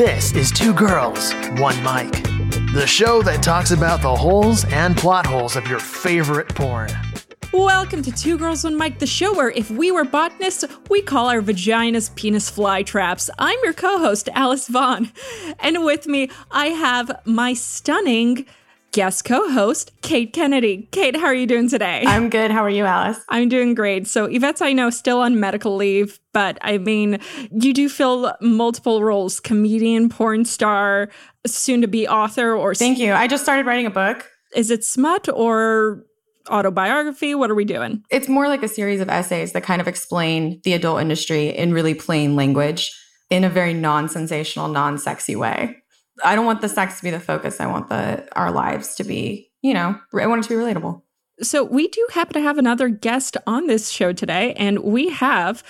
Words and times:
This 0.00 0.32
is 0.32 0.50
Two 0.50 0.72
Girls, 0.72 1.34
One 1.58 1.76
Mic, 1.82 2.10
the 2.72 2.86
show 2.86 3.20
that 3.20 3.42
talks 3.42 3.70
about 3.70 4.00
the 4.00 4.16
holes 4.16 4.64
and 4.64 4.96
plot 4.96 5.26
holes 5.26 5.56
of 5.56 5.68
your 5.68 5.78
favorite 5.78 6.48
porn. 6.54 6.88
Welcome 7.52 8.00
to 8.04 8.10
Two 8.10 8.38
Girls 8.38 8.64
One 8.64 8.78
Mic, 8.78 8.98
the 8.98 9.06
show 9.06 9.34
where 9.34 9.50
if 9.50 9.70
we 9.70 9.92
were 9.92 10.04
botanists, 10.04 10.64
we 10.88 11.02
call 11.02 11.28
our 11.28 11.42
vaginas 11.42 12.14
penis 12.14 12.48
fly 12.48 12.82
traps. 12.82 13.28
I'm 13.38 13.58
your 13.62 13.74
co-host, 13.74 14.30
Alice 14.32 14.68
Vaughn. 14.68 15.12
And 15.58 15.84
with 15.84 16.06
me, 16.06 16.30
I 16.50 16.68
have 16.68 17.20
my 17.26 17.52
stunning 17.52 18.46
guest 18.92 19.24
co-host, 19.24 19.92
Kate 20.02 20.32
Kennedy. 20.32 20.88
Kate, 20.92 21.16
how 21.16 21.26
are 21.26 21.34
you 21.34 21.46
doing 21.46 21.68
today? 21.68 22.02
I'm 22.06 22.28
good. 22.28 22.50
How 22.50 22.64
are 22.64 22.70
you, 22.70 22.84
Alice? 22.84 23.18
I'm 23.28 23.48
doing 23.48 23.74
great. 23.74 24.06
So 24.06 24.24
Yvette's, 24.26 24.60
I 24.60 24.72
know, 24.72 24.90
still 24.90 25.20
on 25.20 25.38
medical 25.38 25.76
leave, 25.76 26.18
but 26.32 26.58
I 26.62 26.78
mean, 26.78 27.20
you 27.52 27.72
do 27.72 27.88
fill 27.88 28.34
multiple 28.40 29.02
roles: 29.02 29.40
comedian, 29.40 30.08
porn 30.08 30.44
star, 30.44 31.08
soon 31.46 31.80
to 31.80 31.88
be 31.88 32.08
author, 32.08 32.54
or 32.54 32.74
Thank 32.74 32.98
you. 32.98 33.12
I 33.12 33.26
just 33.26 33.42
started 33.42 33.66
writing 33.66 33.86
a 33.86 33.90
book. 33.90 34.28
is 34.54 34.70
it 34.70 34.84
smut 34.84 35.28
or 35.28 36.04
autobiography? 36.48 37.34
What 37.34 37.50
are 37.50 37.54
we 37.54 37.64
doing? 37.64 38.02
It's 38.10 38.28
more 38.28 38.48
like 38.48 38.62
a 38.62 38.68
series 38.68 39.00
of 39.00 39.08
essays 39.08 39.52
that 39.52 39.62
kind 39.62 39.80
of 39.80 39.86
explain 39.86 40.60
the 40.64 40.72
adult 40.72 41.00
industry 41.00 41.48
in 41.48 41.72
really 41.72 41.94
plain 41.94 42.34
language 42.34 42.90
in 43.28 43.44
a 43.44 43.50
very 43.50 43.72
non-sensational, 43.74 44.68
non-sexy 44.68 45.36
way. 45.36 45.76
I 46.24 46.34
don't 46.34 46.46
want 46.46 46.60
the 46.60 46.68
sex 46.68 46.98
to 46.98 47.02
be 47.02 47.10
the 47.10 47.20
focus. 47.20 47.60
I 47.60 47.66
want 47.66 47.88
the 47.88 48.26
our 48.36 48.50
lives 48.50 48.94
to 48.96 49.04
be, 49.04 49.50
you 49.62 49.74
know, 49.74 49.98
I 50.14 50.26
want 50.26 50.44
it 50.44 50.48
to 50.48 50.56
be 50.56 50.62
relatable. 50.62 51.02
So, 51.42 51.64
we 51.64 51.88
do 51.88 52.06
happen 52.12 52.34
to 52.34 52.40
have 52.42 52.58
another 52.58 52.90
guest 52.90 53.38
on 53.46 53.66
this 53.66 53.88
show 53.88 54.12
today, 54.12 54.52
and 54.54 54.80
we 54.80 55.08
have 55.08 55.62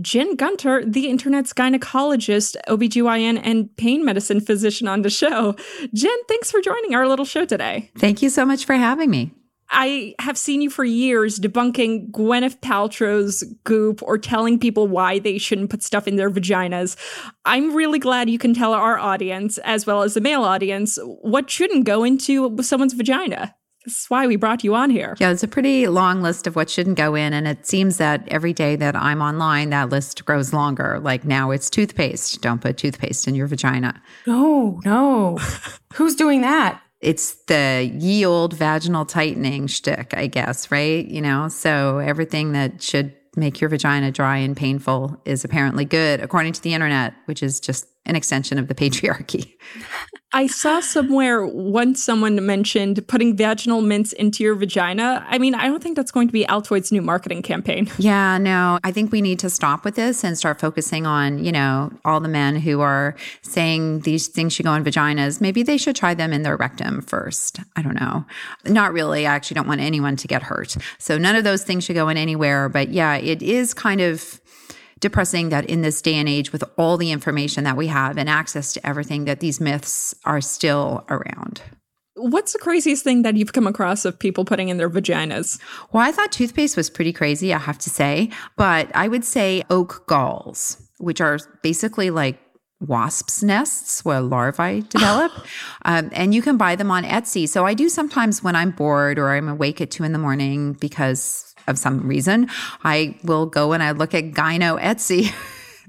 Jen 0.00 0.36
Gunter, 0.36 0.84
the 0.84 1.08
internet's 1.08 1.52
gynecologist, 1.52 2.54
OBGYN, 2.68 3.40
and 3.42 3.76
pain 3.76 4.04
medicine 4.04 4.40
physician 4.40 4.86
on 4.86 5.02
the 5.02 5.10
show. 5.10 5.56
Jen, 5.92 6.16
thanks 6.28 6.52
for 6.52 6.60
joining 6.60 6.94
our 6.94 7.08
little 7.08 7.24
show 7.24 7.44
today. 7.44 7.90
Thank 7.98 8.22
you 8.22 8.30
so 8.30 8.44
much 8.44 8.64
for 8.64 8.74
having 8.74 9.10
me. 9.10 9.32
I 9.70 10.14
have 10.20 10.38
seen 10.38 10.62
you 10.62 10.70
for 10.70 10.84
years 10.84 11.38
debunking 11.38 12.10
Gwyneth 12.10 12.60
Paltrow's 12.60 13.42
goop 13.64 14.02
or 14.02 14.18
telling 14.18 14.58
people 14.58 14.86
why 14.86 15.18
they 15.18 15.38
shouldn't 15.38 15.70
put 15.70 15.82
stuff 15.82 16.06
in 16.06 16.16
their 16.16 16.30
vaginas. 16.30 16.96
I'm 17.44 17.74
really 17.74 17.98
glad 17.98 18.30
you 18.30 18.38
can 18.38 18.54
tell 18.54 18.72
our 18.72 18.98
audience, 18.98 19.58
as 19.58 19.86
well 19.86 20.02
as 20.02 20.14
the 20.14 20.20
male 20.20 20.44
audience, 20.44 20.98
what 21.02 21.50
shouldn't 21.50 21.84
go 21.84 22.04
into 22.04 22.56
someone's 22.62 22.94
vagina. 22.94 23.54
This 23.86 24.00
is 24.00 24.06
why 24.10 24.26
we 24.26 24.34
brought 24.34 24.64
you 24.64 24.74
on 24.74 24.90
here. 24.90 25.16
Yeah, 25.20 25.30
it's 25.30 25.44
a 25.44 25.48
pretty 25.48 25.86
long 25.86 26.20
list 26.20 26.48
of 26.48 26.56
what 26.56 26.68
shouldn't 26.68 26.96
go 26.96 27.14
in. 27.14 27.32
And 27.32 27.46
it 27.46 27.66
seems 27.66 27.98
that 27.98 28.26
every 28.26 28.52
day 28.52 28.74
that 28.74 28.96
I'm 28.96 29.22
online, 29.22 29.70
that 29.70 29.90
list 29.90 30.24
grows 30.24 30.52
longer. 30.52 30.98
Like 30.98 31.24
now 31.24 31.52
it's 31.52 31.70
toothpaste. 31.70 32.42
Don't 32.42 32.60
put 32.60 32.78
toothpaste 32.78 33.28
in 33.28 33.36
your 33.36 33.46
vagina. 33.46 34.02
No, 34.26 34.80
no. 34.84 35.38
Who's 35.94 36.16
doing 36.16 36.40
that? 36.40 36.82
It's 37.06 37.34
the 37.46 37.88
ye 38.00 38.26
old 38.26 38.54
vaginal 38.54 39.06
tightening 39.06 39.68
shtick, 39.68 40.12
I 40.16 40.26
guess, 40.26 40.72
right? 40.72 41.06
You 41.06 41.22
know, 41.22 41.46
so 41.46 41.98
everything 41.98 42.50
that 42.50 42.82
should 42.82 43.14
make 43.36 43.60
your 43.60 43.70
vagina 43.70 44.10
dry 44.10 44.38
and 44.38 44.56
painful 44.56 45.16
is 45.24 45.44
apparently 45.44 45.84
good, 45.84 46.18
according 46.18 46.54
to 46.54 46.62
the 46.62 46.74
internet, 46.74 47.14
which 47.26 47.44
is 47.44 47.60
just 47.60 47.86
an 48.06 48.16
extension 48.16 48.58
of 48.58 48.68
the 48.68 48.74
patriarchy. 48.74 49.52
I 50.32 50.48
saw 50.48 50.80
somewhere 50.80 51.46
once 51.46 52.02
someone 52.02 52.44
mentioned 52.44 53.06
putting 53.08 53.36
vaginal 53.36 53.80
mints 53.80 54.12
into 54.12 54.42
your 54.42 54.54
vagina. 54.54 55.24
I 55.28 55.38
mean, 55.38 55.54
I 55.54 55.66
don't 55.66 55.82
think 55.82 55.96
that's 55.96 56.10
going 56.10 56.28
to 56.28 56.32
be 56.32 56.44
Altoid's 56.44 56.92
new 56.92 57.00
marketing 57.02 57.42
campaign. 57.42 57.90
Yeah, 58.06 58.38
no, 58.38 58.78
I 58.84 58.92
think 58.92 59.10
we 59.10 59.20
need 59.20 59.40
to 59.40 59.50
stop 59.50 59.84
with 59.84 59.96
this 59.96 60.22
and 60.22 60.38
start 60.38 60.60
focusing 60.60 61.06
on, 61.06 61.42
you 61.42 61.50
know, 61.50 61.90
all 62.04 62.20
the 62.20 62.28
men 62.28 62.54
who 62.54 62.80
are 62.80 63.16
saying 63.42 64.00
these 64.00 64.28
things 64.28 64.52
should 64.52 64.64
go 64.64 64.74
in 64.74 64.84
vaginas. 64.84 65.40
Maybe 65.40 65.64
they 65.64 65.76
should 65.76 65.96
try 65.96 66.14
them 66.14 66.32
in 66.32 66.42
their 66.42 66.56
rectum 66.56 67.02
first. 67.02 67.58
I 67.74 67.82
don't 67.82 67.98
know. 67.98 68.24
Not 68.64 68.92
really. 68.92 69.26
I 69.26 69.34
actually 69.34 69.56
don't 69.56 69.66
want 69.66 69.80
anyone 69.80 70.14
to 70.16 70.28
get 70.28 70.42
hurt. 70.42 70.76
So 70.98 71.18
none 71.18 71.34
of 71.34 71.42
those 71.42 71.64
things 71.64 71.82
should 71.82 71.96
go 71.96 72.08
in 72.08 72.16
anywhere. 72.16 72.68
But 72.68 72.90
yeah, 72.90 73.16
it 73.16 73.42
is 73.42 73.74
kind 73.74 74.00
of 74.00 74.40
depressing 75.00 75.50
that 75.50 75.66
in 75.66 75.82
this 75.82 76.00
day 76.00 76.14
and 76.14 76.28
age 76.28 76.52
with 76.52 76.64
all 76.76 76.96
the 76.96 77.10
information 77.10 77.64
that 77.64 77.76
we 77.76 77.86
have 77.88 78.16
and 78.16 78.28
access 78.28 78.72
to 78.72 78.86
everything 78.86 79.24
that 79.26 79.40
these 79.40 79.60
myths 79.60 80.14
are 80.24 80.40
still 80.40 81.04
around. 81.08 81.62
What's 82.14 82.54
the 82.54 82.58
craziest 82.58 83.04
thing 83.04 83.22
that 83.22 83.36
you've 83.36 83.52
come 83.52 83.66
across 83.66 84.06
of 84.06 84.18
people 84.18 84.46
putting 84.46 84.70
in 84.70 84.78
their 84.78 84.88
vaginas? 84.88 85.60
Well, 85.92 86.02
I 86.02 86.12
thought 86.12 86.32
toothpaste 86.32 86.76
was 86.76 86.88
pretty 86.88 87.12
crazy, 87.12 87.52
I 87.52 87.58
have 87.58 87.78
to 87.78 87.90
say, 87.90 88.30
but 88.56 88.90
I 88.94 89.06
would 89.06 89.24
say 89.24 89.64
oak 89.68 90.06
galls, 90.06 90.82
which 90.96 91.20
are 91.20 91.38
basically 91.62 92.08
like 92.08 92.40
wasps' 92.80 93.42
nests 93.42 94.02
where 94.02 94.20
larvae 94.20 94.82
develop. 94.88 95.32
um, 95.84 96.10
and 96.12 96.34
you 96.34 96.40
can 96.40 96.56
buy 96.56 96.74
them 96.74 96.90
on 96.90 97.04
Etsy. 97.04 97.46
So 97.46 97.66
I 97.66 97.74
do 97.74 97.90
sometimes 97.90 98.42
when 98.42 98.56
I'm 98.56 98.70
bored 98.70 99.18
or 99.18 99.30
I'm 99.30 99.48
awake 99.48 99.82
at 99.82 99.90
two 99.90 100.04
in 100.04 100.12
the 100.12 100.18
morning 100.18 100.72
because 100.72 101.45
of 101.66 101.78
some 101.78 102.06
reason, 102.06 102.48
I 102.84 103.16
will 103.22 103.46
go 103.46 103.72
and 103.72 103.82
I 103.82 103.92
look 103.92 104.14
at 104.14 104.32
Gyno 104.32 104.80
Etsy. 104.80 105.32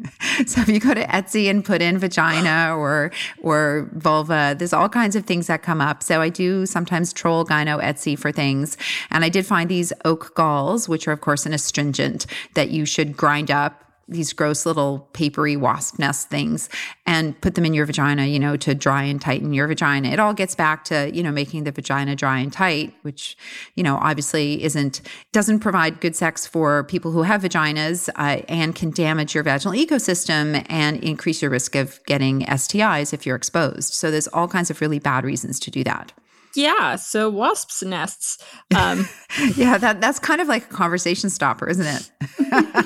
so 0.48 0.62
if 0.62 0.68
you 0.68 0.80
go 0.80 0.94
to 0.94 1.04
Etsy 1.06 1.50
and 1.50 1.64
put 1.64 1.82
in 1.82 1.98
vagina 1.98 2.76
or 2.76 3.12
or 3.42 3.90
vulva, 3.94 4.56
there's 4.58 4.74
all 4.74 4.90
kinds 4.90 5.16
of 5.16 5.26
things 5.26 5.48
that 5.48 5.64
come 5.64 5.82
up. 5.82 6.04
So 6.04 6.22
I 6.22 6.30
do 6.30 6.66
sometimes 6.66 7.14
troll 7.14 7.46
Gyno 7.46 7.82
Etsy 7.82 8.18
for 8.18 8.32
things, 8.32 8.78
and 9.10 9.24
I 9.24 9.30
did 9.30 9.46
find 9.46 9.70
these 9.70 9.92
oak 10.06 10.36
galls, 10.36 10.88
which 10.88 11.08
are 11.08 11.12
of 11.12 11.22
course 11.22 11.46
an 11.46 11.54
astringent 11.54 12.26
that 12.54 12.70
you 12.70 12.86
should 12.86 13.18
grind 13.18 13.52
up 13.52 13.87
these 14.08 14.34
gross 14.34 14.66
little 14.66 15.08
papery 15.14 15.58
wasp 15.58 16.00
nest 16.00 16.30
things 16.30 16.70
and 17.06 17.40
put 17.42 17.56
them 17.56 17.66
in 17.66 17.74
your 17.74 17.86
vagina, 17.86 18.26
you 18.26 18.40
know, 18.40 18.56
to 18.58 18.74
dry 18.74 19.04
and 19.04 19.22
tighten 19.22 19.54
your 19.54 19.68
vagina. 19.68 20.10
It 20.10 20.20
all 20.20 20.34
gets 20.34 20.56
back 20.56 20.86
to, 20.86 21.12
you 21.14 21.22
know, 21.22 21.32
making 21.32 21.66
the 21.66 21.72
vagina 21.72 22.16
dry 22.16 22.40
and 22.40 22.52
tight, 22.52 22.94
which, 23.02 23.38
you 23.76 23.84
know, 23.84 23.98
obviously 23.98 24.64
isn't, 24.64 25.02
doesn't 25.34 25.60
provide 25.60 26.00
good 26.00 26.16
sex 26.16 26.46
for 26.48 26.84
people 26.86 27.12
who 27.12 27.24
have 27.24 27.42
vaginas 27.42 28.10
uh, 28.16 28.42
and 28.48 28.76
can 28.76 28.92
damage 28.92 29.36
your 29.36 29.44
vaginal 29.44 29.78
ecosystem 29.78 30.66
and 30.70 31.04
increase 31.04 31.42
your 31.42 31.52
risk 31.52 31.76
of 31.76 32.00
getting 32.06 32.42
STIs 32.42 33.14
if 33.14 33.26
you're 33.26 33.36
exposed. 33.36 33.94
So 33.94 34.10
there's 34.10 34.28
all 34.30 34.48
kinds 34.48 34.70
of 34.70 34.80
really 34.82 35.00
bad 35.00 35.26
reasons 35.26 35.60
to 35.62 35.72
do 35.72 35.84
that. 35.84 36.14
Yeah, 36.58 36.96
so 36.96 37.30
wasps' 37.30 37.84
nests. 37.84 38.38
Um, 38.76 39.08
yeah, 39.56 39.78
that 39.78 40.02
that's 40.02 40.20
kind 40.20 40.42
of 40.42 40.48
like 40.48 40.64
a 40.64 40.74
conversation 40.74 41.30
stopper, 41.30 41.70
isn't 41.70 41.86
it? 41.86 42.12
not 42.52 42.86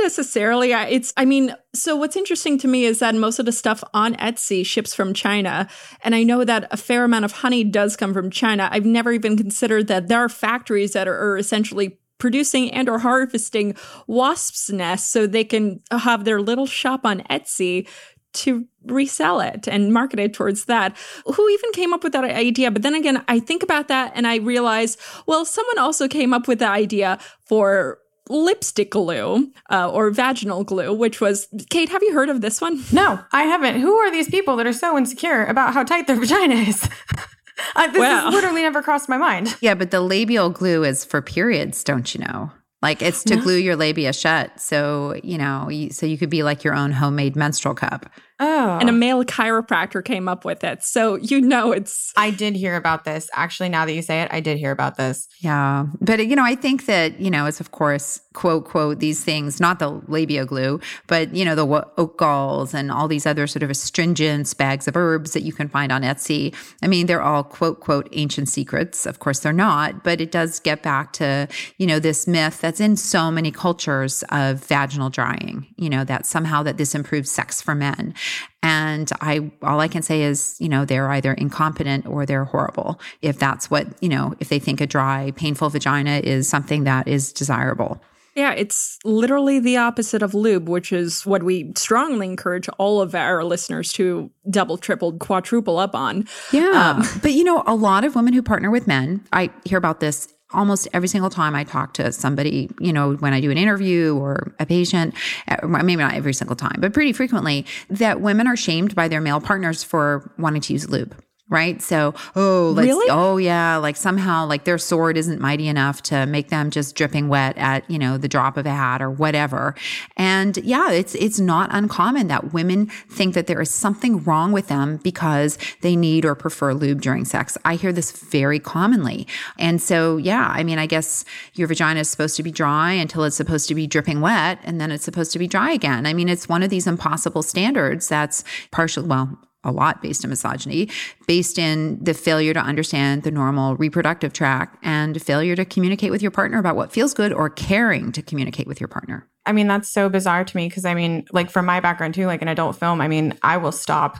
necessarily. 0.00 0.72
I- 0.74 0.86
It's, 0.88 1.12
I 1.16 1.24
mean, 1.24 1.54
so 1.74 1.94
what's 1.94 2.16
interesting 2.16 2.58
to 2.58 2.68
me 2.68 2.84
is 2.86 3.00
that 3.00 3.14
most 3.14 3.38
of 3.38 3.44
the 3.46 3.52
stuff 3.52 3.84
on 3.94 4.14
Etsy 4.16 4.64
ships 4.64 4.94
from 4.94 5.12
China. 5.14 5.68
And 6.02 6.14
I 6.14 6.22
know 6.22 6.44
that 6.44 6.66
a 6.70 6.76
fair 6.76 7.04
amount 7.04 7.24
of 7.24 7.32
honey 7.32 7.64
does 7.64 7.96
come 7.96 8.14
from 8.14 8.30
China. 8.30 8.68
I've 8.72 8.86
never 8.86 9.12
even 9.12 9.36
considered 9.36 9.88
that 9.88 10.08
there 10.08 10.20
are 10.20 10.28
factories 10.28 10.92
that 10.92 11.06
are, 11.06 11.32
are 11.32 11.36
essentially 11.38 11.98
producing 12.18 12.70
and 12.70 12.88
or 12.88 13.00
harvesting 13.00 13.74
wasps' 14.06 14.70
nests 14.70 15.10
so 15.12 15.26
they 15.26 15.42
can 15.42 15.80
have 15.90 16.24
their 16.24 16.40
little 16.40 16.66
shop 16.66 17.00
on 17.04 17.20
Etsy 17.28 17.88
to 18.34 18.66
resell 18.86 19.40
it 19.40 19.68
and 19.68 19.92
market 19.92 20.18
it 20.18 20.34
towards 20.34 20.64
that. 20.66 20.96
Who 21.26 21.48
even 21.48 21.72
came 21.72 21.92
up 21.92 22.02
with 22.04 22.12
that 22.12 22.24
idea? 22.24 22.70
But 22.70 22.82
then 22.82 22.94
again, 22.94 23.22
I 23.28 23.38
think 23.40 23.62
about 23.62 23.88
that 23.88 24.12
and 24.14 24.26
I 24.26 24.36
realize, 24.36 24.96
well, 25.26 25.44
someone 25.44 25.78
also 25.78 26.08
came 26.08 26.32
up 26.34 26.48
with 26.48 26.58
the 26.60 26.68
idea 26.68 27.18
for 27.46 27.98
lipstick 28.28 28.90
glue 28.90 29.52
uh, 29.70 29.90
or 29.90 30.10
vaginal 30.10 30.64
glue, 30.64 30.92
which 30.92 31.20
was 31.20 31.48
Kate. 31.70 31.88
Have 31.90 32.02
you 32.02 32.12
heard 32.14 32.28
of 32.28 32.40
this 32.40 32.60
one? 32.60 32.82
No, 32.92 33.18
I 33.32 33.42
haven't. 33.42 33.80
Who 33.80 33.94
are 33.94 34.10
these 34.10 34.28
people 34.28 34.56
that 34.56 34.66
are 34.66 34.72
so 34.72 34.96
insecure 34.96 35.44
about 35.44 35.74
how 35.74 35.82
tight 35.84 36.06
their 36.06 36.16
vagina 36.20 36.54
is? 36.54 36.88
uh, 37.76 37.86
this 37.88 38.00
Wow. 38.00 38.24
has 38.26 38.34
literally 38.34 38.62
never 38.62 38.82
crossed 38.82 39.08
my 39.08 39.18
mind. 39.18 39.56
Yeah, 39.60 39.74
but 39.74 39.90
the 39.90 40.00
labial 40.00 40.50
glue 40.50 40.84
is 40.84 41.04
for 41.04 41.20
periods, 41.20 41.84
don't 41.84 42.14
you 42.14 42.20
know? 42.24 42.50
Like 42.82 43.00
it's 43.00 43.22
to 43.24 43.36
glue 43.36 43.56
your 43.56 43.76
labia 43.76 44.12
shut. 44.12 44.60
So, 44.60 45.14
you 45.22 45.38
know, 45.38 45.68
so 45.92 46.04
you 46.04 46.18
could 46.18 46.30
be 46.30 46.42
like 46.42 46.64
your 46.64 46.74
own 46.74 46.90
homemade 46.90 47.36
menstrual 47.36 47.74
cup. 47.74 48.10
Oh. 48.44 48.78
And 48.80 48.88
a 48.88 48.92
oh. 48.92 48.96
male 48.96 49.24
chiropractor 49.24 50.04
came 50.04 50.28
up 50.28 50.44
with 50.44 50.64
it. 50.64 50.82
So 50.82 51.14
you 51.14 51.40
know 51.40 51.70
it's 51.70 52.12
I 52.16 52.30
did 52.30 52.56
hear 52.56 52.74
about 52.74 53.04
this. 53.04 53.30
Actually, 53.32 53.68
now 53.68 53.86
that 53.86 53.94
you 53.94 54.02
say 54.02 54.20
it, 54.22 54.28
I 54.32 54.40
did 54.40 54.58
hear 54.58 54.72
about 54.72 54.96
this. 54.96 55.28
Yeah. 55.38 55.86
But, 56.00 56.26
you 56.26 56.34
know, 56.34 56.44
I 56.44 56.56
think 56.56 56.86
that, 56.86 57.20
you 57.20 57.30
know, 57.30 57.46
it's 57.46 57.60
of 57.60 57.70
course, 57.70 58.20
quote, 58.32 58.64
quote, 58.64 58.98
these 58.98 59.22
things, 59.22 59.60
not 59.60 59.78
the 59.78 60.00
labia 60.08 60.44
glue, 60.44 60.80
but, 61.06 61.34
you 61.34 61.44
know, 61.44 61.54
the 61.54 61.64
wa- 61.64 61.84
oak 61.96 62.18
galls 62.18 62.74
and 62.74 62.90
all 62.90 63.06
these 63.06 63.26
other 63.26 63.46
sort 63.46 63.62
of 63.62 63.70
astringents, 63.70 64.54
bags 64.54 64.88
of 64.88 64.96
herbs 64.96 65.32
that 65.34 65.42
you 65.42 65.52
can 65.52 65.68
find 65.68 65.92
on 65.92 66.02
Etsy. 66.02 66.54
I 66.82 66.88
mean, 66.88 67.06
they're 67.06 67.22
all 67.22 67.44
quote, 67.44 67.78
quote, 67.78 68.08
ancient 68.12 68.48
secrets. 68.48 69.06
Of 69.06 69.20
course, 69.20 69.38
they're 69.38 69.52
not, 69.52 70.02
but 70.02 70.20
it 70.20 70.32
does 70.32 70.58
get 70.58 70.82
back 70.82 71.12
to, 71.14 71.46
you 71.78 71.86
know, 71.86 72.00
this 72.00 72.26
myth 72.26 72.60
that's 72.60 72.80
in 72.80 72.96
so 72.96 73.30
many 73.30 73.52
cultures 73.52 74.24
of 74.30 74.64
vaginal 74.64 75.10
drying, 75.10 75.66
you 75.76 75.88
know, 75.88 76.02
that 76.02 76.26
somehow 76.26 76.62
that 76.64 76.76
this 76.76 76.94
improves 76.94 77.30
sex 77.30 77.60
for 77.62 77.74
men. 77.74 78.14
And 78.62 79.10
I, 79.20 79.50
all 79.62 79.80
I 79.80 79.88
can 79.88 80.02
say 80.02 80.22
is, 80.22 80.56
you 80.60 80.68
know, 80.68 80.84
they're 80.84 81.10
either 81.10 81.32
incompetent 81.32 82.06
or 82.06 82.24
they're 82.26 82.44
horrible. 82.44 83.00
If 83.20 83.38
that's 83.38 83.70
what, 83.70 83.86
you 84.00 84.08
know, 84.08 84.34
if 84.40 84.48
they 84.48 84.58
think 84.58 84.80
a 84.80 84.86
dry, 84.86 85.32
painful 85.36 85.70
vagina 85.70 86.20
is 86.22 86.48
something 86.48 86.84
that 86.84 87.08
is 87.08 87.32
desirable. 87.32 88.00
Yeah, 88.34 88.52
it's 88.52 88.98
literally 89.04 89.60
the 89.60 89.76
opposite 89.76 90.22
of 90.22 90.32
lube, 90.32 90.66
which 90.68 90.90
is 90.90 91.26
what 91.26 91.42
we 91.42 91.72
strongly 91.76 92.26
encourage 92.26 92.66
all 92.78 93.02
of 93.02 93.14
our 93.14 93.44
listeners 93.44 93.92
to 93.94 94.30
double, 94.48 94.78
triple, 94.78 95.12
quadruple 95.18 95.78
up 95.78 95.94
on. 95.94 96.26
Yeah. 96.50 96.70
Um, 96.70 97.20
but 97.20 97.32
you 97.32 97.44
know, 97.44 97.62
a 97.66 97.74
lot 97.74 98.04
of 98.04 98.14
women 98.14 98.32
who 98.32 98.42
partner 98.42 98.70
with 98.70 98.86
men, 98.86 99.22
I 99.32 99.50
hear 99.64 99.76
about 99.76 100.00
this 100.00 100.32
almost 100.52 100.88
every 100.92 101.08
single 101.08 101.30
time 101.30 101.54
I 101.54 101.64
talk 101.64 101.94
to 101.94 102.12
somebody, 102.12 102.70
you 102.78 102.92
know, 102.92 103.14
when 103.14 103.32
I 103.32 103.40
do 103.40 103.50
an 103.50 103.58
interview 103.58 104.16
or 104.16 104.52
a 104.58 104.66
patient, 104.66 105.14
uh, 105.48 105.66
maybe 105.66 105.96
not 105.96 106.14
every 106.14 106.34
single 106.34 106.56
time, 106.56 106.76
but 106.78 106.92
pretty 106.92 107.12
frequently, 107.12 107.66
that 107.90 108.20
women 108.20 108.46
are 108.46 108.56
shamed 108.56 108.94
by 108.94 109.08
their 109.08 109.20
male 109.20 109.40
partners 109.40 109.82
for 109.82 110.32
wanting 110.38 110.62
to 110.62 110.72
use 110.72 110.88
lube 110.88 111.14
right? 111.52 111.80
So, 111.82 112.14
oh, 112.34 112.72
let's, 112.74 112.86
really? 112.88 113.06
oh 113.10 113.36
yeah, 113.36 113.76
like 113.76 113.96
somehow 113.96 114.46
like 114.46 114.64
their 114.64 114.78
sword 114.78 115.16
isn't 115.16 115.40
mighty 115.40 115.68
enough 115.68 116.02
to 116.04 116.26
make 116.26 116.48
them 116.48 116.70
just 116.70 116.96
dripping 116.96 117.28
wet 117.28 117.56
at, 117.58 117.88
you 117.90 117.98
know, 117.98 118.16
the 118.16 118.28
drop 118.28 118.56
of 118.56 118.66
a 118.66 118.70
hat 118.70 119.02
or 119.02 119.10
whatever. 119.10 119.74
And 120.16 120.56
yeah, 120.56 120.90
it's 120.90 121.14
it's 121.14 121.38
not 121.38 121.68
uncommon 121.72 122.28
that 122.28 122.52
women 122.52 122.86
think 122.86 123.34
that 123.34 123.46
there 123.46 123.60
is 123.60 123.70
something 123.70 124.24
wrong 124.24 124.50
with 124.52 124.68
them 124.68 124.96
because 124.96 125.58
they 125.82 125.94
need 125.94 126.24
or 126.24 126.34
prefer 126.34 126.72
lube 126.72 127.02
during 127.02 127.24
sex. 127.26 127.58
I 127.64 127.74
hear 127.74 127.92
this 127.92 128.10
very 128.10 128.58
commonly. 128.58 129.26
And 129.58 129.80
so, 129.80 130.16
yeah, 130.16 130.48
I 130.48 130.64
mean, 130.64 130.78
I 130.78 130.86
guess 130.86 131.24
your 131.52 131.68
vagina 131.68 132.00
is 132.00 132.08
supposed 132.10 132.36
to 132.36 132.42
be 132.42 132.50
dry 132.50 132.92
until 132.92 133.24
it's 133.24 133.36
supposed 133.36 133.68
to 133.68 133.74
be 133.74 133.86
dripping 133.86 134.22
wet 134.22 134.58
and 134.64 134.80
then 134.80 134.90
it's 134.90 135.04
supposed 135.04 135.32
to 135.32 135.38
be 135.38 135.46
dry 135.46 135.72
again. 135.72 136.06
I 136.06 136.14
mean, 136.14 136.30
it's 136.30 136.48
one 136.48 136.62
of 136.62 136.70
these 136.70 136.86
impossible 136.86 137.42
standards 137.42 138.08
that's 138.08 138.42
partial 138.70 139.04
well, 139.04 139.38
a 139.64 139.72
lot 139.72 140.02
based 140.02 140.24
in 140.24 140.30
misogyny, 140.30 140.88
based 141.26 141.58
in 141.58 142.02
the 142.02 142.14
failure 142.14 142.52
to 142.54 142.60
understand 142.60 143.22
the 143.22 143.30
normal 143.30 143.76
reproductive 143.76 144.32
tract 144.32 144.78
and 144.82 145.20
failure 145.22 145.54
to 145.56 145.64
communicate 145.64 146.10
with 146.10 146.22
your 146.22 146.30
partner 146.30 146.58
about 146.58 146.76
what 146.76 146.92
feels 146.92 147.14
good 147.14 147.32
or 147.32 147.48
caring 147.48 148.12
to 148.12 148.22
communicate 148.22 148.66
with 148.66 148.80
your 148.80 148.88
partner. 148.88 149.28
I 149.46 149.52
mean, 149.52 149.66
that's 149.66 149.88
so 149.88 150.08
bizarre 150.08 150.44
to 150.44 150.56
me 150.56 150.68
because 150.68 150.84
I 150.84 150.94
mean, 150.94 151.26
like 151.32 151.50
from 151.50 151.66
my 151.66 151.80
background 151.80 152.14
too, 152.14 152.26
like 152.26 152.42
an 152.42 152.48
adult 152.48 152.76
film, 152.76 153.00
I 153.00 153.08
mean, 153.08 153.38
I 153.42 153.56
will 153.56 153.72
stop 153.72 154.18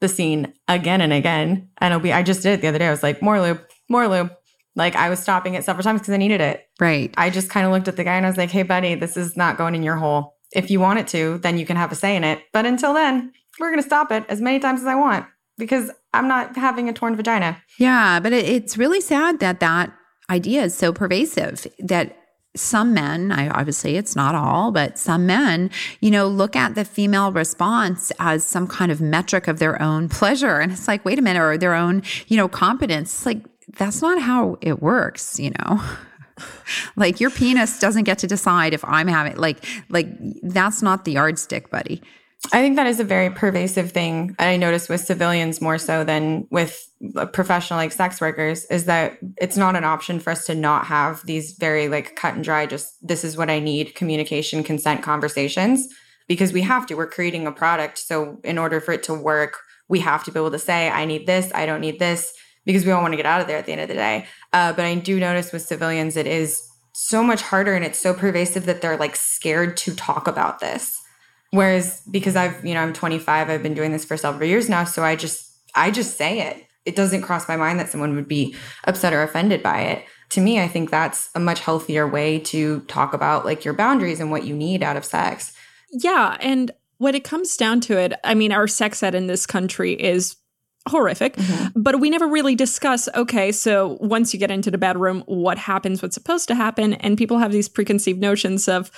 the 0.00 0.08
scene 0.08 0.52
again 0.68 1.00
and 1.00 1.12
again. 1.12 1.68
And 1.78 1.92
it'll 1.92 2.02
be, 2.02 2.12
I 2.12 2.22
just 2.22 2.42
did 2.42 2.54
it 2.54 2.60
the 2.60 2.68
other 2.68 2.78
day. 2.78 2.88
I 2.88 2.90
was 2.90 3.02
like, 3.02 3.22
more 3.22 3.40
loop, 3.40 3.70
more 3.88 4.08
loop. 4.08 4.32
Like 4.76 4.96
I 4.96 5.08
was 5.08 5.20
stopping 5.20 5.54
it 5.54 5.64
several 5.64 5.84
times 5.84 6.00
because 6.00 6.14
I 6.14 6.16
needed 6.16 6.40
it. 6.40 6.66
Right. 6.80 7.14
I 7.16 7.30
just 7.30 7.48
kind 7.48 7.64
of 7.64 7.72
looked 7.72 7.88
at 7.88 7.96
the 7.96 8.04
guy 8.04 8.16
and 8.16 8.26
I 8.26 8.28
was 8.28 8.36
like, 8.36 8.50
hey, 8.50 8.64
buddy, 8.64 8.96
this 8.96 9.16
is 9.16 9.36
not 9.36 9.56
going 9.56 9.74
in 9.74 9.82
your 9.82 9.96
hole. 9.96 10.34
If 10.52 10.70
you 10.70 10.80
want 10.80 10.98
it 10.98 11.08
to, 11.08 11.38
then 11.38 11.58
you 11.58 11.66
can 11.66 11.76
have 11.76 11.92
a 11.92 11.94
say 11.94 12.16
in 12.16 12.24
it. 12.24 12.40
But 12.52 12.66
until 12.66 12.92
then, 12.92 13.32
we're 13.58 13.70
going 13.70 13.82
to 13.82 13.86
stop 13.86 14.10
it 14.10 14.24
as 14.28 14.40
many 14.40 14.58
times 14.58 14.80
as 14.80 14.86
I 14.86 14.94
want 14.94 15.26
because 15.58 15.90
I'm 16.12 16.28
not 16.28 16.56
having 16.56 16.88
a 16.88 16.92
torn 16.92 17.16
vagina. 17.16 17.62
Yeah, 17.78 18.20
but 18.20 18.32
it, 18.32 18.44
it's 18.44 18.76
really 18.76 19.00
sad 19.00 19.40
that 19.40 19.60
that 19.60 19.92
idea 20.30 20.62
is 20.62 20.74
so 20.74 20.92
pervasive 20.92 21.66
that 21.78 22.16
some 22.56 22.94
men, 22.94 23.32
I 23.32 23.48
obviously 23.48 23.96
it's 23.96 24.14
not 24.14 24.34
all, 24.34 24.70
but 24.70 24.96
some 24.96 25.26
men, 25.26 25.70
you 26.00 26.10
know, 26.10 26.28
look 26.28 26.54
at 26.54 26.76
the 26.76 26.84
female 26.84 27.32
response 27.32 28.12
as 28.20 28.44
some 28.44 28.68
kind 28.68 28.92
of 28.92 29.00
metric 29.00 29.48
of 29.48 29.58
their 29.58 29.80
own 29.82 30.08
pleasure. 30.08 30.60
And 30.60 30.70
it's 30.70 30.86
like, 30.86 31.04
wait 31.04 31.18
a 31.18 31.22
minute, 31.22 31.40
or 31.40 31.58
their 31.58 31.74
own, 31.74 32.02
you 32.28 32.36
know, 32.36 32.46
competence. 32.46 33.12
It's 33.12 33.26
like, 33.26 33.44
that's 33.76 34.02
not 34.02 34.20
how 34.20 34.56
it 34.60 34.80
works, 34.80 35.40
you 35.40 35.50
know? 35.50 35.82
like 36.96 37.20
your 37.20 37.30
penis 37.30 37.80
doesn't 37.80 38.04
get 38.04 38.18
to 38.18 38.26
decide 38.26 38.74
if 38.74 38.84
I'm 38.84 39.06
having 39.06 39.36
like 39.36 39.64
like 39.88 40.08
that's 40.42 40.82
not 40.82 41.04
the 41.04 41.12
yardstick, 41.12 41.70
buddy. 41.70 42.02
I 42.52 42.60
think 42.60 42.76
that 42.76 42.86
is 42.86 43.00
a 43.00 43.04
very 43.04 43.30
pervasive 43.30 43.92
thing. 43.92 44.36
I 44.38 44.56
notice 44.56 44.88
with 44.88 45.00
civilians 45.00 45.60
more 45.60 45.78
so 45.78 46.04
than 46.04 46.46
with 46.50 46.78
professional 47.32 47.78
like 47.78 47.92
sex 47.92 48.20
workers 48.20 48.64
is 48.66 48.84
that 48.84 49.18
it's 49.38 49.56
not 49.56 49.76
an 49.76 49.84
option 49.84 50.20
for 50.20 50.30
us 50.30 50.44
to 50.46 50.54
not 50.54 50.86
have 50.86 51.24
these 51.26 51.52
very 51.58 51.88
like 51.88 52.16
cut 52.16 52.34
and 52.34 52.44
dry, 52.44 52.66
just 52.66 52.94
this 53.06 53.24
is 53.24 53.36
what 53.36 53.50
I 53.50 53.60
need 53.60 53.94
communication, 53.94 54.62
consent 54.62 55.02
conversations 55.02 55.88
because 56.28 56.52
we 56.52 56.62
have 56.62 56.86
to. 56.86 56.94
We're 56.94 57.06
creating 57.06 57.46
a 57.46 57.52
product. 57.52 57.98
So 57.98 58.38
in 58.44 58.58
order 58.58 58.80
for 58.80 58.92
it 58.92 59.02
to 59.04 59.14
work, 59.14 59.58
we 59.88 60.00
have 60.00 60.24
to 60.24 60.32
be 60.32 60.38
able 60.38 60.50
to 60.50 60.58
say, 60.58 60.88
I 60.90 61.04
need 61.04 61.26
this, 61.26 61.50
I 61.54 61.66
don't 61.66 61.80
need 61.80 61.98
this, 61.98 62.32
because 62.64 62.86
we 62.86 62.92
all 62.92 63.02
want 63.02 63.12
to 63.12 63.18
get 63.18 63.26
out 63.26 63.40
of 63.40 63.46
there 63.46 63.58
at 63.58 63.66
the 63.66 63.72
end 63.72 63.82
of 63.82 63.88
the 63.88 63.94
day. 63.94 64.26
Uh, 64.52 64.72
but 64.72 64.84
I 64.84 64.94
do 64.94 65.20
notice 65.20 65.52
with 65.52 65.62
civilians, 65.62 66.16
it 66.16 66.26
is 66.26 66.62
so 66.92 67.22
much 67.22 67.42
harder 67.42 67.74
and 67.74 67.84
it's 67.84 67.98
so 67.98 68.14
pervasive 68.14 68.66
that 68.66 68.80
they're 68.80 68.96
like 68.96 69.16
scared 69.16 69.76
to 69.78 69.94
talk 69.94 70.28
about 70.28 70.60
this 70.60 71.03
Whereas 71.54 72.02
because 72.10 72.36
I've, 72.36 72.64
you 72.64 72.74
know, 72.74 72.80
I'm 72.80 72.92
25, 72.92 73.48
I've 73.48 73.62
been 73.62 73.74
doing 73.74 73.92
this 73.92 74.04
for 74.04 74.16
several 74.16 74.48
years 74.48 74.68
now. 74.68 74.84
So 74.84 75.04
I 75.04 75.16
just, 75.16 75.52
I 75.74 75.90
just 75.90 76.16
say 76.16 76.40
it. 76.40 76.64
It 76.84 76.96
doesn't 76.96 77.22
cross 77.22 77.48
my 77.48 77.56
mind 77.56 77.78
that 77.78 77.88
someone 77.88 78.14
would 78.16 78.28
be 78.28 78.54
upset 78.84 79.12
or 79.12 79.22
offended 79.22 79.62
by 79.62 79.80
it. 79.82 80.04
To 80.30 80.40
me, 80.40 80.60
I 80.60 80.68
think 80.68 80.90
that's 80.90 81.30
a 81.34 81.40
much 81.40 81.60
healthier 81.60 82.08
way 82.08 82.40
to 82.40 82.80
talk 82.82 83.14
about 83.14 83.44
like 83.44 83.64
your 83.64 83.74
boundaries 83.74 84.20
and 84.20 84.30
what 84.30 84.44
you 84.44 84.54
need 84.54 84.82
out 84.82 84.96
of 84.96 85.04
sex. 85.04 85.52
Yeah. 85.92 86.36
And 86.40 86.72
when 86.98 87.14
it 87.14 87.24
comes 87.24 87.56
down 87.56 87.80
to 87.82 87.98
it, 87.98 88.12
I 88.24 88.34
mean, 88.34 88.52
our 88.52 88.66
sex 88.66 89.02
ed 89.02 89.14
in 89.14 89.28
this 89.28 89.46
country 89.46 89.92
is 89.92 90.36
horrific, 90.88 91.36
mm-hmm. 91.36 91.80
but 91.80 92.00
we 92.00 92.10
never 92.10 92.26
really 92.26 92.54
discuss 92.54 93.08
okay, 93.14 93.50
so 93.52 93.96
once 94.00 94.34
you 94.34 94.40
get 94.40 94.50
into 94.50 94.70
the 94.70 94.78
bedroom, 94.78 95.22
what 95.26 95.56
happens, 95.56 96.02
what's 96.02 96.14
supposed 96.14 96.48
to 96.48 96.54
happen. 96.54 96.94
And 96.94 97.16
people 97.16 97.38
have 97.38 97.52
these 97.52 97.68
preconceived 97.68 98.20
notions 98.20 98.68
of, 98.68 98.90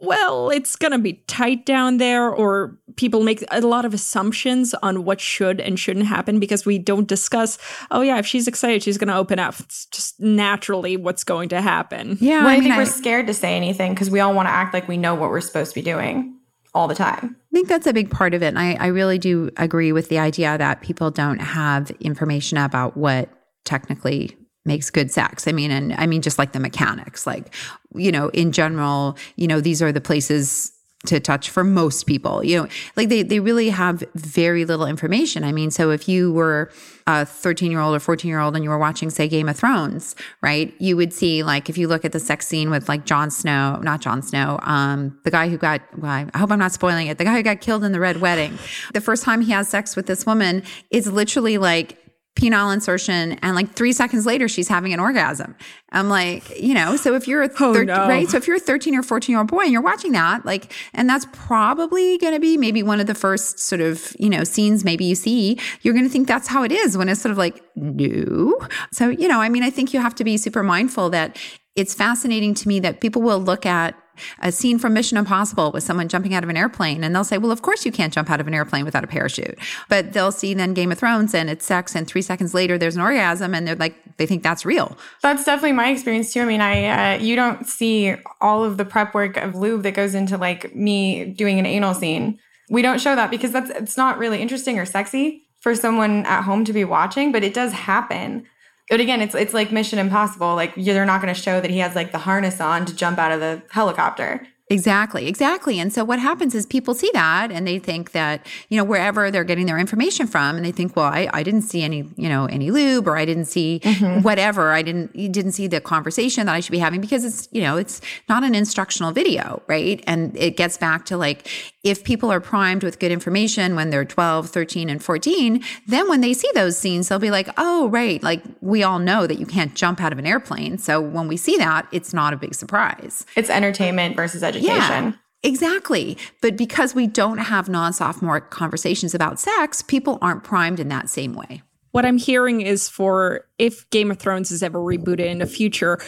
well, 0.00 0.50
it's 0.50 0.76
going 0.76 0.92
to 0.92 0.98
be 0.98 1.14
tight 1.26 1.66
down 1.66 1.98
there, 1.98 2.30
or 2.30 2.78
people 2.96 3.22
make 3.22 3.44
a 3.50 3.60
lot 3.60 3.84
of 3.84 3.92
assumptions 3.92 4.74
on 4.82 5.04
what 5.04 5.20
should 5.20 5.60
and 5.60 5.78
shouldn't 5.78 6.06
happen 6.06 6.40
because 6.40 6.64
we 6.64 6.78
don't 6.78 7.06
discuss, 7.06 7.58
oh, 7.90 8.00
yeah, 8.00 8.18
if 8.18 8.26
she's 8.26 8.48
excited, 8.48 8.82
she's 8.82 8.98
going 8.98 9.08
to 9.08 9.16
open 9.16 9.38
up. 9.38 9.60
It's 9.60 9.86
just 9.86 10.18
naturally 10.18 10.96
what's 10.96 11.22
going 11.22 11.50
to 11.50 11.60
happen. 11.60 12.16
Yeah. 12.20 12.40
Well, 12.40 12.48
I, 12.48 12.52
I 12.52 12.54
mean, 12.54 12.62
think 12.64 12.74
I, 12.74 12.78
we're 12.78 12.86
scared 12.86 13.26
to 13.26 13.34
say 13.34 13.56
anything 13.56 13.92
because 13.92 14.10
we 14.10 14.20
all 14.20 14.34
want 14.34 14.48
to 14.48 14.52
act 14.52 14.72
like 14.72 14.88
we 14.88 14.96
know 14.96 15.14
what 15.14 15.30
we're 15.30 15.40
supposed 15.40 15.72
to 15.72 15.74
be 15.74 15.82
doing 15.82 16.36
all 16.74 16.88
the 16.88 16.94
time. 16.94 17.36
I 17.52 17.54
think 17.54 17.68
that's 17.68 17.86
a 17.86 17.92
big 17.92 18.10
part 18.10 18.32
of 18.32 18.42
it. 18.42 18.48
And 18.48 18.58
I, 18.58 18.74
I 18.74 18.86
really 18.86 19.18
do 19.18 19.50
agree 19.56 19.92
with 19.92 20.08
the 20.08 20.18
idea 20.18 20.56
that 20.56 20.80
people 20.80 21.10
don't 21.10 21.40
have 21.40 21.90
information 22.00 22.58
about 22.58 22.96
what 22.96 23.28
technically 23.64 24.36
makes 24.70 24.88
good 24.88 25.10
sex. 25.10 25.48
I 25.48 25.52
mean, 25.52 25.72
and 25.72 25.92
I 25.94 26.06
mean, 26.06 26.22
just 26.22 26.38
like 26.38 26.52
the 26.52 26.60
mechanics, 26.60 27.26
like, 27.26 27.52
you 27.92 28.12
know, 28.12 28.28
in 28.28 28.52
general, 28.52 29.18
you 29.34 29.48
know, 29.48 29.60
these 29.60 29.82
are 29.82 29.90
the 29.90 30.00
places 30.00 30.70
to 31.06 31.18
touch 31.18 31.48
for 31.48 31.64
most 31.64 32.06
people, 32.06 32.44
you 32.44 32.60
know, 32.60 32.68
like 32.94 33.08
they, 33.08 33.22
they 33.22 33.40
really 33.40 33.70
have 33.70 34.04
very 34.14 34.64
little 34.66 34.86
information. 34.86 35.42
I 35.42 35.50
mean, 35.50 35.70
so 35.70 35.90
if 35.90 36.08
you 36.08 36.30
were 36.30 36.70
a 37.06 37.24
13 37.24 37.70
year 37.70 37.80
old 37.80 37.96
or 37.96 38.00
14 38.00 38.28
year 38.28 38.38
old 38.38 38.54
and 38.54 38.62
you 38.62 38.70
were 38.70 38.78
watching, 38.78 39.08
say, 39.08 39.26
Game 39.26 39.48
of 39.48 39.56
Thrones, 39.56 40.14
right, 40.42 40.72
you 40.78 40.96
would 40.98 41.14
see, 41.14 41.42
like, 41.42 41.70
if 41.70 41.78
you 41.78 41.88
look 41.88 42.04
at 42.04 42.12
the 42.12 42.20
sex 42.20 42.46
scene 42.46 42.70
with 42.70 42.88
like 42.88 43.06
Jon 43.06 43.30
Snow, 43.30 43.80
not 43.82 44.02
Jon 44.02 44.22
Snow, 44.22 44.60
um, 44.62 45.18
the 45.24 45.30
guy 45.30 45.48
who 45.48 45.56
got, 45.56 45.80
well, 45.98 46.28
I 46.32 46.38
hope 46.38 46.52
I'm 46.52 46.58
not 46.58 46.72
spoiling 46.72 47.08
it, 47.08 47.18
the 47.18 47.24
guy 47.24 47.34
who 47.34 47.42
got 47.42 47.60
killed 47.60 47.82
in 47.82 47.92
the 47.92 48.00
Red 48.00 48.20
Wedding, 48.20 48.58
the 48.92 49.00
first 49.00 49.24
time 49.24 49.40
he 49.40 49.50
has 49.52 49.68
sex 49.68 49.96
with 49.96 50.06
this 50.06 50.26
woman 50.26 50.62
is 50.90 51.10
literally 51.10 51.56
like, 51.56 51.96
penile 52.36 52.72
insertion 52.72 53.32
and 53.42 53.54
like 53.54 53.72
three 53.72 53.92
seconds 53.92 54.24
later 54.24 54.48
she's 54.48 54.68
having 54.68 54.92
an 54.92 55.00
orgasm. 55.00 55.56
I'm 55.92 56.08
like 56.08 56.60
you 56.60 56.74
know 56.74 56.96
so 56.96 57.14
if 57.14 57.26
you're 57.26 57.42
a 57.42 57.50
oh, 57.60 57.72
no. 57.72 58.08
right? 58.08 58.28
So 58.28 58.36
if 58.36 58.46
you're 58.46 58.56
a 58.56 58.60
13 58.60 58.94
or 58.94 59.02
14 59.02 59.32
year 59.32 59.40
old 59.40 59.48
boy 59.48 59.62
and 59.62 59.72
you're 59.72 59.82
watching 59.82 60.12
that 60.12 60.46
like 60.46 60.72
and 60.94 61.08
that's 61.08 61.26
probably 61.32 62.18
going 62.18 62.32
to 62.32 62.40
be 62.40 62.56
maybe 62.56 62.82
one 62.82 63.00
of 63.00 63.06
the 63.06 63.14
first 63.14 63.58
sort 63.58 63.80
of 63.80 64.14
you 64.18 64.30
know 64.30 64.44
scenes 64.44 64.84
maybe 64.84 65.04
you 65.04 65.14
see 65.14 65.58
you're 65.82 65.94
going 65.94 66.06
to 66.06 66.10
think 66.10 66.28
that's 66.28 66.48
how 66.48 66.62
it 66.62 66.72
is 66.72 66.96
when 66.96 67.08
it's 67.08 67.20
sort 67.20 67.32
of 67.32 67.38
like 67.38 67.62
no. 67.76 68.56
So 68.92 69.08
you 69.08 69.28
know 69.28 69.40
i 69.40 69.48
mean 69.48 69.62
i 69.62 69.70
think 69.70 69.92
you 69.92 70.00
have 70.00 70.14
to 70.16 70.24
be 70.24 70.36
super 70.36 70.62
mindful 70.62 71.10
that 71.10 71.38
it's 71.76 71.94
fascinating 71.94 72.54
to 72.54 72.68
me 72.68 72.80
that 72.80 73.00
people 73.00 73.22
will 73.22 73.40
look 73.40 73.64
at 73.66 73.94
a 74.40 74.52
scene 74.52 74.78
from 74.78 74.94
Mission 74.94 75.18
Impossible 75.18 75.72
with 75.72 75.82
someone 75.82 76.08
jumping 76.08 76.34
out 76.34 76.42
of 76.42 76.50
an 76.50 76.56
airplane 76.56 77.04
and 77.04 77.14
they'll 77.14 77.24
say, 77.24 77.38
well, 77.38 77.50
of 77.50 77.62
course 77.62 77.84
you 77.84 77.92
can't 77.92 78.12
jump 78.12 78.30
out 78.30 78.40
of 78.40 78.46
an 78.46 78.54
airplane 78.54 78.84
without 78.84 79.04
a 79.04 79.06
parachute. 79.06 79.58
But 79.88 80.12
they'll 80.12 80.32
see 80.32 80.54
then 80.54 80.74
Game 80.74 80.92
of 80.92 80.98
Thrones 80.98 81.34
and 81.34 81.50
it's 81.50 81.64
sex 81.64 81.94
and 81.94 82.06
three 82.06 82.22
seconds 82.22 82.54
later 82.54 82.78
there's 82.78 82.96
an 82.96 83.02
orgasm 83.02 83.54
and 83.54 83.66
they're 83.66 83.76
like, 83.76 83.94
they 84.16 84.26
think 84.26 84.42
that's 84.42 84.64
real. 84.64 84.96
That's 85.22 85.44
definitely 85.44 85.72
my 85.72 85.88
experience 85.88 86.32
too. 86.32 86.42
I 86.42 86.44
mean, 86.44 86.60
I, 86.60 87.14
uh, 87.14 87.18
you 87.18 87.36
don't 87.36 87.66
see 87.66 88.14
all 88.40 88.64
of 88.64 88.76
the 88.76 88.84
prep 88.84 89.14
work 89.14 89.36
of 89.36 89.54
lube 89.54 89.82
that 89.82 89.94
goes 89.94 90.14
into 90.14 90.36
like 90.36 90.74
me 90.74 91.24
doing 91.24 91.58
an 91.58 91.66
anal 91.66 91.94
scene. 91.94 92.38
We 92.68 92.82
don't 92.82 93.00
show 93.00 93.16
that 93.16 93.30
because 93.30 93.52
that's, 93.52 93.70
it's 93.70 93.96
not 93.96 94.18
really 94.18 94.40
interesting 94.40 94.78
or 94.78 94.84
sexy 94.84 95.44
for 95.60 95.74
someone 95.74 96.24
at 96.26 96.42
home 96.42 96.64
to 96.64 96.72
be 96.72 96.84
watching, 96.84 97.32
but 97.32 97.44
it 97.44 97.54
does 97.54 97.72
happen. 97.72 98.46
But 98.90 99.00
again, 99.00 99.22
it's 99.22 99.34
it's 99.34 99.54
like 99.54 99.72
Mission 99.72 99.98
Impossible. 99.98 100.54
Like 100.56 100.74
they're 100.74 101.06
not 101.06 101.22
going 101.22 101.32
to 101.32 101.40
show 101.40 101.60
that 101.60 101.70
he 101.70 101.78
has 101.78 101.94
like 101.94 102.12
the 102.12 102.18
harness 102.18 102.60
on 102.60 102.84
to 102.86 102.94
jump 102.94 103.18
out 103.18 103.32
of 103.32 103.40
the 103.40 103.62
helicopter. 103.70 104.46
Exactly, 104.72 105.26
exactly. 105.26 105.80
And 105.80 105.92
so 105.92 106.04
what 106.04 106.20
happens 106.20 106.54
is 106.54 106.64
people 106.64 106.94
see 106.94 107.10
that 107.12 107.50
and 107.50 107.66
they 107.66 107.80
think 107.80 108.12
that, 108.12 108.46
you 108.68 108.76
know, 108.76 108.84
wherever 108.84 109.28
they're 109.28 109.42
getting 109.42 109.66
their 109.66 109.78
information 109.78 110.28
from 110.28 110.56
and 110.56 110.64
they 110.64 110.70
think, 110.70 110.94
well, 110.94 111.06
I, 111.06 111.28
I 111.32 111.42
didn't 111.42 111.62
see 111.62 111.82
any, 111.82 112.08
you 112.16 112.28
know, 112.28 112.46
any 112.46 112.70
lube 112.70 113.08
or 113.08 113.16
I 113.16 113.24
didn't 113.24 113.46
see 113.46 113.80
mm-hmm. 113.82 114.22
whatever. 114.22 114.70
I 114.70 114.82
didn't 114.82 115.14
you 115.16 115.28
didn't 115.28 115.52
see 115.52 115.66
the 115.66 115.80
conversation 115.80 116.46
that 116.46 116.54
I 116.54 116.60
should 116.60 116.70
be 116.70 116.78
having 116.78 117.00
because 117.00 117.24
it's, 117.24 117.48
you 117.50 117.62
know, 117.62 117.78
it's 117.78 118.00
not 118.28 118.44
an 118.44 118.54
instructional 118.54 119.10
video, 119.10 119.60
right? 119.66 120.04
And 120.06 120.36
it 120.36 120.56
gets 120.56 120.76
back 120.76 121.04
to 121.06 121.16
like 121.16 121.48
if 121.82 122.04
people 122.04 122.30
are 122.30 122.40
primed 122.40 122.82
with 122.82 122.98
good 122.98 123.10
information 123.10 123.74
when 123.74 123.90
they're 123.90 124.04
12, 124.04 124.50
13, 124.50 124.90
and 124.90 125.02
14, 125.02 125.62
then 125.86 126.08
when 126.08 126.20
they 126.20 126.34
see 126.34 126.50
those 126.54 126.76
scenes, 126.76 127.08
they'll 127.08 127.18
be 127.18 127.30
like, 127.30 127.48
oh, 127.56 127.88
right. 127.88 128.22
Like 128.22 128.42
we 128.60 128.82
all 128.82 128.98
know 128.98 129.26
that 129.26 129.38
you 129.38 129.46
can't 129.46 129.74
jump 129.74 130.00
out 130.00 130.12
of 130.12 130.18
an 130.18 130.26
airplane. 130.26 130.78
So 130.78 131.00
when 131.00 131.26
we 131.26 131.36
see 131.36 131.56
that, 131.56 131.86
it's 131.92 132.12
not 132.12 132.34
a 132.34 132.36
big 132.36 132.54
surprise. 132.54 133.24
It's 133.36 133.48
entertainment 133.48 134.16
versus 134.16 134.42
education. 134.42 134.68
Yeah. 134.68 135.12
Exactly. 135.42 136.18
But 136.42 136.58
because 136.58 136.94
we 136.94 137.06
don't 137.06 137.38
have 137.38 137.68
non 137.68 137.94
sophomore 137.94 138.40
conversations 138.40 139.14
about 139.14 139.40
sex, 139.40 139.80
people 139.80 140.18
aren't 140.20 140.44
primed 140.44 140.80
in 140.80 140.88
that 140.88 141.08
same 141.08 141.32
way. 141.32 141.62
What 141.92 142.04
I'm 142.04 142.18
hearing 142.18 142.60
is 142.60 142.88
for 142.88 143.46
if 143.58 143.88
Game 143.90 144.10
of 144.10 144.18
Thrones 144.18 144.50
is 144.50 144.62
ever 144.62 144.78
rebooted 144.78 145.20
in 145.20 145.38
the 145.38 145.46
future, 145.46 145.98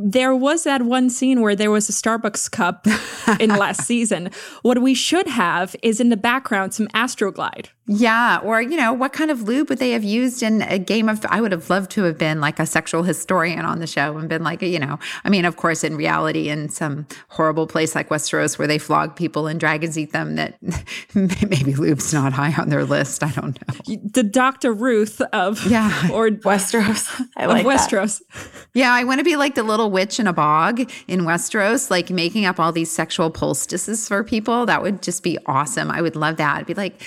there 0.00 0.34
was 0.34 0.62
that 0.62 0.82
one 0.82 1.10
scene 1.10 1.40
where 1.40 1.56
there 1.56 1.72
was 1.72 1.88
a 1.88 1.92
Starbucks 1.92 2.50
cup 2.50 2.86
in 3.40 3.50
last 3.50 3.82
season. 3.86 4.30
What 4.62 4.80
we 4.80 4.94
should 4.94 5.26
have 5.26 5.74
is 5.82 5.98
in 6.00 6.08
the 6.08 6.16
background 6.16 6.72
some 6.72 6.86
Astroglide. 6.88 7.66
Yeah. 7.88 8.38
Or, 8.44 8.60
you 8.60 8.76
know, 8.76 8.92
what 8.92 9.14
kind 9.14 9.30
of 9.30 9.42
lube 9.42 9.70
would 9.70 9.78
they 9.78 9.92
have 9.92 10.04
used 10.04 10.42
in 10.42 10.60
a 10.60 10.78
game 10.78 11.08
of, 11.08 11.24
I 11.30 11.40
would 11.40 11.52
have 11.52 11.70
loved 11.70 11.90
to 11.92 12.02
have 12.02 12.18
been 12.18 12.38
like 12.38 12.58
a 12.58 12.66
sexual 12.66 13.02
historian 13.02 13.64
on 13.64 13.78
the 13.78 13.86
show 13.86 14.18
and 14.18 14.28
been 14.28 14.44
like, 14.44 14.60
you 14.60 14.78
know, 14.78 14.98
I 15.24 15.30
mean, 15.30 15.46
of 15.46 15.56
course, 15.56 15.82
in 15.82 15.96
reality, 15.96 16.50
in 16.50 16.68
some 16.68 17.06
horrible 17.28 17.66
place 17.66 17.94
like 17.94 18.10
Westeros 18.10 18.58
where 18.58 18.68
they 18.68 18.76
flog 18.76 19.16
people 19.16 19.46
and 19.46 19.58
dragons 19.58 19.98
eat 19.98 20.12
them, 20.12 20.36
that 20.36 20.58
maybe 21.14 21.74
lube's 21.74 22.12
not 22.12 22.34
high 22.34 22.54
on 22.60 22.68
their 22.68 22.84
list. 22.84 23.24
I 23.24 23.30
don't 23.30 23.58
know. 23.66 23.96
The 24.04 24.22
Dr. 24.22 24.74
Ruth 24.74 25.22
of, 25.32 25.66
yeah, 25.66 26.10
or 26.12 26.28
Westeros. 26.48 27.08
I 27.38 27.46
like 27.46 27.64
Westeros. 27.64 28.20
That. 28.34 28.68
Yeah. 28.74 28.92
I 28.92 29.04
want 29.04 29.18
to 29.18 29.24
be 29.24 29.36
like 29.36 29.54
the 29.54 29.62
little 29.62 29.90
witch 29.90 30.20
in 30.20 30.26
a 30.26 30.32
bog 30.34 30.80
in 31.08 31.20
Westeros, 31.20 31.90
like 31.90 32.10
making 32.10 32.44
up 32.44 32.60
all 32.60 32.70
these 32.70 32.90
sexual 32.90 33.30
poultices 33.30 34.06
for 34.06 34.22
people. 34.22 34.66
That 34.66 34.82
would 34.82 35.02
just 35.02 35.22
be 35.22 35.38
awesome. 35.46 35.90
I 35.90 36.02
would 36.02 36.16
love 36.16 36.36
that. 36.36 36.58
I'd 36.58 36.66
be 36.66 36.74
like, 36.74 37.00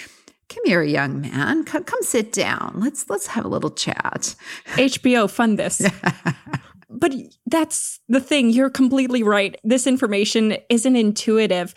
come 0.53 0.63
here 0.65 0.84
young 0.84 1.22
man. 1.22 1.63
Come, 1.63 1.84
come 1.84 2.01
sit 2.03 2.31
down. 2.31 2.74
Let's 2.77 3.10
let's 3.10 3.27
have 3.27 3.46
a 3.46 3.50
little 3.50 3.72
chat. 3.72 4.36
Hbo 4.75 5.29
fund 5.29 5.58
this. 5.58 5.81
But 6.91 7.13
that's 7.46 8.00
the 8.10 8.20
thing. 8.20 8.50
You're 8.50 8.70
completely 8.70 9.24
right. 9.24 9.58
This 9.63 9.88
information 9.88 10.58
isn't 10.70 10.96
intuitive. 10.96 11.74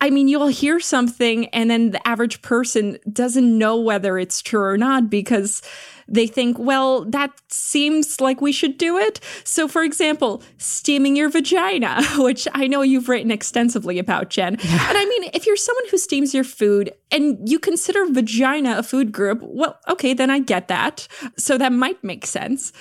I 0.00 0.10
mean, 0.10 0.26
you'll 0.26 0.48
hear 0.48 0.80
something 0.80 1.46
and 1.48 1.70
then 1.70 1.90
the 1.90 2.08
average 2.08 2.42
person 2.42 2.98
doesn't 3.12 3.58
know 3.58 3.78
whether 3.78 4.18
it's 4.18 4.42
true 4.42 4.62
or 4.62 4.76
not 4.76 5.08
because 5.08 5.62
they 6.08 6.26
think, 6.26 6.58
well, 6.58 7.04
that 7.06 7.30
seems 7.48 8.20
like 8.20 8.40
we 8.40 8.52
should 8.52 8.78
do 8.78 8.98
it. 8.98 9.20
So, 9.44 9.68
for 9.68 9.82
example, 9.82 10.42
steaming 10.58 11.16
your 11.16 11.28
vagina, 11.28 12.02
which 12.18 12.46
I 12.52 12.66
know 12.66 12.82
you've 12.82 13.08
written 13.08 13.30
extensively 13.30 13.98
about, 13.98 14.30
Jen. 14.30 14.56
Yeah. 14.62 14.88
And 14.88 14.98
I 14.98 15.04
mean, 15.04 15.30
if 15.32 15.46
you're 15.46 15.56
someone 15.56 15.84
who 15.90 15.98
steams 15.98 16.34
your 16.34 16.44
food 16.44 16.92
and 17.10 17.48
you 17.48 17.58
consider 17.58 18.06
vagina 18.06 18.78
a 18.78 18.82
food 18.82 19.12
group, 19.12 19.40
well, 19.42 19.78
okay, 19.88 20.14
then 20.14 20.30
I 20.30 20.40
get 20.40 20.68
that. 20.68 21.06
So 21.36 21.58
that 21.58 21.72
might 21.72 22.02
make 22.02 22.26
sense. 22.26 22.72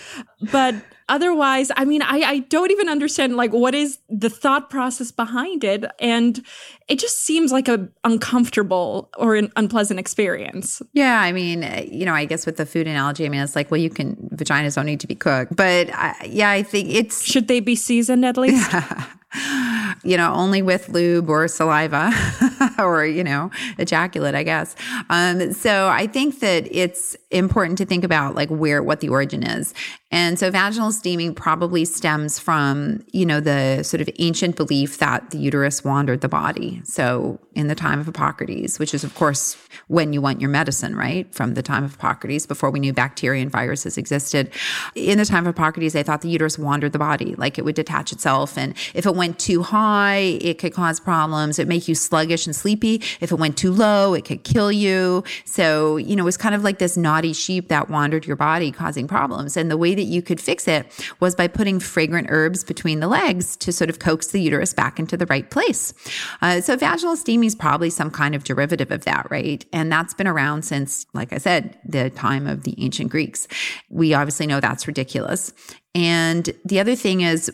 But 0.51 0.75
otherwise, 1.13 1.72
I 1.77 1.86
mean, 1.86 2.01
I, 2.01 2.22
I 2.22 2.39
don't 2.39 2.72
even 2.72 2.89
understand 2.89 3.36
like 3.36 3.53
what 3.53 3.75
is 3.75 4.00
the 4.10 4.32
thought 4.32 4.72
process 4.72 5.12
behind 5.12 5.63
it. 5.63 5.86
And 6.00 6.43
it 6.88 6.98
just 6.98 7.22
seems 7.22 7.51
like 7.51 7.67
a 7.67 7.88
uncomfortable 8.03 9.12
or 9.15 9.36
an 9.36 9.51
unpleasant 9.55 10.00
experience. 10.00 10.82
Yeah. 10.93 11.22
I 11.22 11.32
mean, 11.32 11.62
you 11.91 12.05
know, 12.05 12.15
I 12.15 12.25
guess 12.25 12.48
with 12.48 12.58
the 12.58 12.65
food 12.65 12.88
analogy, 12.88 13.27
I 13.27 13.29
mean, 13.29 13.41
it's 13.41 13.55
like, 13.55 13.70
well, 13.70 13.79
you 13.79 13.91
can, 13.91 14.15
vaginas 14.34 14.74
don't 14.74 14.88
need 14.88 15.01
to 15.01 15.08
be 15.08 15.13
cooked. 15.13 15.55
But 15.55 15.93
I, 15.93 16.15
yeah, 16.27 16.50
I 16.50 16.63
think 16.63 16.89
it's. 16.89 17.24
Should 17.24 17.48
they 17.48 17.60
be 17.60 17.75
seasoned 17.75 18.25
at 18.25 18.36
least? 18.36 18.74
Yeah. 18.74 19.05
you 20.03 20.17
know, 20.17 20.34
only 20.34 20.63
with 20.63 20.89
lube 20.89 21.29
or 21.29 21.48
saliva 21.48 22.12
or, 22.79 23.05
you 23.05 23.24
know, 23.24 23.51
ejaculate, 23.77 24.36
I 24.36 24.43
guess. 24.43 24.75
Um, 25.10 25.53
so 25.53 25.88
I 25.89 26.08
think 26.08 26.39
that 26.39 26.67
it's 26.72 27.15
important 27.32 27.77
to 27.79 27.86
think 27.86 28.03
about 28.03 28.36
like 28.36 28.50
where, 28.50 28.84
what 28.84 29.00
the 29.00 29.10
origin 29.10 29.43
is. 29.43 29.74
And 30.12 30.38
so 30.38 30.51
vaginal 30.51 30.91
steaming 30.91 31.34
probably 31.34 31.86
stems 31.86 32.38
from, 32.38 33.03
you 33.12 33.25
know, 33.25 33.39
the 33.39 33.82
sort 33.82 34.00
of 34.00 34.08
ancient 34.20 34.55
belief 34.55 35.00
that 35.00 35.32
the 35.32 35.39
uterus 35.39 35.84
wandered 35.84 36.22
the 36.22 36.29
body. 36.29 36.82
So 36.84 37.39
in 37.55 37.67
the 37.67 37.74
time 37.74 38.00
of 38.00 38.05
Hippocrates, 38.05 38.77
which 38.77 38.93
is, 38.93 39.03
of 39.03 39.15
course, 39.15 39.58
when 39.88 40.13
you 40.13 40.22
want 40.22 40.39
your 40.39 40.51
medicine, 40.51 40.96
right? 40.96 41.34
From 41.34 41.55
the 41.55 41.63
time 41.63 41.84
of 41.84 41.93
Hippocrates, 41.93 42.46
before 42.46 42.70
we 42.70 42.79
knew 42.79 42.93
bacteria 42.93 43.41
and 43.41 43.51
viruses 43.51 43.98
existed. 43.98 44.51
In 44.93 45.17
the 45.17 45.25
time 45.25 45.48
of 45.48 45.55
Hippocrates, 45.55 45.93
they 45.93 46.03
thought 46.03 46.22
the 46.22 46.29
uterus 46.29 46.60
wandered 46.60 46.91
the 46.91 47.00
body, 47.00 47.34
like 47.36 47.58
it 47.58 47.65
would 47.65 47.75
detach 47.75 48.12
itself. 48.12 48.55
And 48.55 48.75
if 48.93 49.08
it 49.08 49.15
went 49.15 49.39
too 49.39 49.63
high, 49.63 50.38
it 50.41 50.60
could 50.60 50.74
cause 50.74 51.00
problems. 51.00 51.58
It 51.58 51.67
make 51.67 51.88
you 51.88 51.96
sluggish 51.96 52.46
and 52.46 52.52
sleepy. 52.55 53.01
If 53.19 53.31
it 53.31 53.36
went 53.36 53.57
too 53.57 53.72
low, 53.72 54.13
it 54.13 54.25
could 54.25 54.43
kill 54.43 54.72
you. 54.72 55.24
So, 55.45 55.98
you 55.98 56.15
know, 56.15 56.24
it 56.24 56.25
was 56.25 56.38
kind 56.38 56.55
of 56.55 56.63
like 56.63 56.79
this 56.79 56.98
naughty 56.98 57.33
sheep 57.33 57.67
that 57.69 57.89
wandered 57.89 58.25
your 58.25 58.36
body, 58.36 58.72
causing 58.72 59.07
problems. 59.07 59.57
And 59.57 59.69
the 59.69 59.77
way 59.77 59.95
that 59.95 60.03
you 60.03 60.22
could 60.22 60.39
fix 60.39 60.67
it 60.67 60.86
was 61.19 61.36
by 61.36 61.48
putting 61.48 61.79
fragrant 61.79 62.27
herbs 62.29 62.63
between 62.63 63.00
the 63.00 63.07
legs 63.07 63.55
to 63.57 63.72
sort 63.72 63.89
of 63.89 64.00
coax 64.00 64.27
the 64.27 64.41
uterus 64.41 64.74
back 64.74 65.00
into 65.00 65.17
the 65.17 65.25
right 65.27 65.50
place. 65.50 65.93
Uh, 66.41 66.62
so 66.62 66.75
vaginal 66.75 67.15
steaming 67.15 67.48
is 67.48 67.55
probably 67.55 67.89
some 67.89 68.12
kind 68.12 68.36
of 68.36 68.43
derivative 68.43 68.91
of 68.91 69.05
that, 69.05 69.27
right? 69.29 69.65
And 69.74 69.91
that's 69.91 70.13
been 70.13 70.27
around 70.27 70.63
since, 70.63 71.05
like 71.13 71.33
I 71.33 71.38
said, 71.38 71.77
the 71.86 72.10
time 72.10 72.48
of 72.48 72.63
the 72.63 72.75
ancient 72.77 73.12
Greeks. 73.12 73.48
We 73.89 74.13
obviously 74.13 74.48
know 74.48 74.60
that's 74.60 74.88
ridiculous. 74.88 75.53
And 75.95 76.50
the 76.65 76.79
other 76.79 76.95
thing 76.95 77.22
is, 77.22 77.51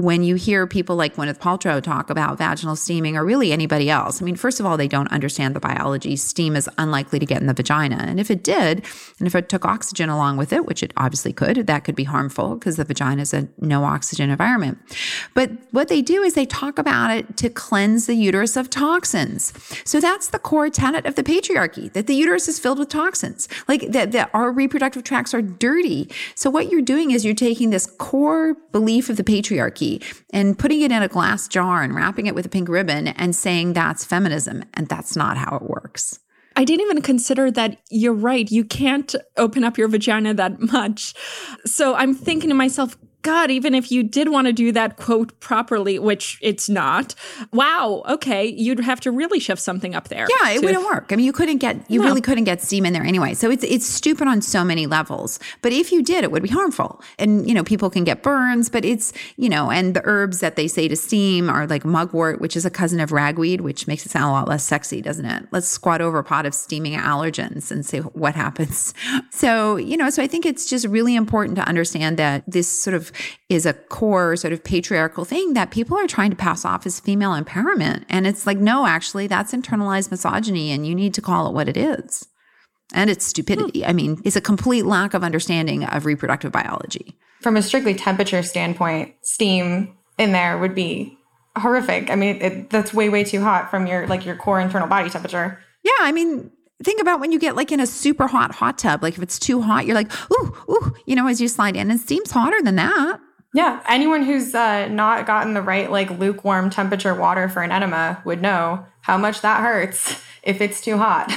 when 0.00 0.22
you 0.22 0.34
hear 0.34 0.66
people 0.66 0.96
like 0.96 1.16
Gwyneth 1.16 1.38
Paltrow 1.38 1.82
talk 1.82 2.10
about 2.10 2.38
vaginal 2.38 2.76
steaming 2.76 3.16
or 3.16 3.24
really 3.24 3.52
anybody 3.52 3.90
else, 3.90 4.20
I 4.20 4.24
mean, 4.24 4.36
first 4.36 4.60
of 4.60 4.66
all, 4.66 4.76
they 4.76 4.88
don't 4.88 5.10
understand 5.12 5.54
the 5.54 5.60
biology. 5.60 6.16
Steam 6.16 6.56
is 6.56 6.68
unlikely 6.78 7.18
to 7.18 7.26
get 7.26 7.40
in 7.40 7.46
the 7.46 7.54
vagina. 7.54 7.96
And 7.96 8.18
if 8.18 8.30
it 8.30 8.42
did, 8.42 8.84
and 9.18 9.26
if 9.26 9.34
it 9.34 9.48
took 9.48 9.64
oxygen 9.64 10.08
along 10.08 10.38
with 10.38 10.52
it, 10.52 10.64
which 10.64 10.82
it 10.82 10.92
obviously 10.96 11.32
could, 11.32 11.66
that 11.66 11.84
could 11.84 11.94
be 11.94 12.04
harmful 12.04 12.54
because 12.54 12.76
the 12.76 12.84
vagina 12.84 13.22
is 13.22 13.34
a 13.34 13.48
no 13.58 13.84
oxygen 13.84 14.30
environment. 14.30 14.78
But 15.34 15.50
what 15.70 15.88
they 15.88 16.02
do 16.02 16.22
is 16.22 16.34
they 16.34 16.46
talk 16.46 16.78
about 16.78 17.10
it 17.10 17.36
to 17.38 17.50
cleanse 17.50 18.06
the 18.06 18.14
uterus 18.14 18.56
of 18.56 18.70
toxins. 18.70 19.52
So 19.84 20.00
that's 20.00 20.28
the 20.28 20.38
core 20.38 20.70
tenet 20.70 21.04
of 21.06 21.14
the 21.14 21.22
patriarchy 21.22 21.92
that 21.92 22.06
the 22.06 22.14
uterus 22.14 22.48
is 22.48 22.58
filled 22.58 22.78
with 22.78 22.88
toxins, 22.88 23.48
like 23.68 23.92
that, 23.92 24.12
that 24.12 24.30
our 24.32 24.50
reproductive 24.50 25.04
tracts 25.04 25.34
are 25.34 25.42
dirty. 25.42 26.08
So 26.34 26.48
what 26.48 26.70
you're 26.70 26.82
doing 26.82 27.10
is 27.10 27.24
you're 27.24 27.34
taking 27.34 27.70
this 27.70 27.86
core 27.86 28.54
belief 28.72 29.10
of 29.10 29.16
the 29.16 29.24
patriarchy 29.24 29.89
and 30.32 30.58
putting 30.58 30.80
it 30.82 30.92
in 30.92 31.02
a 31.02 31.08
glass 31.08 31.48
jar 31.48 31.82
and 31.82 31.94
wrapping 31.94 32.26
it 32.26 32.34
with 32.34 32.46
a 32.46 32.48
pink 32.48 32.68
ribbon 32.68 33.08
and 33.08 33.34
saying 33.34 33.72
that's 33.72 34.04
feminism. 34.04 34.64
And 34.74 34.88
that's 34.88 35.16
not 35.16 35.36
how 35.36 35.56
it 35.56 35.62
works. 35.62 36.18
I 36.56 36.64
didn't 36.64 36.84
even 36.86 37.02
consider 37.02 37.50
that 37.52 37.78
you're 37.90 38.12
right. 38.12 38.50
You 38.50 38.64
can't 38.64 39.14
open 39.36 39.64
up 39.64 39.78
your 39.78 39.88
vagina 39.88 40.34
that 40.34 40.60
much. 40.60 41.14
So 41.64 41.94
I'm 41.94 42.14
thinking 42.14 42.50
to 42.50 42.54
myself, 42.54 42.98
God, 43.22 43.50
even 43.50 43.74
if 43.74 43.92
you 43.92 44.02
did 44.02 44.28
want 44.30 44.46
to 44.46 44.52
do 44.52 44.72
that 44.72 44.96
quote 44.96 45.38
properly, 45.40 45.98
which 45.98 46.38
it's 46.40 46.68
not, 46.68 47.14
wow, 47.52 48.02
okay, 48.08 48.46
you'd 48.46 48.80
have 48.80 49.00
to 49.00 49.10
really 49.10 49.38
shove 49.38 49.58
something 49.58 49.94
up 49.94 50.08
there. 50.08 50.26
Yeah, 50.28 50.50
it 50.50 50.60
to, 50.60 50.66
wouldn't 50.66 50.84
work. 50.84 51.06
I 51.10 51.16
mean, 51.16 51.26
you 51.26 51.32
couldn't 51.32 51.58
get, 51.58 51.90
you 51.90 52.00
no. 52.00 52.06
really 52.06 52.20
couldn't 52.20 52.44
get 52.44 52.62
steam 52.62 52.86
in 52.86 52.92
there 52.92 53.02
anyway. 53.02 53.34
So 53.34 53.50
it's 53.50 53.64
it's 53.64 53.86
stupid 53.86 54.26
on 54.26 54.42
so 54.42 54.64
many 54.64 54.86
levels. 54.86 55.38
But 55.62 55.72
if 55.72 55.92
you 55.92 56.02
did, 56.02 56.24
it 56.24 56.32
would 56.32 56.42
be 56.42 56.48
harmful. 56.48 57.02
And 57.18 57.46
you 57.46 57.54
know, 57.54 57.64
people 57.64 57.90
can 57.90 58.04
get 58.04 58.22
burns, 58.22 58.68
but 58.68 58.84
it's 58.84 59.12
you 59.36 59.48
know, 59.48 59.70
and 59.70 59.94
the 59.94 60.02
herbs 60.04 60.40
that 60.40 60.56
they 60.56 60.68
say 60.68 60.88
to 60.88 60.96
steam 60.96 61.50
are 61.50 61.66
like 61.66 61.84
mugwort, 61.84 62.40
which 62.40 62.56
is 62.56 62.64
a 62.64 62.70
cousin 62.70 63.00
of 63.00 63.12
ragweed, 63.12 63.60
which 63.60 63.86
makes 63.86 64.06
it 64.06 64.10
sound 64.10 64.26
a 64.26 64.32
lot 64.32 64.48
less 64.48 64.64
sexy, 64.64 65.02
doesn't 65.02 65.26
it? 65.26 65.46
Let's 65.50 65.68
squat 65.68 66.00
over 66.00 66.18
a 66.18 66.24
pot 66.24 66.46
of 66.46 66.54
steaming 66.54 66.94
allergens 66.94 67.70
and 67.70 67.84
see 67.84 67.98
what 67.98 68.34
happens. 68.34 68.94
So 69.32 69.76
you 69.76 69.96
know, 69.96 70.10
so 70.10 70.22
I 70.22 70.26
think 70.26 70.44
it's 70.44 70.68
just 70.68 70.86
really 70.86 71.14
important 71.14 71.56
to 71.56 71.62
understand 71.66 72.18
that 72.18 72.42
this 72.46 72.68
sort 72.68 72.94
of 72.94 73.09
is 73.48 73.66
a 73.66 73.72
core 73.72 74.36
sort 74.36 74.52
of 74.52 74.64
patriarchal 74.64 75.24
thing 75.24 75.54
that 75.54 75.70
people 75.70 75.96
are 75.96 76.06
trying 76.06 76.30
to 76.30 76.36
pass 76.36 76.64
off 76.64 76.86
as 76.86 77.00
female 77.00 77.32
empowerment. 77.32 78.04
And 78.08 78.26
it's 78.26 78.46
like, 78.46 78.58
no, 78.58 78.86
actually, 78.86 79.26
that's 79.26 79.52
internalized 79.52 80.10
misogyny, 80.10 80.70
and 80.72 80.86
you 80.86 80.94
need 80.94 81.14
to 81.14 81.22
call 81.22 81.46
it 81.46 81.54
what 81.54 81.68
it 81.68 81.76
is. 81.76 82.26
And 82.92 83.08
it's 83.10 83.24
stupidity. 83.24 83.82
Hmm. 83.82 83.88
I 83.88 83.92
mean, 83.92 84.20
it's 84.24 84.36
a 84.36 84.40
complete 84.40 84.84
lack 84.84 85.14
of 85.14 85.22
understanding 85.22 85.84
of 85.84 86.06
reproductive 86.06 86.52
biology. 86.52 87.16
From 87.40 87.56
a 87.56 87.62
strictly 87.62 87.94
temperature 87.94 88.42
standpoint, 88.42 89.14
steam 89.22 89.96
in 90.18 90.32
there 90.32 90.58
would 90.58 90.74
be 90.74 91.16
horrific. 91.56 92.10
I 92.10 92.16
mean, 92.16 92.42
it, 92.42 92.70
that's 92.70 92.92
way, 92.92 93.08
way 93.08 93.24
too 93.24 93.40
hot 93.40 93.70
from 93.70 93.86
your 93.86 94.06
like 94.06 94.26
your 94.26 94.36
core 94.36 94.60
internal 94.60 94.88
body 94.88 95.08
temperature. 95.08 95.58
Yeah, 95.82 95.92
I 96.00 96.12
mean, 96.12 96.50
think 96.82 97.00
about 97.00 97.20
when 97.20 97.32
you 97.32 97.38
get 97.38 97.56
like 97.56 97.72
in 97.72 97.80
a 97.80 97.86
super 97.86 98.26
hot 98.26 98.52
hot 98.52 98.78
tub. 98.78 99.02
Like 99.02 99.16
if 99.16 99.22
it's 99.22 99.38
too 99.38 99.60
hot, 99.62 99.86
you're 99.86 99.94
like, 99.94 100.12
ooh, 100.32 100.56
ooh, 100.68 100.94
you 101.06 101.14
know, 101.14 101.26
as 101.26 101.40
you 101.40 101.48
slide 101.48 101.76
in, 101.76 101.90
and 101.90 102.00
steam's 102.00 102.30
hotter 102.30 102.60
than 102.62 102.76
that. 102.76 103.18
Yeah, 103.52 103.82
anyone 103.88 104.22
who's 104.22 104.54
uh, 104.54 104.88
not 104.88 105.26
gotten 105.26 105.54
the 105.54 105.62
right 105.62 105.90
like 105.90 106.10
lukewarm 106.10 106.70
temperature 106.70 107.14
water 107.14 107.48
for 107.48 107.62
an 107.62 107.72
enema 107.72 108.22
would 108.24 108.40
know 108.40 108.84
how 109.00 109.16
much 109.16 109.40
that 109.40 109.60
hurts 109.60 110.22
if 110.42 110.60
it's 110.60 110.80
too 110.80 110.96
hot. 110.96 111.36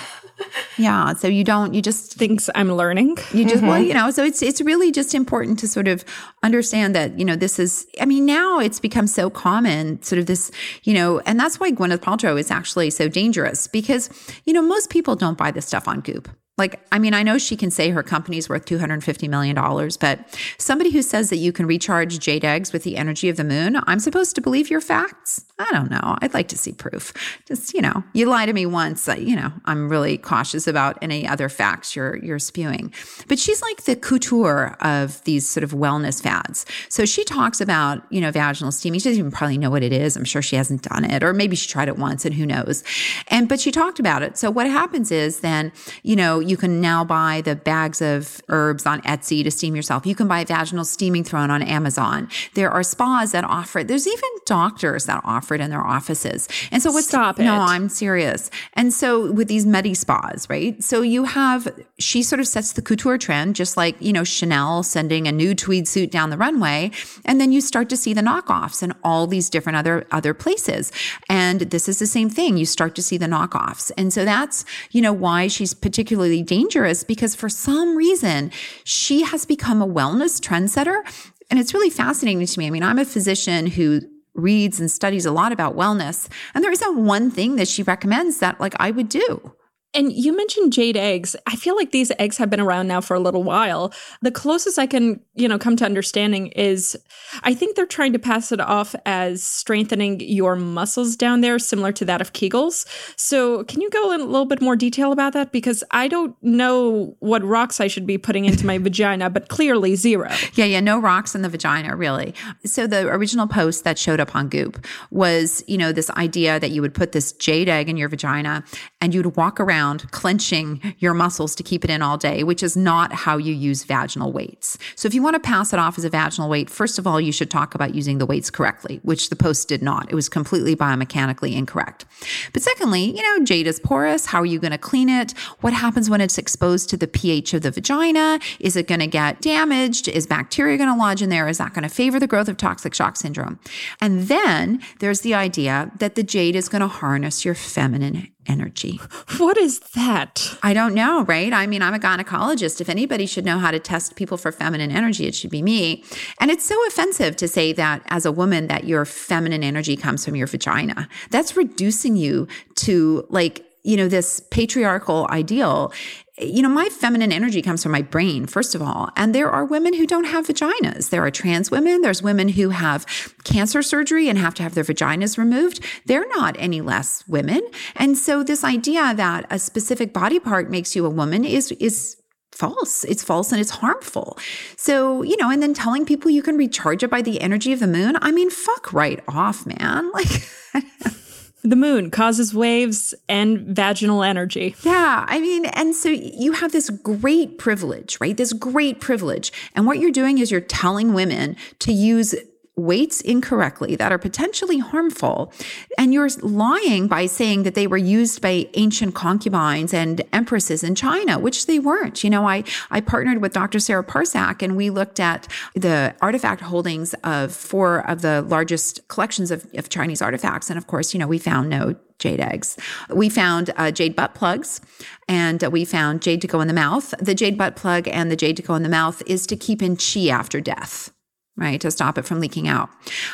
Yeah. 0.77 1.13
So 1.13 1.27
you 1.27 1.43
don't, 1.43 1.73
you 1.73 1.81
just 1.81 2.13
thinks 2.13 2.49
I'm 2.55 2.71
learning. 2.71 3.17
You 3.33 3.43
just, 3.43 3.57
mm-hmm. 3.57 3.67
well, 3.67 3.81
you 3.81 3.93
know, 3.93 4.11
so 4.11 4.23
it's, 4.23 4.41
it's 4.41 4.61
really 4.61 4.91
just 4.91 5.13
important 5.13 5.59
to 5.59 5.67
sort 5.67 5.87
of 5.87 6.03
understand 6.41 6.95
that, 6.95 7.17
you 7.19 7.25
know, 7.25 7.35
this 7.35 7.59
is, 7.59 7.87
I 8.01 8.05
mean, 8.05 8.25
now 8.25 8.59
it's 8.59 8.79
become 8.79 9.07
so 9.07 9.29
common, 9.29 10.01
sort 10.01 10.19
of 10.19 10.25
this, 10.25 10.51
you 10.83 10.93
know, 10.93 11.19
and 11.19 11.39
that's 11.39 11.59
why 11.59 11.71
Gwyneth 11.71 11.99
Paltrow 11.99 12.39
is 12.39 12.51
actually 12.51 12.89
so 12.89 13.07
dangerous 13.07 13.67
because, 13.67 14.09
you 14.45 14.53
know, 14.53 14.61
most 14.61 14.89
people 14.89 15.15
don't 15.15 15.37
buy 15.37 15.51
this 15.51 15.65
stuff 15.65 15.87
on 15.87 16.01
Goop. 16.01 16.29
Like, 16.55 16.85
I 16.91 16.99
mean, 16.99 17.15
I 17.15 17.23
know 17.23 17.39
she 17.39 17.57
can 17.57 17.71
say 17.71 17.89
her 17.89 18.03
company's 18.03 18.47
worth 18.47 18.65
$250 18.65 19.27
million, 19.27 19.55
but 19.99 20.39
somebody 20.59 20.91
who 20.91 21.01
says 21.01 21.31
that 21.31 21.37
you 21.37 21.51
can 21.51 21.65
recharge 21.65 22.19
jade 22.19 22.45
eggs 22.45 22.71
with 22.71 22.83
the 22.83 22.95
energy 22.95 23.27
of 23.27 23.37
the 23.37 23.43
moon, 23.43 23.79
I'm 23.87 23.99
supposed 23.99 24.35
to 24.35 24.41
believe 24.41 24.69
your 24.69 24.81
facts? 24.81 25.45
I 25.57 25.69
don't 25.71 25.89
know. 25.89 26.15
I'd 26.21 26.35
like 26.35 26.49
to 26.49 26.57
see 26.57 26.71
proof. 26.71 27.11
Just, 27.47 27.73
you 27.73 27.81
know, 27.81 28.03
you 28.13 28.27
lie 28.27 28.45
to 28.45 28.53
me 28.53 28.67
once, 28.67 29.07
you 29.07 29.35
know, 29.35 29.51
I'm 29.65 29.89
really 29.89 30.17
cautious 30.17 30.67
about 30.67 30.99
any 31.01 31.27
other 31.27 31.49
facts 31.49 31.95
you're, 31.95 32.17
you're 32.17 32.37
spewing. 32.37 32.93
But 33.27 33.39
she's 33.39 33.61
like 33.61 33.85
the 33.85 33.95
couture 33.95 34.75
of 34.79 35.23
these 35.23 35.47
sort 35.47 35.63
of 35.63 35.71
wellness 35.71 36.21
fads. 36.21 36.67
So 36.87 37.05
she 37.05 37.23
talks 37.23 37.61
about, 37.61 38.03
you 38.11 38.21
know, 38.21 38.29
vaginal 38.29 38.71
steaming. 38.71 38.99
She 38.99 39.09
doesn't 39.09 39.19
even 39.19 39.31
probably 39.31 39.57
know 39.57 39.71
what 39.71 39.81
it 39.81 39.93
is. 39.93 40.15
I'm 40.15 40.23
sure 40.23 40.43
she 40.43 40.55
hasn't 40.55 40.83
done 40.83 41.03
it, 41.03 41.23
or 41.23 41.33
maybe 41.33 41.55
she 41.55 41.67
tried 41.67 41.87
it 41.87 41.97
once 41.97 42.25
and 42.25 42.35
who 42.35 42.45
knows. 42.45 42.83
And, 43.29 43.49
but 43.49 43.59
she 43.59 43.71
talked 43.71 43.99
about 43.99 44.21
it. 44.21 44.37
So 44.37 44.51
what 44.51 44.67
happens 44.67 45.11
is 45.11 45.39
then, 45.39 45.71
you 46.03 46.15
know, 46.15 46.42
you 46.49 46.57
can 46.57 46.81
now 46.81 47.03
buy 47.03 47.41
the 47.41 47.55
bags 47.55 48.01
of 48.01 48.41
herbs 48.49 48.85
on 48.85 49.01
Etsy 49.01 49.43
to 49.43 49.51
steam 49.51 49.75
yourself. 49.75 50.05
You 50.05 50.15
can 50.15 50.27
buy 50.27 50.43
vaginal 50.43 50.85
steaming 50.85 51.23
throne 51.23 51.51
on 51.51 51.61
Amazon. 51.61 52.29
There 52.53 52.71
are 52.71 52.83
spas 52.83 53.31
that 53.31 53.43
offer 53.43 53.79
it. 53.79 53.87
There's 53.87 54.07
even 54.07 54.29
doctors 54.45 55.05
that 55.05 55.21
offer 55.23 55.55
it 55.55 55.61
in 55.61 55.69
their 55.69 55.85
offices. 55.85 56.47
And 56.71 56.81
so 56.81 56.91
what's 56.91 57.07
Stop 57.07 57.39
it. 57.39 57.43
No, 57.43 57.59
I'm 57.59 57.89
serious. 57.89 58.49
And 58.73 58.91
so 58.93 59.31
with 59.31 59.47
these 59.47 59.65
medi 59.65 59.93
spas, 59.93 60.47
right? 60.49 60.81
So 60.83 61.01
you 61.01 61.25
have 61.25 61.67
she 61.99 62.23
sort 62.23 62.39
of 62.39 62.47
sets 62.47 62.73
the 62.73 62.81
couture 62.81 63.17
trend, 63.17 63.55
just 63.55 63.77
like, 63.77 63.95
you 63.99 64.11
know, 64.11 64.23
Chanel 64.23 64.83
sending 64.83 65.27
a 65.27 65.31
new 65.31 65.53
tweed 65.53 65.87
suit 65.87 66.11
down 66.11 66.29
the 66.29 66.37
runway. 66.37 66.91
And 67.25 67.39
then 67.39 67.51
you 67.51 67.61
start 67.61 67.89
to 67.89 67.97
see 67.97 68.13
the 68.13 68.21
knockoffs 68.21 68.81
in 68.81 68.93
all 69.03 69.27
these 69.27 69.49
different 69.49 69.77
other 69.77 70.07
other 70.11 70.33
places. 70.33 70.91
And 71.29 71.61
this 71.61 71.87
is 71.87 71.99
the 71.99 72.07
same 72.07 72.29
thing. 72.29 72.57
You 72.57 72.65
start 72.65 72.95
to 72.95 73.03
see 73.03 73.17
the 73.17 73.27
knockoffs. 73.27 73.91
And 73.97 74.11
so 74.11 74.25
that's, 74.25 74.65
you 74.91 75.01
know, 75.01 75.13
why 75.13 75.47
she's 75.47 75.73
particularly 75.73 76.32
dangerous 76.41 77.03
because 77.03 77.35
for 77.35 77.49
some 77.49 77.95
reason 77.95 78.51
she 78.83 79.23
has 79.23 79.45
become 79.45 79.81
a 79.81 79.87
wellness 79.87 80.39
trendsetter. 80.39 81.01
And 81.49 81.59
it's 81.59 81.73
really 81.73 81.89
fascinating 81.89 82.45
to 82.45 82.59
me. 82.59 82.67
I 82.67 82.69
mean, 82.69 82.83
I'm 82.83 82.99
a 82.99 83.05
physician 83.05 83.67
who 83.67 84.01
reads 84.33 84.79
and 84.79 84.89
studies 84.89 85.25
a 85.25 85.31
lot 85.31 85.51
about 85.51 85.75
wellness, 85.75 86.27
and 86.55 86.63
there 86.63 86.71
isn't 86.71 86.97
one 86.97 87.29
thing 87.29 87.55
that 87.57 87.67
she 87.67 87.83
recommends 87.83 88.39
that 88.39 88.59
like 88.59 88.73
I 88.79 88.89
would 88.91 89.09
do. 89.09 89.53
And 89.95 90.11
you 90.11 90.35
mentioned 90.35 90.73
jade 90.73 90.97
eggs. 90.97 91.35
I 91.45 91.55
feel 91.55 91.75
like 91.75 91.91
these 91.91 92.11
eggs 92.17 92.37
have 92.37 92.49
been 92.49 92.59
around 92.59 92.87
now 92.87 92.99
for 92.99 93.13
a 93.13 93.19
little 93.19 93.43
while. 93.43 93.93
The 94.21 94.31
closest 94.31 94.79
I 94.79 94.87
can, 94.87 95.19
you 95.35 95.47
know, 95.47 95.59
come 95.59 95.75
to 95.75 95.85
understanding 95.85 96.47
is 96.47 96.97
I 97.43 97.53
think 97.53 97.75
they're 97.75 97.85
trying 97.85 98.13
to 98.13 98.19
pass 98.19 98.51
it 98.51 98.59
off 98.59 98.95
as 99.05 99.43
strengthening 99.43 100.19
your 100.19 100.55
muscles 100.55 101.15
down 101.15 101.41
there, 101.41 101.59
similar 101.59 101.91
to 101.93 102.05
that 102.05 102.21
of 102.21 102.33
Kegels. 102.33 102.87
So, 103.17 103.63
can 103.65 103.81
you 103.81 103.89
go 103.91 104.11
in 104.11 104.21
a 104.21 104.25
little 104.25 104.45
bit 104.45 104.61
more 104.61 104.75
detail 104.75 105.11
about 105.11 105.33
that? 105.33 105.51
Because 105.51 105.83
I 105.91 106.07
don't 106.07 106.35
know 106.41 107.15
what 107.19 107.43
rocks 107.43 107.79
I 107.79 107.87
should 107.87 108.07
be 108.07 108.17
putting 108.17 108.45
into 108.45 108.65
my 108.65 108.77
vagina, 108.79 109.29
but 109.29 109.49
clearly 109.49 109.95
zero. 109.95 110.31
Yeah, 110.55 110.65
yeah, 110.65 110.79
no 110.79 110.99
rocks 110.99 111.35
in 111.35 111.43
the 111.43 111.49
vagina, 111.49 111.95
really. 111.95 112.33
So, 112.65 112.87
the 112.87 113.07
original 113.09 113.47
post 113.47 113.83
that 113.83 113.99
showed 113.99 114.19
up 114.19 114.35
on 114.35 114.49
Goop 114.49 114.83
was, 115.11 115.63
you 115.67 115.77
know, 115.77 115.91
this 115.91 116.09
idea 116.11 116.59
that 116.59 116.71
you 116.71 116.81
would 116.81 116.95
put 116.95 117.11
this 117.11 117.31
jade 117.33 117.69
egg 117.69 117.89
in 117.89 117.97
your 117.97 118.09
vagina 118.09 118.63
and 118.99 119.13
you'd 119.13 119.35
walk 119.35 119.59
around 119.59 119.82
around 119.83 120.09
clenching 120.11 120.81
your 120.99 121.13
muscles 121.13 121.55
to 121.55 121.63
keep 121.63 121.83
it 121.83 121.89
in 121.89 122.01
all 122.01 122.17
day, 122.17 122.43
which 122.43 122.63
is 122.63 122.77
not 122.77 123.11
how 123.11 123.37
you 123.37 123.53
use 123.53 123.83
vaginal 123.83 124.31
weights. 124.31 124.77
So 124.95 125.07
if 125.07 125.13
you 125.13 125.21
want 125.21 125.35
to 125.35 125.39
pass 125.39 125.73
it 125.73 125.79
off 125.79 125.97
as 125.97 126.05
a 126.05 126.09
vaginal 126.09 126.49
weight, 126.49 126.69
first 126.69 126.97
of 126.97 127.05
all, 127.05 127.19
you 127.19 127.31
should 127.31 127.51
talk 127.51 127.75
about 127.75 127.93
using 127.93 128.17
the 128.17 128.25
weights 128.25 128.49
correctly, 128.49 129.01
which 129.03 129.29
the 129.29 129.35
post 129.35 129.67
did 129.67 129.81
not. 129.81 130.09
It 130.09 130.15
was 130.15 130.29
completely 130.29 130.75
biomechanically 130.75 131.53
incorrect. 131.53 132.05
But 132.53 132.61
secondly, 132.61 133.15
you 133.15 133.21
know, 133.21 133.43
jade 133.43 133.67
is 133.67 133.79
porous. 133.79 134.27
How 134.27 134.39
are 134.39 134.45
you 134.45 134.59
going 134.59 134.71
to 134.71 134.77
clean 134.77 135.09
it? 135.09 135.33
What 135.59 135.73
happens 135.73 136.09
when 136.09 136.21
it's 136.21 136.37
exposed 136.37 136.89
to 136.89 136.97
the 136.97 137.07
pH 137.07 137.53
of 137.53 137.61
the 137.61 137.71
vagina? 137.71 138.39
Is 138.59 138.77
it 138.77 138.87
going 138.87 139.01
to 139.01 139.07
get 139.07 139.41
damaged? 139.41 140.07
Is 140.07 140.25
bacteria 140.27 140.77
going 140.77 140.89
to 140.89 140.95
lodge 140.95 141.21
in 141.21 141.29
there? 141.29 141.49
Is 141.49 141.57
that 141.57 141.73
going 141.73 141.83
to 141.83 141.93
favor 141.93 142.19
the 142.19 142.27
growth 142.27 142.47
of 142.47 142.55
toxic 142.55 142.93
shock 142.93 143.17
syndrome? 143.17 143.59
And 143.99 144.23
then 144.23 144.81
there's 144.99 145.21
the 145.21 145.33
idea 145.33 145.91
that 145.99 146.15
the 146.15 146.23
jade 146.23 146.55
is 146.55 146.69
going 146.69 146.81
to 146.81 146.87
harness 146.87 147.43
your 147.43 147.55
feminine 147.55 148.29
energy. 148.47 148.99
What 149.37 149.57
is 149.57 149.79
that? 149.95 150.57
I 150.63 150.73
don't 150.73 150.93
know, 150.93 151.23
right? 151.23 151.51
I 151.51 151.65
mean, 151.67 151.81
I'm 151.81 151.93
a 151.93 151.99
gynecologist. 151.99 152.79
If 152.79 152.87
anybody 152.87 153.25
should 153.25 153.45
know 153.45 153.57
how 153.57 153.71
to 153.71 153.79
test 153.79 154.15
people 154.15 154.37
for 154.37 154.51
feminine 154.51 154.91
energy, 154.91 155.25
it 155.25 155.35
should 155.35 155.49
be 155.49 155.61
me. 155.61 156.03
And 156.39 156.51
it's 156.51 156.65
so 156.65 156.75
offensive 156.87 157.35
to 157.37 157.47
say 157.47 157.73
that 157.73 158.03
as 158.07 158.25
a 158.25 158.31
woman 158.31 158.67
that 158.67 158.85
your 158.85 159.05
feminine 159.05 159.63
energy 159.63 159.97
comes 159.97 160.23
from 160.23 160.35
your 160.35 160.47
vagina. 160.47 161.09
That's 161.29 161.57
reducing 161.57 162.15
you 162.15 162.47
to 162.75 163.25
like 163.29 163.65
you 163.83 163.97
know, 163.97 164.07
this 164.07 164.39
patriarchal 164.49 165.27
ideal 165.29 165.91
you 166.39 166.63
know, 166.63 166.69
my 166.69 166.89
feminine 166.89 167.31
energy 167.31 167.61
comes 167.61 167.83
from 167.83 167.91
my 167.91 168.01
brain, 168.01 168.47
first 168.47 168.73
of 168.73 168.81
all. 168.81 169.11
And 169.15 169.35
there 169.35 169.51
are 169.51 169.63
women 169.63 169.93
who 169.93 170.07
don't 170.07 170.23
have 170.23 170.47
vaginas. 170.47 171.11
There 171.11 171.23
are 171.23 171.29
trans 171.29 171.69
women. 171.69 172.01
There's 172.01 172.23
women 172.23 172.49
who 172.49 172.69
have 172.69 173.05
cancer 173.43 173.83
surgery 173.83 174.29
and 174.29 174.37
have 174.39 174.55
to 174.55 174.63
have 174.63 174.73
their 174.73 174.83
vaginas 174.83 175.37
removed. 175.37 175.79
They're 176.05 176.27
not 176.29 176.55
any 176.57 176.81
less 176.81 177.23
women. 177.27 177.61
And 177.95 178.17
so 178.17 178.43
this 178.43 178.63
idea 178.63 179.13
that 179.13 179.45
a 179.51 179.59
specific 179.59 180.11
body 180.11 180.39
part 180.39 180.71
makes 180.71 180.95
you 180.95 181.05
a 181.05 181.09
woman 181.09 181.45
is, 181.45 181.71
is 181.73 182.17
false. 182.51 183.03
It's 183.03 183.23
false 183.23 183.51
and 183.51 183.61
it's 183.61 183.69
harmful. 183.69 184.37
So, 184.75 185.21
you 185.21 185.37
know, 185.37 185.51
and 185.51 185.61
then 185.61 185.75
telling 185.75 186.03
people 186.03 186.31
you 186.31 186.41
can 186.41 186.57
recharge 186.57 187.03
it 187.03 187.11
by 187.11 187.21
the 187.21 187.41
energy 187.41 187.73
of 187.73 187.79
the 187.79 187.87
moon. 187.87 188.17
I 188.21 188.31
mean, 188.31 188.49
fuck 188.49 188.91
right 188.91 189.21
off, 189.27 189.65
man. 189.65 190.11
Like, 190.23 190.49
The 191.63 191.77
moon 191.77 192.11
causes 192.11 192.53
waves 192.53 193.13
and 193.29 193.59
vaginal 193.59 194.21
energy. 194.21 194.75
Yeah. 194.83 195.25
I 195.27 195.39
mean, 195.39 195.65
and 195.67 195.95
so 195.95 196.09
you 196.09 196.51
have 196.51 196.73
this 196.73 196.89
great 196.89 197.57
privilege, 197.57 198.17
right? 198.19 198.35
This 198.35 198.51
great 198.51 198.99
privilege. 198.99 199.53
And 199.73 199.87
what 199.87 199.99
you're 199.99 200.11
doing 200.11 200.39
is 200.39 200.51
you're 200.51 200.59
telling 200.59 201.13
women 201.13 201.55
to 201.79 201.93
use 201.93 202.35
weights 202.75 203.21
incorrectly 203.21 203.95
that 203.95 204.11
are 204.11 204.17
potentially 204.17 204.79
harmful. 204.79 205.53
And 205.97 206.13
you're 206.13 206.29
lying 206.41 207.07
by 207.07 207.27
saying 207.27 207.63
that 207.63 207.75
they 207.75 207.85
were 207.85 207.97
used 207.97 208.41
by 208.41 208.67
ancient 208.73 209.13
concubines 209.13 209.93
and 209.93 210.21
empresses 210.33 210.83
in 210.83 210.95
China, 210.95 211.37
which 211.37 211.67
they 211.67 211.77
weren't. 211.77 212.23
You 212.23 212.31
know, 212.31 212.47
I, 212.47 212.63
I 212.89 213.01
partnered 213.01 213.41
with 213.41 213.53
Dr. 213.53 213.79
Sarah 213.79 214.03
Parcak 214.03 214.63
and 214.63 214.75
we 214.75 214.89
looked 214.89 215.19
at 215.19 215.47
the 215.75 216.15
artifact 216.21 216.61
holdings 216.61 217.13
of 217.23 217.53
four 217.53 218.09
of 218.09 218.21
the 218.21 218.41
largest 218.41 219.07
collections 219.07 219.51
of, 219.51 219.67
of 219.75 219.89
Chinese 219.89 220.21
artifacts. 220.21 220.69
And 220.69 220.77
of 220.77 220.87
course, 220.87 221.13
you 221.13 221.19
know, 221.19 221.27
we 221.27 221.37
found 221.37 221.69
no 221.69 221.95
jade 222.17 222.39
eggs. 222.39 222.77
We 223.09 223.29
found 223.29 223.71
uh, 223.75 223.91
jade 223.91 224.15
butt 224.15 224.33
plugs 224.33 224.81
and 225.27 225.63
uh, 225.63 225.69
we 225.69 225.85
found 225.85 226.21
jade 226.21 226.41
to 226.41 226.47
go 226.47 226.61
in 226.61 226.67
the 226.67 226.73
mouth. 226.73 227.13
The 227.19 227.35
jade 227.35 227.57
butt 227.57 227.75
plug 227.75 228.07
and 228.07 228.31
the 228.31 228.35
jade 228.35 228.57
to 228.57 228.63
go 228.63 228.73
in 228.75 228.83
the 228.83 228.89
mouth 228.89 229.21
is 229.27 229.45
to 229.47 229.55
keep 229.55 229.81
in 229.83 229.95
chi 229.95 230.27
after 230.27 230.59
death 230.59 231.12
right? 231.55 231.79
To 231.81 231.91
stop 231.91 232.17
it 232.17 232.25
from 232.25 232.39
leaking 232.39 232.67
out, 232.67 232.89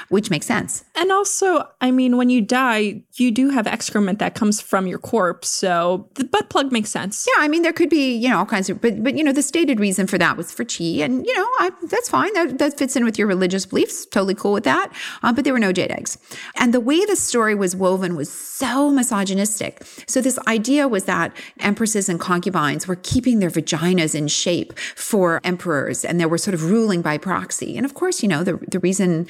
which 0.09 0.29
makes 0.29 0.45
sense. 0.45 0.83
And 0.95 1.09
also, 1.11 1.67
I 1.79 1.91
mean, 1.91 2.17
when 2.17 2.29
you 2.29 2.41
die, 2.41 3.03
you 3.13 3.31
do 3.31 3.49
have 3.49 3.65
excrement 3.65 4.19
that 4.19 4.35
comes 4.35 4.59
from 4.59 4.87
your 4.87 4.99
corpse. 4.99 5.47
So 5.47 6.09
the 6.15 6.25
butt 6.25 6.49
plug 6.49 6.71
makes 6.71 6.89
sense. 6.89 7.25
Yeah. 7.27 7.41
I 7.41 7.47
mean, 7.47 7.61
there 7.61 7.71
could 7.71 7.89
be, 7.89 8.15
you 8.15 8.27
know, 8.27 8.39
all 8.39 8.45
kinds 8.45 8.69
of, 8.69 8.81
but, 8.81 9.01
but, 9.03 9.17
you 9.17 9.23
know, 9.23 9.31
the 9.31 9.41
stated 9.41 9.79
reason 9.79 10.05
for 10.05 10.17
that 10.17 10.35
was 10.35 10.51
for 10.51 10.65
chi. 10.65 10.83
And, 11.01 11.25
you 11.25 11.33
know, 11.33 11.45
I, 11.59 11.71
that's 11.83 12.09
fine. 12.09 12.33
That, 12.33 12.57
that 12.57 12.77
fits 12.77 12.97
in 12.97 13.05
with 13.05 13.17
your 13.17 13.27
religious 13.27 13.65
beliefs. 13.65 14.05
Totally 14.05 14.35
cool 14.35 14.51
with 14.51 14.65
that. 14.65 14.91
Uh, 15.23 15.31
but 15.31 15.45
there 15.45 15.53
were 15.53 15.59
no 15.59 15.71
jade 15.71 15.91
eggs. 15.91 16.17
And 16.57 16.73
the 16.73 16.81
way 16.81 17.05
the 17.05 17.15
story 17.15 17.55
was 17.55 17.73
woven 17.73 18.17
was 18.17 18.29
so 18.31 18.89
misogynistic. 18.89 19.81
So 20.07 20.19
this 20.19 20.37
idea 20.45 20.89
was 20.89 21.05
that 21.05 21.33
empresses 21.61 22.09
and 22.09 22.19
concubines 22.19 22.85
were 22.85 22.97
keeping 22.97 23.39
their 23.39 23.49
vaginas 23.49 24.13
in 24.13 24.27
shape 24.27 24.77
for 24.77 25.39
emperors 25.45 26.03
and 26.03 26.19
they 26.19 26.25
were 26.25 26.37
sort 26.37 26.53
of 26.53 26.69
ruling 26.69 27.01
by 27.01 27.17
proxy. 27.17 27.77
And 27.77 27.85
of 27.85 27.93
course, 27.93 28.08
course, 28.09 28.23
you 28.23 28.29
know, 28.29 28.43
the, 28.43 28.57
the 28.71 28.79
reason 28.79 29.27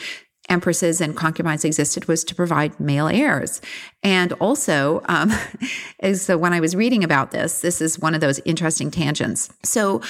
empresses 0.47 1.01
and 1.01 1.15
concubines 1.15 1.65
existed 1.65 2.07
was 2.07 2.23
to 2.23 2.33
provide 2.33 2.79
male 2.79 3.09
heirs. 3.09 3.61
And 4.03 4.31
also, 4.33 5.01
um, 5.05 5.33
is 6.01 6.29
when 6.29 6.53
I 6.53 6.61
was 6.61 6.77
reading 6.77 7.03
about 7.03 7.31
this, 7.31 7.59
this 7.59 7.81
is 7.81 7.99
one 7.99 8.15
of 8.15 8.21
those 8.21 8.39
interesting 8.45 8.89
tangents. 8.89 9.49
So 9.63 10.01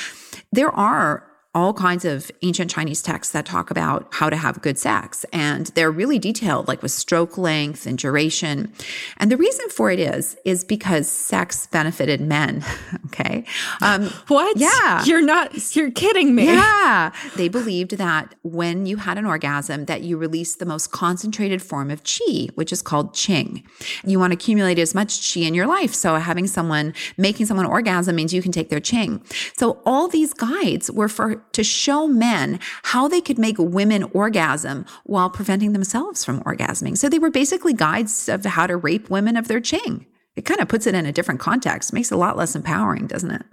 there 0.51 0.69
are 0.69 1.28
all 1.55 1.73
kinds 1.73 2.05
of 2.05 2.29
ancient 2.43 2.69
Chinese 2.69 3.01
texts 3.01 3.33
that 3.33 3.43
talk 3.43 3.71
about 3.71 4.07
how 4.11 4.29
to 4.29 4.35
have 4.35 4.61
good 4.61 4.77
sex. 4.77 5.25
And 5.33 5.65
they're 5.67 5.89
really 5.89 6.19
detailed, 6.19 6.67
like 6.67 6.83
with 6.83 6.91
stroke 6.91 7.39
length 7.39 7.87
and 7.87 7.97
duration. 7.97 8.71
And 9.17 9.31
the 9.31 9.37
reason 9.37 9.67
for 9.69 9.89
it 9.89 9.99
is, 9.99 10.37
is 10.45 10.63
because 10.63 11.09
sex 11.09 11.65
benefited 11.65 12.21
men. 12.21 12.63
okay. 13.07 13.45
Um, 13.81 14.05
what? 14.27 14.57
Yeah. 14.57 15.03
You're 15.05 15.23
not, 15.23 15.75
you're 15.75 15.89
kidding 15.89 16.35
me. 16.35 16.45
Yeah. 16.45 17.11
They 17.35 17.47
believed 17.47 17.97
that 17.97 18.35
when 18.43 18.85
you 18.85 18.97
had 18.97 19.17
an 19.17 19.25
orgasm, 19.25 19.85
that 19.85 20.03
you 20.03 20.17
released 20.17 20.59
the 20.59 20.67
most 20.67 20.91
concentrated 20.91 21.63
form 21.63 21.89
of 21.89 22.03
qi, 22.03 22.51
which 22.55 22.71
is 22.71 22.83
called 22.83 23.15
qing. 23.15 23.63
You 24.05 24.19
want 24.19 24.31
to 24.31 24.35
accumulate 24.35 24.77
as 24.77 24.93
much 24.93 25.19
qi 25.19 25.47
in 25.47 25.55
your 25.55 25.65
life. 25.65 25.95
So 25.95 26.15
having 26.17 26.45
someone, 26.45 26.93
making 27.17 27.47
someone 27.47 27.65
orgasm 27.65 28.15
means 28.15 28.35
you 28.35 28.43
can 28.43 28.51
take 28.51 28.69
their 28.69 28.79
qing. 28.79 29.21
So 29.57 29.81
all 29.83 30.07
these 30.07 30.33
guides 30.35 30.91
were 30.91 31.09
for 31.09 31.38
to 31.53 31.63
show 31.63 32.07
men 32.07 32.59
how 32.83 33.07
they 33.07 33.21
could 33.21 33.37
make 33.37 33.57
women 33.57 34.03
orgasm 34.13 34.85
while 35.03 35.29
preventing 35.29 35.73
themselves 35.73 36.23
from 36.23 36.41
orgasming. 36.43 36.97
So 36.97 37.09
they 37.09 37.19
were 37.19 37.31
basically 37.31 37.73
guides 37.73 38.29
of 38.29 38.45
how 38.45 38.67
to 38.67 38.77
rape 38.77 39.09
women 39.09 39.37
of 39.37 39.47
their 39.47 39.59
ching. 39.59 40.05
It 40.35 40.45
kind 40.45 40.61
of 40.61 40.67
puts 40.67 40.87
it 40.87 40.95
in 40.95 41.05
a 41.05 41.11
different 41.11 41.39
context, 41.39 41.93
makes 41.93 42.11
it 42.11 42.15
a 42.15 42.17
lot 42.17 42.37
less 42.37 42.55
empowering, 42.55 43.07
doesn't 43.07 43.31
it? 43.31 43.45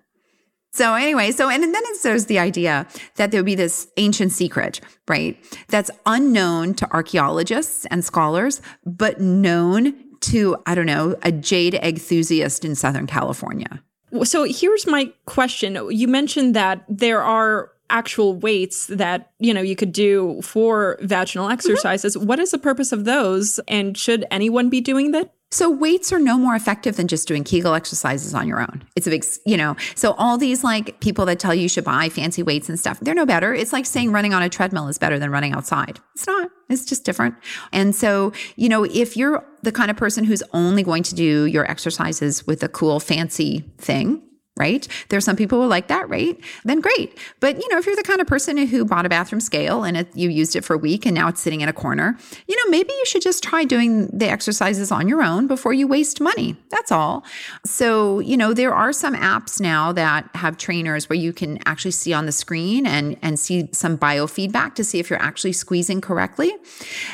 So 0.73 0.95
anyway, 0.95 1.33
so 1.33 1.49
and 1.49 1.63
then 1.63 1.83
there's 2.03 2.27
the 2.27 2.39
idea 2.39 2.87
that 3.15 3.31
there 3.31 3.41
would 3.41 3.47
be 3.47 3.55
this 3.55 3.89
ancient 3.97 4.31
secret, 4.31 4.81
right? 5.09 5.37
That's 5.69 5.91
unknown 6.05 6.75
to 6.75 6.93
archaeologists 6.93 7.87
and 7.87 8.05
scholars, 8.05 8.61
but 8.85 9.19
known 9.19 9.95
to, 10.21 10.57
I 10.67 10.75
don't 10.75 10.87
know, 10.87 11.17
a 11.23 11.33
jade 11.33 11.75
enthusiast 11.75 12.65
in 12.65 12.75
Southern 12.75 13.07
California. 13.07 13.83
So 14.25 14.45
here's 14.45 14.87
my 14.87 15.13
question. 15.25 15.79
You 15.91 16.09
mentioned 16.09 16.55
that 16.55 16.85
there 16.89 17.23
are 17.23 17.71
actual 17.91 18.35
weights 18.35 18.87
that 18.87 19.31
you 19.39 19.55
know 19.55 19.61
you 19.61 19.77
could 19.77 19.93
do 19.93 20.41
for 20.43 20.99
vaginal 21.03 21.47
mm-hmm. 21.47 21.55
exercises 21.55 22.17
mm-hmm. 22.17 22.27
what 22.27 22.39
is 22.39 22.51
the 22.51 22.59
purpose 22.59 22.93
of 22.93 23.05
those 23.05 23.61
and 23.69 23.97
should 23.97 24.25
anyone 24.31 24.69
be 24.69 24.81
doing 24.81 25.13
that 25.13 25.33
so 25.53 25.71
weights 25.71 26.13
are 26.13 26.19
no 26.19 26.37
more 26.37 26.57
effective 26.57 26.97
than 26.97 27.07
just 27.07 27.29
doing 27.29 27.45
Kegel 27.45 27.75
exercises 27.75 28.35
on 28.35 28.49
your 28.49 28.61
own. 28.61 28.83
It's 28.97 29.07
a 29.07 29.11
big, 29.11 29.25
you 29.47 29.57
know, 29.57 29.77
so 29.95 30.13
all 30.19 30.37
these 30.37 30.65
like 30.65 31.01
people 31.01 31.25
that 31.27 31.39
tell 31.39 31.55
you 31.55 31.63
you 31.63 31.69
should 31.69 31.85
buy 31.85 32.09
fancy 32.09 32.43
weights 32.43 32.69
and 32.69 32.79
stuff, 32.79 32.99
they're 33.01 33.15
no 33.15 33.25
better. 33.25 33.55
It's 33.55 33.73
like 33.73 33.87
saying 33.87 34.11
running 34.11 34.35
on 34.35 34.43
a 34.43 34.49
treadmill 34.49 34.89
is 34.89 34.99
better 34.99 35.19
than 35.19 35.31
running 35.31 35.53
outside. 35.53 36.01
It's 36.15 36.27
not. 36.27 36.51
It's 36.69 36.85
just 36.85 37.05
different. 37.05 37.37
And 37.73 37.95
so, 37.95 38.33
you 38.57 38.69
know, 38.69 38.85
if 38.85 39.17
you're 39.17 39.45
the 39.63 39.71
kind 39.71 39.91
of 39.91 39.97
person 39.97 40.25
who's 40.25 40.43
only 40.53 40.83
going 40.83 41.05
to 41.05 41.15
do 41.15 41.45
your 41.45 41.71
exercises 41.71 42.45
with 42.47 42.63
a 42.65 42.69
cool 42.69 42.99
fancy 42.99 43.65
thing, 43.79 44.23
right? 44.57 44.89
There's 45.11 45.25
some 45.25 45.37
people 45.37 45.61
who 45.61 45.69
like 45.69 45.89
that, 45.89 46.09
right? 46.09 46.39
Then 46.65 46.81
great. 46.81 47.19
But 47.41 47.57
you 47.57 47.69
know, 47.69 47.79
if 47.79 47.87
you're 47.87 47.97
the 47.97 48.03
kind 48.03 48.21
of 48.21 48.27
person 48.27 48.57
who 48.57 48.85
bought 48.85 49.05
a 49.05 49.09
bathroom 49.09 49.41
scale 49.41 49.85
and 49.85 49.99
it, 49.99 50.09
you 50.17 50.31
used 50.31 50.57
it 50.57 50.65
for 50.65 50.75
a 50.75 50.79
week 50.79 51.05
and 51.05 51.15
now 51.15 51.29
it's 51.29 51.41
sitting 51.41 51.61
in 51.61 51.69
a 51.69 51.73
corner, 51.73 52.17
you 52.49 52.57
know, 52.57 52.71
maybe 52.71 52.91
you 52.93 53.05
should 53.05 53.23
just 53.23 53.43
try 53.43 53.65
doing 53.65 54.07
the 54.07 54.29
exercises 54.29 54.91
on 54.91 55.09
your 55.09 55.23
own 55.23 55.47
before 55.47 55.75
you 55.75 55.87
waste 55.87 56.21
money. 56.21 56.57
That's 56.71 56.91
all. 56.91 57.25
So, 57.65 58.21
you 58.21 58.37
know, 58.37 58.55
there 58.55 58.75
are 58.75 58.93
some 58.93 59.15
apps 59.15 59.61
now 59.61 59.93
that 59.93 60.31
have 60.35 60.57
trainers 60.57 61.09
where 61.09 61.19
you 61.19 61.33
can 61.33 61.59
actually 61.67 61.91
see 61.91 62.15
on 62.15 62.27
the 62.27 62.33
screen 62.33 62.87
and 62.87 63.17
and 63.23 63.39
see 63.39 63.69
some 63.73 63.99
biofeedback 63.99 64.75
to 64.77 64.85
see 64.85 64.99
if 64.99 65.11
you're 65.11 65.23
actually 65.23 65.53
squeezing 65.53 66.01
correctly. 66.01 66.53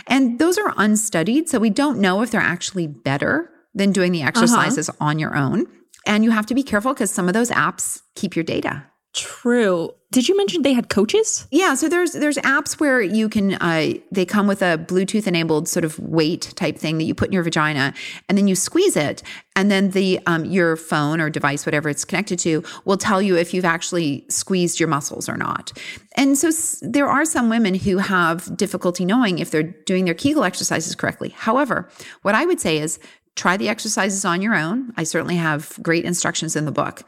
And 0.07 0.39
those 0.39 0.59
are 0.59 0.73
unstudied, 0.77 1.49
so 1.49 1.59
we 1.59 1.71
don't 1.71 1.99
know 1.99 2.23
if 2.23 2.31
they're 2.31 2.41
actually 2.41 2.87
better 2.87 3.51
than 3.75 3.93
doing 3.93 4.13
the 4.13 4.21
uh-huh. 4.21 4.29
exercises 4.29 4.89
uh-huh. 4.89 5.05
on 5.05 5.19
your 5.19 5.37
own. 5.37 5.67
And 6.07 6.25
you 6.25 6.31
have 6.31 6.47
to 6.47 6.55
be 6.55 6.63
careful 6.63 6.93
because 6.95 7.11
some 7.11 7.29
of 7.29 7.35
those 7.35 7.51
apps 7.51 8.03
keep 8.15 8.35
your 8.37 8.45
data. 8.45 8.85
True. 9.15 9.91
Did 10.11 10.27
you 10.27 10.37
mention 10.39 10.63
they 10.63 10.73
had 10.73 10.89
coaches? 10.89 11.47
Yeah, 11.51 11.75
so 11.75 11.87
there's 11.87 12.13
there's 12.13 12.39
apps 12.39 12.81
where 12.81 13.03
you 13.03 13.29
can 13.29 13.55
uh, 13.55 13.93
they 14.11 14.25
come 14.25 14.47
with 14.47 14.63
a 14.63 14.79
Bluetooth 14.79 15.27
enabled 15.27 15.69
sort 15.69 15.85
of 15.85 15.99
weight 15.99 16.53
type 16.57 16.79
thing 16.79 16.97
that 16.97 17.05
you 17.05 17.15
put 17.15 17.29
in 17.29 17.33
your 17.35 17.43
vagina, 17.43 17.93
and 18.29 18.39
then 18.39 18.49
you 18.49 18.55
squeeze 18.55 18.97
it, 18.97 19.23
and 19.55 19.71
then 19.71 19.91
the 19.91 20.19
um, 20.27 20.47
your 20.47 20.77
phone 20.77 21.21
or 21.21 21.29
device, 21.29 21.67
whatever 21.67 21.91
it's 21.91 22.07
connected 22.07 22.39
to, 22.39 22.65
will 22.87 22.97
tell 22.97 23.21
you 23.21 23.37
if 23.37 23.53
you've 23.53 23.67
actually 23.67 24.25
squeezed 24.31 24.81
your 24.81 24.89
muscles 24.89 25.29
or 25.29 25.37
not. 25.37 25.73
And 26.17 26.37
so 26.39 26.49
s- 26.49 26.83
there 26.83 27.07
are 27.07 27.27
some 27.27 27.51
women 27.51 27.75
who 27.75 27.99
have 27.99 28.55
difficulty 28.57 29.05
knowing 29.05 29.41
if 29.41 29.51
they're 29.51 29.63
doing 29.63 30.07
their 30.07 30.15
Kegel 30.15 30.45
exercises 30.45 30.95
correctly. 30.95 31.31
However, 31.37 31.89
what 32.23 32.35
I 32.35 32.47
would 32.47 32.61
say 32.61 32.79
is 32.79 32.99
Try 33.35 33.57
the 33.57 33.71
exercises 33.71 34.27
on 34.27 34.43
your 34.43 34.55
own. 34.55 34.93
I 34.97 35.05
certainly 35.05 35.37
have 35.37 35.79
great 35.83 36.05
instructions 36.05 36.55
in 36.55 36.67
the 36.67 36.71
book. 36.71 37.03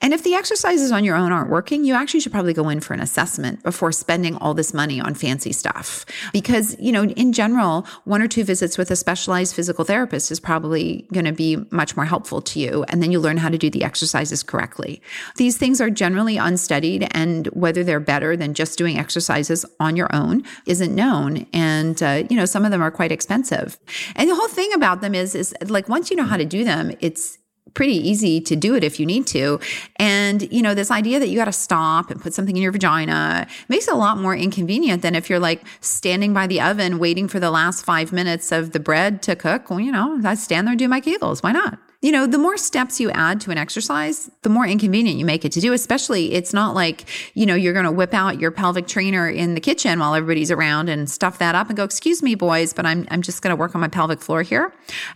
And 0.00 0.12
if 0.12 0.24
the 0.24 0.34
exercises 0.34 0.90
on 0.90 1.04
your 1.04 1.14
own 1.14 1.30
aren't 1.30 1.50
working, 1.50 1.84
you 1.84 1.94
actually 1.94 2.18
should 2.18 2.32
probably 2.32 2.52
go 2.52 2.68
in 2.68 2.80
for 2.80 2.94
an 2.94 3.00
assessment 3.00 3.62
before 3.62 3.92
spending 3.92 4.36
all 4.36 4.54
this 4.54 4.74
money 4.74 5.00
on 5.00 5.14
fancy 5.14 5.52
stuff. 5.52 6.04
Because, 6.32 6.76
you 6.80 6.90
know, 6.90 7.04
in 7.04 7.32
general, 7.32 7.86
one 8.04 8.20
or 8.20 8.26
two 8.26 8.42
visits 8.42 8.76
with 8.76 8.90
a 8.90 8.96
specialized 8.96 9.54
physical 9.54 9.84
therapist 9.84 10.32
is 10.32 10.40
probably 10.40 11.06
going 11.12 11.26
to 11.26 11.32
be 11.32 11.58
much 11.70 11.96
more 11.96 12.06
helpful 12.06 12.42
to 12.42 12.58
you. 12.58 12.84
And 12.88 13.00
then 13.00 13.12
you 13.12 13.20
learn 13.20 13.36
how 13.36 13.48
to 13.48 13.56
do 13.56 13.70
the 13.70 13.84
exercises 13.84 14.42
correctly. 14.42 15.00
These 15.36 15.58
things 15.58 15.80
are 15.80 15.90
generally 15.90 16.38
unstudied, 16.38 17.06
and 17.12 17.46
whether 17.48 17.84
they're 17.84 18.00
better 18.00 18.36
than 18.36 18.52
just 18.52 18.78
doing 18.78 18.98
exercises 18.98 19.64
on 19.78 19.94
your 19.94 20.12
own 20.12 20.42
isn't 20.66 20.92
known. 20.92 21.46
And, 21.52 22.02
uh, 22.02 22.24
you 22.28 22.36
know, 22.36 22.46
some 22.46 22.64
of 22.64 22.72
them 22.72 22.82
are 22.82 22.90
quite 22.90 23.12
expensive. 23.12 23.78
And 24.16 24.28
the 24.28 24.34
whole 24.34 24.48
thing 24.48 24.72
about 24.72 25.02
them 25.02 25.14
is, 25.14 25.36
is 25.36 25.54
like 25.70 25.88
once 25.88 26.10
you 26.10 26.16
know 26.16 26.24
how 26.24 26.36
to 26.36 26.44
do 26.44 26.64
them, 26.64 26.92
it's 27.00 27.38
pretty 27.74 27.96
easy 27.96 28.40
to 28.40 28.56
do 28.56 28.74
it 28.74 28.82
if 28.82 28.98
you 28.98 29.06
need 29.06 29.26
to. 29.26 29.60
And, 29.96 30.50
you 30.52 30.62
know, 30.62 30.74
this 30.74 30.90
idea 30.90 31.20
that 31.20 31.28
you 31.28 31.36
got 31.36 31.44
to 31.44 31.52
stop 31.52 32.10
and 32.10 32.20
put 32.20 32.34
something 32.34 32.56
in 32.56 32.62
your 32.62 32.72
vagina 32.72 33.46
makes 33.68 33.88
it 33.88 33.94
a 33.94 33.96
lot 33.96 34.18
more 34.18 34.34
inconvenient 34.34 35.02
than 35.02 35.14
if 35.14 35.30
you're 35.30 35.38
like 35.38 35.62
standing 35.80 36.32
by 36.32 36.46
the 36.46 36.60
oven 36.60 36.98
waiting 36.98 37.28
for 37.28 37.38
the 37.38 37.50
last 37.50 37.84
five 37.84 38.12
minutes 38.12 38.52
of 38.52 38.72
the 38.72 38.80
bread 38.80 39.22
to 39.22 39.36
cook. 39.36 39.70
Well, 39.70 39.80
you 39.80 39.92
know, 39.92 40.20
I 40.24 40.34
stand 40.34 40.66
there 40.66 40.72
and 40.72 40.78
do 40.78 40.88
my 40.88 41.00
Kegels. 41.00 41.42
Why 41.42 41.52
not? 41.52 41.78
You 42.00 42.12
know, 42.12 42.28
the 42.28 42.38
more 42.38 42.56
steps 42.56 43.00
you 43.00 43.10
add 43.10 43.40
to 43.40 43.50
an 43.50 43.58
exercise, 43.58 44.30
the 44.42 44.48
more 44.48 44.64
inconvenient 44.64 45.18
you 45.18 45.24
make 45.24 45.44
it 45.44 45.50
to 45.52 45.60
do. 45.60 45.72
Especially, 45.72 46.32
it's 46.32 46.52
not 46.52 46.72
like, 46.74 47.04
you 47.34 47.44
know, 47.44 47.56
you're 47.56 47.72
going 47.72 47.86
to 47.86 47.90
whip 47.90 48.14
out 48.14 48.38
your 48.38 48.52
pelvic 48.52 48.86
trainer 48.86 49.28
in 49.28 49.54
the 49.54 49.60
kitchen 49.60 49.98
while 49.98 50.14
everybody's 50.14 50.52
around 50.52 50.88
and 50.88 51.10
stuff 51.10 51.38
that 51.38 51.56
up 51.56 51.66
and 51.68 51.76
go, 51.76 51.82
excuse 51.82 52.22
me, 52.22 52.36
boys, 52.36 52.72
but 52.72 52.86
I'm, 52.86 53.08
I'm 53.10 53.20
just 53.20 53.42
going 53.42 53.50
to 53.50 53.56
work 53.56 53.74
on 53.74 53.80
my 53.80 53.88
pelvic 53.88 54.20
floor 54.20 54.42
here. 54.42 54.72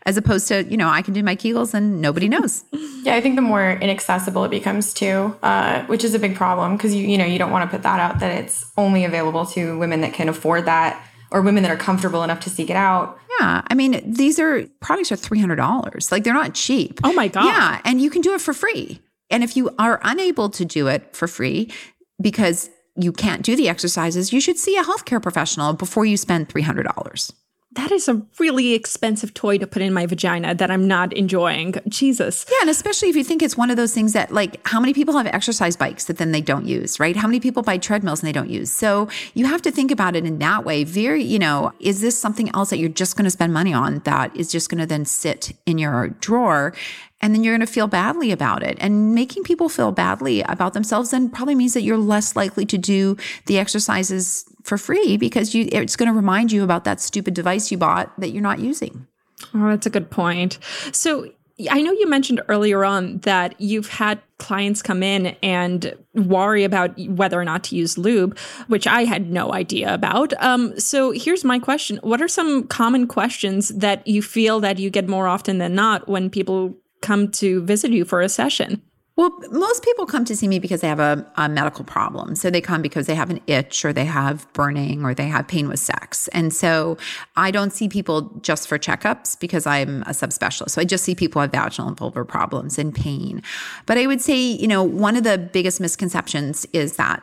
As 0.07 0.17
opposed 0.17 0.49
to, 0.49 0.65
you 0.65 0.77
know, 0.77 0.89
I 0.89 1.03
can 1.03 1.15
do 1.15 1.23
my 1.23 1.37
Kegels 1.37 1.73
and 1.73 2.01
nobody 2.01 2.29
knows. 2.29 2.65
yeah, 2.73 3.15
I 3.15 3.21
think 3.21 3.37
the 3.37 3.43
more 3.43 3.73
inaccessible 3.73 4.45
it 4.45 4.51
becomes 4.51 4.93
too, 4.93 5.37
uh, 5.45 5.85
which 5.85 6.03
is 6.03 6.15
a 6.15 6.19
big 6.19 6.35
problem 6.35 6.77
because 6.77 6.97
you, 6.97 7.07
you 7.07 7.17
know, 7.17 7.25
you 7.25 7.39
don't 7.39 7.53
want 7.53 7.71
to 7.71 7.75
put 7.77 7.85
that 7.85 8.01
out 8.01 8.19
that 8.19 8.43
it's 8.43 8.73
only 8.77 9.05
available 9.05 9.47
to 9.47 9.79
women 9.79 10.01
that 10.01 10.15
can 10.15 10.29
afford 10.29 10.65
that 10.65 11.01
or 11.33 11.43
women 11.43 11.63
that 11.63 11.73
are 11.73 11.77
comfortable 11.77 12.23
enough 12.23 12.41
to 12.41 12.51
seek 12.51 12.71
it 12.71 12.77
out. 12.77 13.19
Yeah. 13.41 13.63
I 13.67 13.75
mean, 13.75 14.03
these 14.05 14.39
are 14.39 14.67
products 14.81 15.11
are 15.11 15.17
$300. 15.17 16.13
Like 16.13 16.25
they're 16.25 16.35
not 16.35 16.55
cheap. 16.55 17.01
Oh 17.03 17.13
my 17.13 17.29
God. 17.29 17.47
Yeah. 17.47 17.81
And 17.85 18.01
you 18.01 18.11
can 18.11 18.23
do 18.23 18.35
it 18.35 18.41
for 18.41 18.53
free. 18.53 19.01
And 19.31 19.43
if 19.43 19.57
you 19.57 19.71
are 19.79 20.01
unable 20.05 20.51
to 20.51 20.65
do 20.65 20.89
it 20.89 21.17
for 21.17 21.27
free 21.27 21.73
because 22.21 22.71
you 22.97 23.13
can't 23.13 23.43
do 23.43 23.57
the 23.57 23.69
exercises, 23.69 24.33
you 24.33 24.41
should 24.41 24.59
see 24.59 24.77
a 24.77 24.83
healthcare 24.83 25.23
professional 25.23 25.73
before 25.73 26.05
you 26.05 26.17
spend 26.17 26.49
$300 26.49 27.33
that 27.75 27.91
is 27.91 28.09
a 28.09 28.21
really 28.39 28.75
expensive 28.75 29.33
toy 29.35 29.59
to 29.59 29.67
put 29.67 29.83
in 29.83 29.93
my 29.93 30.07
vagina 30.07 30.55
that 30.55 30.71
I'm 30.71 30.87
not 30.87 31.13
enjoying. 31.13 31.75
Jesus. 31.89 32.45
Yeah, 32.51 32.59
and 32.63 32.71
especially 32.71 33.09
if 33.09 33.17
you 33.17 33.25
think 33.25 33.43
it's 33.43 33.57
one 33.57 33.71
of 33.71 33.77
those 33.77 33.95
things 33.95 34.13
that, 34.13 34.31
like, 34.33 34.67
how 34.67 34.79
many 34.81 34.93
people 34.93 35.17
have 35.17 35.27
exercise 35.27 35.77
bikes 35.77 36.05
that 36.05 36.19
then 36.19 36.33
they 36.33 36.41
don't 36.41 36.67
use, 36.67 37.01
right? 37.01 37.17
How 37.17 37.27
many 37.27 37.41
people 37.41 37.63
buy 37.63 37.79
treadmills 37.79 38.21
and 38.21 38.29
they 38.29 38.33
don't 38.33 38.51
use? 38.51 38.71
So 38.71 39.09
you 39.35 39.47
have 39.47 39.63
to 39.63 39.71
think 39.71 39.91
about 39.91 40.17
it 40.17 40.25
in 40.25 40.39
that 40.39 40.65
way. 40.65 40.85
Very, 40.85 41.23
you 41.23 41.39
know, 41.39 41.73
is 41.81 42.01
this 42.01 42.19
something 42.19 42.55
else 42.55 42.71
that 42.71 42.79
you're 42.79 42.89
just 42.89 43.17
going 43.17 43.25
to 43.25 43.31
spend 43.31 43.53
money 43.55 43.73
on 43.73 44.01
that 44.01 44.37
is 44.37 44.51
just 44.51 44.69
going 44.69 44.81
to 44.81 44.87
then 44.87 45.05
sit 45.05 45.53
in 45.67 45.79
your 45.79 46.09
drawer? 46.09 46.75
and 47.23 47.33
then 47.33 47.45
you're 47.45 47.57
going 47.57 47.65
to 47.65 47.73
feel 47.73 47.87
badly 47.87 48.33
about 48.33 48.65
it. 48.65 48.77
And 48.81 49.15
making 49.15 49.45
people 49.45 49.69
feel 49.69 49.93
badly 49.93 50.43
about 50.43 50.75
themselves 50.75 51.13
then 51.13 51.31
probably 51.31 51.55
means 51.55 51.73
that 51.75 51.83
you're 51.83 51.97
less 51.97 52.35
likely 52.35 52.67
to 52.67 52.77
do 52.77 53.17
the 53.47 53.59
exercises 53.59 54.45
for 54.65 54.79
free 54.79 55.17
because 55.17 55.55
you 55.55 55.69
it's 55.73 55.97
going 55.97 56.09
to 56.09 56.13
remind 56.13 56.53
you 56.53 56.63
about 56.63 56.85
that 56.85 57.01
stupid 57.01 57.35
device 57.35 57.71
you 57.71 57.79
bought 57.79 58.19
that 58.21 58.31
you're 58.31 58.43
not 58.43 58.59
using. 58.59 59.07
Oh, 59.55 59.69
that's 59.69 59.87
a 59.87 59.91
good 59.91 60.11
point. 60.11 60.59
So 60.93 61.29
I 61.71 61.83
know 61.83 61.93
you 61.93 62.09
mentioned 62.09 62.41
earlier 62.49 62.85
on 62.85 63.19
that 63.19 63.61
you've 63.61 63.89
had 63.89 64.21
clients 64.39 64.83
come 64.83 65.03
in 65.03 65.37
and 65.43 65.95
worry 66.15 66.65
about 66.65 66.99
whether 66.99 67.39
or 67.39 67.45
not 67.45 67.65
to 67.65 67.77
use 67.77 67.99
lube, 67.99 68.37
which 68.67 68.87
I 68.87 69.05
had 69.05 69.31
no 69.31 69.53
idea 69.53 69.93
about. 69.93 70.33
Um, 70.43 70.79
so 70.79 71.11
here's 71.13 71.45
my 71.45 71.59
question: 71.59 71.99
What 72.03 72.23
are 72.23 72.29
some 72.29 72.67
common 72.67 73.07
questions 73.07 73.69
that 73.69 74.07
you 74.07 74.23
feel 74.23 74.61
that 74.61 74.79
you 74.79 74.91
get 74.91 75.09
more 75.09 75.27
often 75.27 75.59
than 75.59 75.75
not 75.75 76.09
when 76.09 76.31
people 76.31 76.75
come 77.01 77.29
to 77.33 77.63
visit 77.63 77.91
you 77.93 78.05
for 78.05 78.21
a 78.21 78.29
session? 78.29 78.83
Well, 79.15 79.31
most 79.51 79.85
people 79.85 80.07
come 80.07 80.25
to 80.25 80.35
see 80.35 80.49
me 80.49 80.59
because 80.59 80.81
they 80.81 80.89
have 80.89 80.99
a, 80.99 81.31
a, 81.37 81.47
medical 81.47 81.85
problem. 81.85 82.35
So 82.35 82.49
they 82.49 82.63
come 82.63 82.81
because 82.81 83.07
they 83.07 83.15
have 83.15 83.29
an 83.29 83.41
itch 83.47 83.85
or 83.85 83.93
they 83.93 84.07
have 84.07 84.51
burning 84.55 85.05
or 85.05 85.13
they 85.13 85.27
have 85.27 85.47
pain 85.47 85.69
with 85.69 85.81
sex. 85.81 86.29
And 86.29 86.53
so 86.53 86.97
I 87.37 87.51
don't 87.51 87.75
see 87.75 87.91
people 87.91 88.23
just 88.41 88.67
for 88.67 88.79
checkups 88.79 89.39
because 89.39 89.67
I'm 89.67 90.01
a 90.03 90.13
subspecialist. 90.13 90.71
So 90.71 90.81
I 90.81 90.85
just 90.85 91.05
see 91.05 91.15
people 91.15 91.43
have 91.43 91.53
vaginal 91.53 91.89
and 91.89 91.97
vulvar 91.97 92.27
problems 92.27 92.79
and 92.79 92.95
pain. 92.95 93.43
But 93.85 93.99
I 93.99 94.07
would 94.07 94.23
say, 94.23 94.41
you 94.41 94.67
know, 94.67 94.83
one 94.83 95.15
of 95.17 95.25
the 95.25 95.37
biggest 95.37 95.79
misconceptions 95.79 96.65
is 96.73 96.97
that 96.97 97.23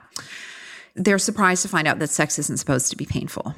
they're 0.94 1.18
surprised 1.18 1.64
to 1.64 1.70
find 1.70 1.88
out 1.88 1.98
that 1.98 2.10
sex 2.10 2.38
isn't 2.38 2.58
supposed 2.58 2.92
to 2.92 2.98
be 2.98 3.06
painful. 3.06 3.56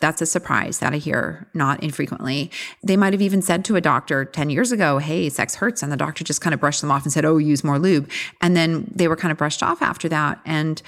That's 0.00 0.20
a 0.20 0.26
surprise 0.26 0.78
that 0.80 0.92
I 0.92 0.98
hear 0.98 1.48
not 1.54 1.82
infrequently. 1.82 2.50
They 2.82 2.96
might 2.96 3.12
have 3.12 3.22
even 3.22 3.40
said 3.40 3.64
to 3.66 3.76
a 3.76 3.80
doctor 3.80 4.24
10 4.24 4.50
years 4.50 4.72
ago, 4.72 4.98
Hey, 4.98 5.28
sex 5.28 5.54
hurts. 5.56 5.82
And 5.82 5.90
the 5.90 5.96
doctor 5.96 6.22
just 6.22 6.40
kind 6.40 6.52
of 6.52 6.60
brushed 6.60 6.82
them 6.82 6.90
off 6.90 7.04
and 7.04 7.12
said, 7.12 7.24
Oh, 7.24 7.38
use 7.38 7.64
more 7.64 7.78
lube. 7.78 8.10
And 8.40 8.56
then 8.56 8.90
they 8.94 9.08
were 9.08 9.16
kind 9.16 9.32
of 9.32 9.38
brushed 9.38 9.62
off 9.62 9.80
after 9.80 10.08
that. 10.08 10.40
And 10.44 10.82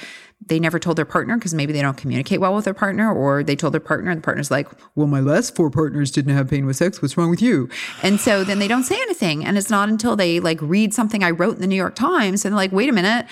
they 0.47 0.61
never 0.61 0.79
told 0.79 0.97
their 0.97 1.05
partner 1.05 1.37
because 1.37 1.53
maybe 1.53 1.73
they 1.73 1.83
don't 1.83 1.97
communicate 1.97 2.41
well 2.41 2.55
with 2.55 2.65
their 2.65 2.75
partner, 2.75 3.13
or 3.13 3.43
they 3.43 3.57
told 3.57 3.75
their 3.75 3.81
partner, 3.81 4.11
and 4.11 4.19
the 4.19 4.25
partner's 4.25 4.51
like, 4.51 4.69
Well, 4.95 5.07
my 5.07 5.21
last 5.21 5.57
four 5.57 5.71
partners 5.71 6.11
didn't 6.11 6.35
have 6.35 6.49
pain 6.49 6.65
with 6.65 6.77
sex. 6.77 7.03
What's 7.03 7.17
wrong 7.17 7.31
with 7.31 7.43
you? 7.43 7.69
And 8.03 8.21
so 8.21 8.45
then 8.45 8.59
they 8.59 8.69
don't 8.69 8.85
say 8.85 8.95
anything. 8.95 9.45
And 9.45 9.59
it's 9.59 9.71
not 9.71 9.89
until 9.89 10.17
they 10.17 10.39
like 10.41 10.61
read 10.63 10.95
something 10.95 11.25
I 11.25 11.31
wrote 11.31 11.57
in 11.57 11.61
the 11.61 11.67
New 11.67 11.77
York 11.77 11.97
Times 11.97 12.45
and 12.45 12.53
they're 12.53 12.57
like, 12.57 12.73
Wait 12.73 12.89
a 12.89 12.93
minute, 12.93 13.27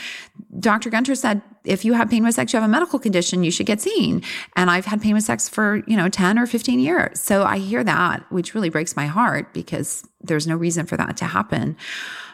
Dr. 0.58 0.90
Gunter 0.90 1.14
said, 1.14 1.42
if 1.64 1.84
you 1.84 1.94
have 1.94 2.08
pain 2.08 2.24
with 2.24 2.34
sex, 2.34 2.52
you 2.52 2.60
have 2.60 2.68
a 2.68 2.70
medical 2.70 2.98
condition, 2.98 3.44
you 3.44 3.50
should 3.50 3.66
get 3.66 3.80
seen. 3.80 4.22
And 4.54 4.70
I've 4.70 4.86
had 4.86 5.02
pain 5.02 5.14
with 5.14 5.24
sex 5.24 5.48
for, 5.48 5.82
you 5.86 5.96
know, 5.96 6.08
10 6.08 6.38
or 6.38 6.46
15 6.46 6.78
years. 6.78 7.20
So 7.20 7.44
I 7.44 7.58
hear 7.58 7.82
that, 7.84 8.24
which 8.30 8.54
really 8.54 8.68
breaks 8.68 8.96
my 8.96 9.06
heart 9.06 9.52
because 9.52 10.06
there's 10.20 10.46
no 10.46 10.56
reason 10.56 10.86
for 10.86 10.96
that 10.96 11.16
to 11.18 11.24
happen. 11.24 11.76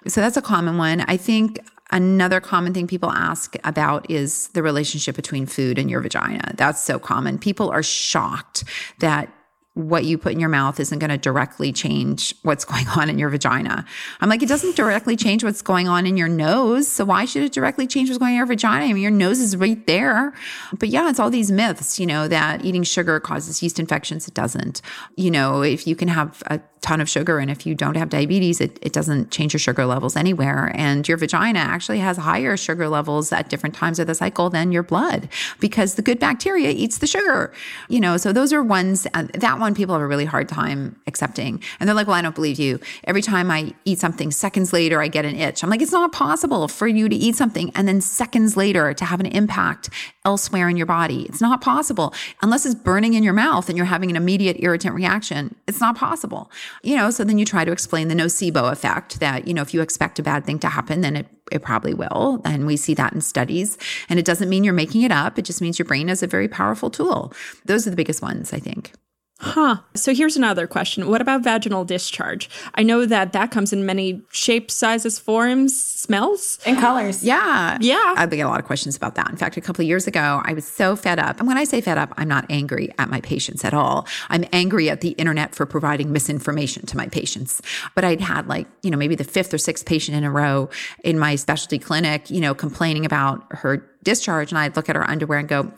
So 0.06 0.20
that's 0.20 0.36
a 0.36 0.42
common 0.42 0.76
one. 0.76 1.02
I 1.02 1.16
think 1.16 1.60
Another 1.92 2.40
common 2.40 2.72
thing 2.72 2.86
people 2.86 3.10
ask 3.10 3.54
about 3.64 4.10
is 4.10 4.48
the 4.48 4.62
relationship 4.62 5.14
between 5.14 5.46
food 5.46 5.78
and 5.78 5.90
your 5.90 6.00
vagina. 6.00 6.54
That's 6.56 6.82
so 6.82 6.98
common. 6.98 7.38
People 7.38 7.70
are 7.70 7.82
shocked 7.82 8.64
that 9.00 9.32
what 9.74 10.04
you 10.04 10.18
put 10.18 10.32
in 10.32 10.40
your 10.40 10.50
mouth 10.50 10.78
isn't 10.78 10.98
going 10.98 11.10
to 11.10 11.16
directly 11.16 11.72
change 11.72 12.34
what's 12.42 12.64
going 12.72 12.86
on 12.88 13.08
in 13.08 13.18
your 13.18 13.30
vagina. 13.30 13.84
I'm 14.20 14.28
like, 14.28 14.42
it 14.42 14.48
doesn't 14.48 14.76
directly 14.76 15.16
change 15.16 15.42
what's 15.42 15.62
going 15.62 15.88
on 15.88 16.06
in 16.06 16.16
your 16.16 16.28
nose. 16.28 16.88
So 16.88 17.04
why 17.04 17.24
should 17.24 17.42
it 17.42 17.52
directly 17.52 17.86
change 17.86 18.10
what's 18.10 18.18
going 18.18 18.30
on 18.30 18.32
in 18.32 18.36
your 18.38 18.46
vagina? 18.46 18.84
I 18.84 18.92
mean, 18.92 19.02
your 19.02 19.10
nose 19.10 19.40
is 19.40 19.56
right 19.56 19.84
there. 19.86 20.32
But 20.78 20.90
yeah, 20.90 21.08
it's 21.08 21.18
all 21.18 21.30
these 21.30 21.50
myths, 21.50 21.98
you 21.98 22.06
know, 22.06 22.28
that 22.28 22.64
eating 22.64 22.82
sugar 22.82 23.18
causes 23.20 23.62
yeast 23.62 23.78
infections. 23.78 24.28
It 24.28 24.34
doesn't. 24.34 24.82
You 25.16 25.30
know, 25.30 25.62
if 25.62 25.86
you 25.86 25.96
can 25.96 26.08
have 26.08 26.42
a 26.46 26.60
ton 26.82 27.00
of 27.00 27.08
sugar 27.08 27.38
and 27.38 27.50
if 27.50 27.64
you 27.64 27.74
don't 27.74 27.96
have 27.96 28.08
diabetes, 28.08 28.60
it, 28.60 28.78
it 28.82 28.92
doesn't 28.92 29.30
change 29.30 29.54
your 29.54 29.60
sugar 29.60 29.86
levels 29.86 30.16
anywhere. 30.16 30.72
And 30.74 31.06
your 31.06 31.16
vagina 31.16 31.60
actually 31.60 32.00
has 32.00 32.16
higher 32.16 32.56
sugar 32.56 32.88
levels 32.88 33.32
at 33.32 33.48
different 33.48 33.74
times 33.74 34.00
of 34.00 34.08
the 34.08 34.14
cycle 34.14 34.50
than 34.50 34.72
your 34.72 34.82
blood 34.82 35.28
because 35.60 35.94
the 35.94 36.02
good 36.02 36.18
bacteria 36.18 36.70
eats 36.70 36.98
the 36.98 37.06
sugar. 37.06 37.52
You 37.88 38.00
know, 38.00 38.16
so 38.16 38.32
those 38.32 38.52
are 38.52 38.62
ones 38.62 39.06
uh, 39.14 39.26
that 39.34 39.60
one 39.62 39.74
people 39.74 39.94
have 39.94 40.02
a 40.02 40.06
really 40.06 40.26
hard 40.26 40.48
time 40.48 41.00
accepting. 41.06 41.62
And 41.80 41.88
they're 41.88 41.94
like, 41.94 42.06
well, 42.06 42.16
I 42.16 42.22
don't 42.22 42.34
believe 42.34 42.58
you. 42.58 42.78
Every 43.04 43.22
time 43.22 43.50
I 43.50 43.74
eat 43.84 43.98
something, 43.98 44.30
seconds 44.30 44.72
later, 44.72 45.00
I 45.00 45.08
get 45.08 45.24
an 45.24 45.36
itch. 45.36 45.62
I'm 45.62 45.70
like, 45.70 45.80
it's 45.80 45.92
not 45.92 46.12
possible 46.12 46.68
for 46.68 46.86
you 46.86 47.08
to 47.08 47.16
eat 47.16 47.36
something 47.36 47.72
and 47.74 47.88
then 47.88 48.00
seconds 48.00 48.56
later 48.56 48.92
to 48.92 49.04
have 49.04 49.20
an 49.20 49.26
impact 49.26 49.88
elsewhere 50.24 50.68
in 50.68 50.76
your 50.76 50.86
body. 50.86 51.22
It's 51.22 51.40
not 51.40 51.60
possible 51.60 52.12
unless 52.42 52.66
it's 52.66 52.74
burning 52.74 53.14
in 53.14 53.22
your 53.22 53.32
mouth 53.32 53.68
and 53.68 53.76
you're 53.76 53.86
having 53.86 54.10
an 54.10 54.16
immediate 54.16 54.58
irritant 54.60 54.94
reaction. 54.94 55.54
It's 55.66 55.80
not 55.80 55.96
possible. 55.96 56.50
You 56.82 56.96
know, 56.96 57.10
so 57.10 57.24
then 57.24 57.38
you 57.38 57.44
try 57.44 57.64
to 57.64 57.72
explain 57.72 58.08
the 58.08 58.14
nocebo 58.14 58.70
effect 58.70 59.20
that, 59.20 59.48
you 59.48 59.54
know, 59.54 59.62
if 59.62 59.72
you 59.72 59.80
expect 59.80 60.18
a 60.18 60.22
bad 60.22 60.44
thing 60.44 60.58
to 60.60 60.68
happen, 60.68 61.00
then 61.00 61.16
it 61.16 61.26
it 61.50 61.62
probably 61.62 61.94
will. 61.94 62.40
And 62.44 62.66
we 62.66 62.76
see 62.76 62.94
that 62.94 63.12
in 63.12 63.20
studies. 63.20 63.76
And 64.08 64.18
it 64.18 64.24
doesn't 64.24 64.48
mean 64.48 64.64
you're 64.64 64.72
making 64.72 65.02
it 65.02 65.12
up. 65.12 65.38
It 65.38 65.44
just 65.44 65.60
means 65.60 65.78
your 65.78 65.86
brain 65.86 66.08
is 66.08 66.22
a 66.22 66.26
very 66.26 66.48
powerful 66.48 66.90
tool. 66.90 67.32
Those 67.64 67.86
are 67.86 67.90
the 67.90 67.96
biggest 67.96 68.22
ones, 68.22 68.52
I 68.52 68.58
think. 68.58 68.92
Huh. 69.42 69.78
So 69.94 70.14
here's 70.14 70.36
another 70.36 70.68
question. 70.68 71.08
What 71.08 71.20
about 71.20 71.42
vaginal 71.42 71.84
discharge? 71.84 72.48
I 72.76 72.84
know 72.84 73.04
that 73.06 73.32
that 73.32 73.50
comes 73.50 73.72
in 73.72 73.84
many 73.84 74.22
shapes, 74.30 74.72
sizes, 74.72 75.18
forms, 75.18 75.82
smells, 75.82 76.60
and 76.64 76.78
colors. 76.78 77.24
Yeah. 77.24 77.76
Yeah. 77.80 78.14
I 78.16 78.26
get 78.26 78.46
a 78.46 78.48
lot 78.48 78.60
of 78.60 78.66
questions 78.66 78.96
about 78.96 79.16
that. 79.16 79.28
In 79.30 79.36
fact, 79.36 79.56
a 79.56 79.60
couple 79.60 79.82
of 79.82 79.88
years 79.88 80.06
ago, 80.06 80.40
I 80.44 80.52
was 80.52 80.64
so 80.64 80.94
fed 80.94 81.18
up. 81.18 81.40
And 81.40 81.48
when 81.48 81.58
I 81.58 81.64
say 81.64 81.80
fed 81.80 81.98
up, 81.98 82.14
I'm 82.16 82.28
not 82.28 82.46
angry 82.50 82.94
at 82.98 83.10
my 83.10 83.20
patients 83.20 83.64
at 83.64 83.74
all. 83.74 84.06
I'm 84.28 84.44
angry 84.52 84.88
at 84.88 85.00
the 85.00 85.10
internet 85.10 85.56
for 85.56 85.66
providing 85.66 86.12
misinformation 86.12 86.86
to 86.86 86.96
my 86.96 87.08
patients. 87.08 87.60
But 87.96 88.04
I'd 88.04 88.20
had 88.20 88.46
like, 88.46 88.68
you 88.82 88.92
know, 88.92 88.96
maybe 88.96 89.16
the 89.16 89.24
fifth 89.24 89.52
or 89.52 89.58
sixth 89.58 89.84
patient 89.84 90.16
in 90.16 90.22
a 90.22 90.30
row 90.30 90.70
in 91.02 91.18
my 91.18 91.34
specialty 91.34 91.80
clinic, 91.80 92.30
you 92.30 92.40
know, 92.40 92.54
complaining 92.54 93.04
about 93.04 93.44
her 93.50 93.88
discharge 94.02 94.50
and 94.50 94.58
I'd 94.58 94.76
look 94.76 94.88
at 94.88 94.96
her 94.96 95.08
underwear 95.08 95.38
and 95.38 95.48
go, 95.48 95.72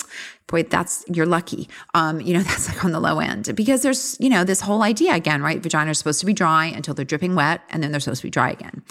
boy, 0.47 0.63
that's, 0.63 1.05
you're 1.09 1.27
lucky. 1.27 1.69
Um, 1.95 2.21
you 2.21 2.35
know, 2.35 2.41
that's 2.43 2.69
like 2.69 2.85
on 2.85 2.93
the 2.93 3.01
low 3.01 3.19
end 3.19 3.51
because 3.55 3.83
there's, 3.83 4.17
you 4.21 4.29
know, 4.29 4.45
this 4.45 4.61
whole 4.61 4.83
idea 4.83 5.15
again, 5.15 5.43
right? 5.43 5.61
Vaginas 5.61 5.91
are 5.91 5.95
supposed 5.95 6.21
to 6.21 6.27
be 6.27 6.33
dry 6.33 6.67
until 6.67 6.95
they're 6.95 7.05
dripping 7.05 7.35
wet 7.35 7.63
and 7.71 7.83
then 7.83 7.91
they're 7.91 8.01
supposed 8.01 8.21
to 8.21 8.27
be 8.27 8.31
dry 8.31 8.51
again. 8.51 8.83